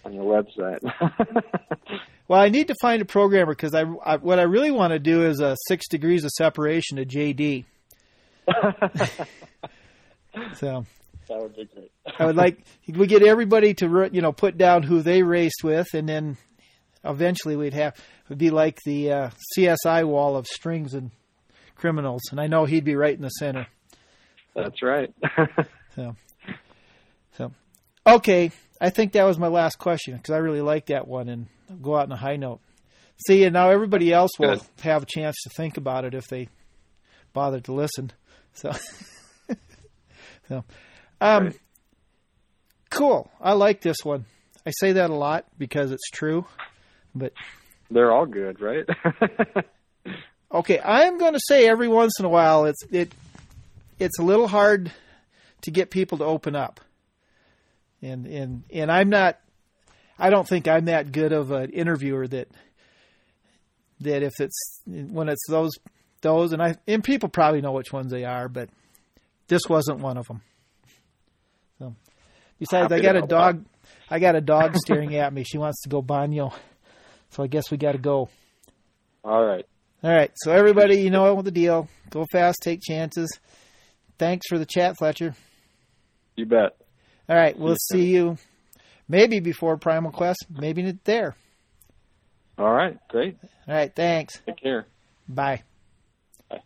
on 0.05 0.13
your 0.13 0.25
website. 0.25 0.81
well, 2.29 2.41
I 2.41 2.49
need 2.49 2.69
to 2.69 2.75
find 2.81 3.03
a 3.03 3.05
programmer 3.05 3.53
because 3.53 3.75
I, 3.75 3.83
I, 4.05 4.17
what 4.17 4.39
I 4.39 4.43
really 4.43 4.71
want 4.71 4.93
to 4.93 4.99
do 4.99 5.27
is 5.27 5.41
a 5.41 5.57
six 5.67 5.89
degrees 5.89 6.25
of 6.25 6.31
separation 6.31 6.99
to 6.99 7.05
JD. 7.05 7.65
so 10.55 10.85
that 11.29 11.41
would 11.41 11.57
be 11.57 11.65
great. 11.65 11.91
I 12.19 12.27
would 12.27 12.37
like 12.37 12.65
we 12.89 13.07
get 13.07 13.23
everybody 13.23 13.75
to 13.75 14.11
you 14.13 14.21
know 14.21 14.33
put 14.33 14.59
down 14.59 14.83
who 14.83 15.03
they 15.03 15.23
raced 15.23 15.63
with, 15.65 15.87
and 15.95 16.09
then 16.09 16.37
eventually 17.05 17.57
we'd 17.57 17.75
have 17.75 17.97
would 18.29 18.39
be 18.39 18.51
like 18.51 18.79
the 18.85 19.13
uh, 19.13 19.31
CSI 19.57 20.05
wall 20.05 20.37
of 20.37 20.47
strings 20.47 20.95
and 20.95 21.11
criminals, 21.75 22.23
and 22.31 22.41
I 22.41 22.47
know 22.47 22.65
he'd 22.65 22.85
be 22.85 22.97
right 22.97 23.15
in 23.15 23.23
the 23.23 23.29
center. 23.29 23.67
That's 24.55 24.83
right. 24.83 25.13
so, 25.97 26.17
so 27.37 27.53
okay. 28.07 28.51
I 28.81 28.91
think 28.91 29.13
that 29.13 29.25
was 29.25 29.39
my 29.39 29.47
last 29.47 29.79
question 29.79 30.17
because 30.17 30.35
I 30.35 30.39
really 30.39 30.61
like 30.61 30.87
that 30.87 31.07
one 31.07 31.29
and 31.29 31.47
go 31.81 31.97
out 31.97 32.07
on 32.07 32.13
a 32.13 32.17
high 32.17 32.37
note. 32.37 32.61
See, 33.27 33.45
and 33.45 33.53
now 33.53 33.71
everybody 33.71 34.13
else 34.13 34.33
will 34.39 34.57
Good. 34.57 34.63
have 34.81 35.05
a 35.05 35.07
chance 35.07 35.37
to 35.45 35.51
think 35.51 35.77
about 35.77 36.05
it 36.05 36.15
if 36.15 36.27
they 36.27 36.49
bother 37.33 37.61
to 37.61 37.73
listen. 37.73 38.11
So, 38.55 38.73
so, 40.49 40.65
um, 41.21 41.45
right. 41.45 41.59
cool. 42.91 43.31
I 43.41 43.53
like 43.53 43.81
this 43.81 43.99
one. 44.03 44.25
I 44.67 44.71
say 44.71 44.93
that 44.93 45.11
a 45.11 45.15
lot 45.15 45.47
because 45.59 45.93
it's 45.93 46.11
true, 46.11 46.45
but 47.15 47.33
they're 47.91 48.13
all 48.13 48.27
good, 48.27 48.61
right? 48.61 48.85
okay, 50.53 50.81
I'm 50.81 51.19
going 51.19 51.35
to 51.35 51.41
say 51.47 51.69
every 51.69 51.89
once 51.89 52.19
in 52.19 52.25
a 52.25 52.29
while 52.29 52.65
it's 52.65 52.83
it 52.91 53.13
it's 54.03 54.19
a 54.19 54.23
little 54.23 54.49
hard 54.49 54.93
to 55.63 55.71
get 55.71 55.91
people 55.91 56.19
to 56.19 56.25
open 56.25 56.57
up, 56.57 56.81
and 58.01 58.27
and 58.27 58.65
and 58.71 58.91
I'm 58.91 59.09
not. 59.09 59.39
I 60.19 60.31
don't 60.31 60.47
think 60.47 60.69
I'm 60.69 60.87
that 60.87 61.13
good 61.13 61.33
of 61.33 61.51
an 61.51 61.71
interviewer 61.71 62.29
that 62.29 62.49
that 64.01 64.23
if 64.23 64.33
it's 64.41 64.81
when 64.87 65.29
it's 65.29 65.47
those 65.49 65.73
those 66.21 66.53
and 66.53 66.63
I 66.63 66.77
and 66.87 67.03
people 67.03 67.29
probably 67.29 67.61
know 67.61 67.73
which 67.73 67.93
ones 67.93 68.11
they 68.11 68.25
are, 68.25 68.49
but 68.49 68.69
this 69.49 69.63
wasn't 69.69 70.01
one 70.01 70.17
of 70.17 70.27
them. 70.27 70.43
So, 71.79 71.95
besides, 72.59 72.93
I 72.93 73.01
got 73.01 73.17
a 73.17 73.23
dog. 73.23 73.65
I 74.11 74.19
got 74.19 74.37
a 74.37 74.41
dog 74.41 74.77
staring 74.77 75.15
at 75.17 75.33
me. 75.33 75.45
She 75.45 75.59
wants 75.59 75.83
to 75.83 75.89
go 75.89 76.03
banyo. 76.03 76.53
So 77.31 77.43
I 77.43 77.47
guess 77.47 77.71
we 77.71 77.79
got 77.79 77.93
to 77.93 77.99
go. 77.99 78.29
All 79.25 79.45
right. 79.45 79.67
All 80.05 80.11
right. 80.11 80.31
So 80.35 80.53
everybody, 80.53 81.01
you 81.01 81.11
know 81.11 81.41
the 81.41 81.51
deal. 81.51 81.89
Go 82.11 82.27
fast, 82.31 82.59
take 82.63 82.83
chances. 82.83 83.31
Thanks 84.19 84.47
for 84.49 84.59
the 84.59 84.67
chat, 84.67 84.97
Fletcher. 84.99 85.35
You 86.37 86.47
bet. 86.47 86.77
All 87.29 87.37
right. 87.37 87.59
We'll 87.59 87.77
see 87.91 88.07
you 88.07 88.37
maybe 89.09 89.41
before 89.41 89.77
Primal 89.77 90.13
Quest, 90.13 90.47
maybe 90.51 90.99
there. 91.05 91.37
All 92.59 92.73
right. 92.73 92.97
Great. 93.09 93.37
All 93.69 93.75
right. 93.75 93.95
Thanks. 93.95 94.41
Take 94.47 94.61
care. 94.63 94.87
Bye. 95.29 95.63
Bye. 96.49 96.63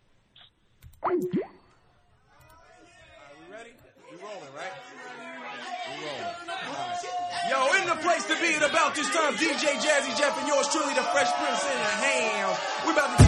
Yo, 7.49 7.63
in 7.79 7.87
the 7.87 7.95
place 8.03 8.25
to 8.25 8.35
be 8.41 8.53
at 8.55 8.69
about 8.69 8.93
this 8.93 9.09
time, 9.15 9.33
DJ 9.35 9.79
Jazzy 9.79 10.17
Jeff 10.17 10.37
and 10.37 10.47
yours 10.47 10.67
truly, 10.67 10.93
the 10.93 11.01
Fresh 11.01 11.31
Prince 11.31 11.63
in 11.63 11.77
the 11.77 11.93
ham. 12.03 12.57
We 12.85 12.91
about 12.91 13.17
to 13.17 13.26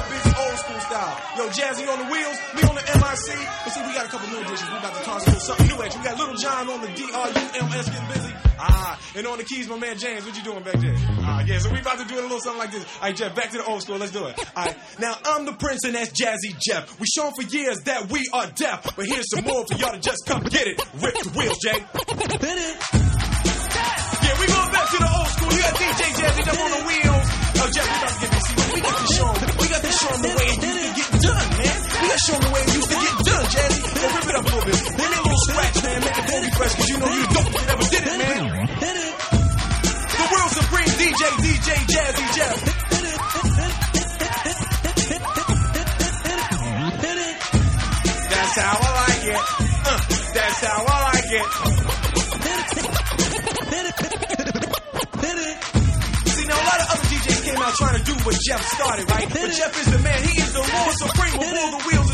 get 0.89 1.01
busy 1.01 1.29
old 1.29 1.29
school 1.29 1.29
style. 1.29 1.37
Yo, 1.37 1.49
Jazzy 1.49 1.87
on 1.87 1.99
the 1.99 2.11
wheels, 2.11 2.37
me 2.55 2.61
on 2.67 2.75
the 2.75 2.81
MIC. 2.81 3.37
But 3.63 3.71
see, 3.73 3.81
we 3.85 3.93
got 3.93 4.05
a 4.05 4.09
couple 4.09 4.27
new 4.29 4.39
additions. 4.41 4.69
We 4.69 4.77
about 4.77 4.95
to 4.95 5.03
toss 5.03 5.23
a 5.23 5.29
little 5.29 5.41
something 5.41 5.67
new 5.67 5.81
at 5.83 5.93
you. 5.93 5.99
We 5.99 6.05
got 6.05 6.17
Little 6.17 6.35
John 6.35 6.69
on 6.69 6.81
the 6.81 6.87
D-R-U-M-S 6.87 7.89
getting 7.89 8.07
busy. 8.07 8.33
Ah, 8.61 8.99
and 9.15 9.27
on 9.27 9.37
the 9.37 9.43
keys, 9.45 9.69
my 9.69 9.77
man 9.77 9.97
James. 9.97 10.25
What 10.25 10.35
you 10.35 10.43
doing 10.43 10.63
back 10.63 10.79
there? 10.79 10.95
Ah, 11.21 11.43
yeah, 11.45 11.59
so 11.59 11.71
we 11.71 11.79
about 11.79 11.99
to 11.99 12.05
do 12.05 12.19
a 12.19 12.21
little 12.21 12.39
something 12.39 12.59
like 12.59 12.71
this. 12.71 12.83
All 12.97 13.01
right, 13.03 13.15
Jeff, 13.15 13.35
back 13.35 13.51
to 13.51 13.57
the 13.57 13.65
old 13.65 13.81
school. 13.81 13.97
Let's 13.97 14.11
do 14.11 14.25
it. 14.25 14.37
All 14.55 14.65
right, 14.65 14.75
now 14.99 15.15
I'm 15.25 15.45
the 15.45 15.53
Prince 15.53 15.85
and 15.85 15.95
that's 15.95 16.11
Jazzy 16.11 16.59
Jeff. 16.59 16.99
We 16.99 17.07
shown 17.07 17.31
for 17.33 17.43
years 17.43 17.79
that 17.85 18.11
we 18.11 18.27
are 18.33 18.47
deaf, 18.47 18.95
but 18.95 19.05
here's 19.05 19.29
some 19.29 19.45
more 19.45 19.65
for 19.65 19.77
y'all 19.77 19.93
to 19.93 19.99
just 19.99 20.25
come 20.25 20.43
get 20.43 20.67
it. 20.67 20.79
Rip 21.01 21.15
the 21.15 21.31
wheels, 21.37 21.57
Jay. 21.63 21.79
Hit 21.79 22.57
it 22.57 23.19
we 24.39 24.47
going 24.47 24.71
back 24.71 24.89
to 24.89 24.97
the 24.97 25.09
old 25.17 25.27
school. 25.27 25.51
You 25.51 25.61
got 25.61 25.75
DJ 25.75 26.03
Jazzy 26.15 26.47
up 26.47 26.59
on 26.59 26.71
the 26.71 26.87
wheels. 26.87 27.08
Him 32.27 32.41
the 32.41 32.51
way 32.51 32.61
it 32.67 32.73
used 32.75 32.89
to 32.89 32.97
get 32.99 33.15
done, 33.23 33.45
Jazzy. 33.53 33.81
Then 33.95 34.09
rip 34.15 34.27
it 34.27 34.35
up 34.35 34.43
a 34.43 34.49
little 34.49 34.65
bit. 34.67 34.75
Then 34.99 35.11
a 35.13 35.21
little 35.23 35.43
scratch, 35.47 35.77
man. 35.83 35.99
Make 36.03 36.17
it 36.19 36.27
very 36.27 36.49
fresh, 36.57 36.73
cause 36.75 36.89
you 36.89 36.97
know 36.99 37.07
you 37.07 37.25
don't 37.31 37.53
ever 37.69 37.85
did 37.87 38.03
it, 38.03 38.17
man. 38.19 38.69
The 40.19 41.05
DJ, 41.05 41.23
DJ 41.43 41.69
Jazzy 41.89 42.25
Jeff. 42.35 42.57
That's 48.29 48.55
how 48.57 48.77
I 48.79 48.89
like 48.99 49.23
it. 49.25 49.39
Uh, 49.85 49.99
that's 50.33 50.59
how 50.65 50.85
I 50.87 50.97
like 51.13 51.31
it. 51.31 51.45
See, 56.29 56.45
now 56.47 56.55
a 56.55 56.65
lot 56.65 56.79
of 56.79 56.87
other 56.89 57.05
DJs 57.09 57.41
came 57.45 57.61
out 57.61 57.73
trying 57.75 57.97
to 57.97 58.03
do 58.03 58.13
what 58.25 58.35
Jeff 58.45 58.61
started, 58.65 59.09
right? 59.09 59.27
But 59.29 59.51
Jeff 59.51 59.79
is 59.79 59.91
the 59.91 59.99
man. 59.99 60.23
He 60.23 60.41
is 60.41 60.53
the 60.53 60.59
Lord 60.59 60.95
Supreme 60.95 61.37
with 61.39 61.57
all 61.57 61.71
the 61.79 61.83
wheels 61.87 62.08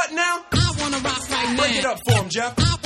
what 0.00 0.12
now? 0.14 0.44
I 0.52 0.74
wanna 0.80 0.98
rock 0.98 1.30
right 1.30 1.56
Break 1.56 1.56
now. 1.56 1.56
Break 1.56 1.76
it 1.76 1.84
up 1.84 1.98
for 2.06 2.12
him, 2.12 2.28
Jeff. 2.30 2.54
I 2.58 2.79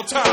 all 0.00 0.06
time. 0.06 0.29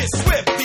this 0.00 0.22
swift. 0.22 0.59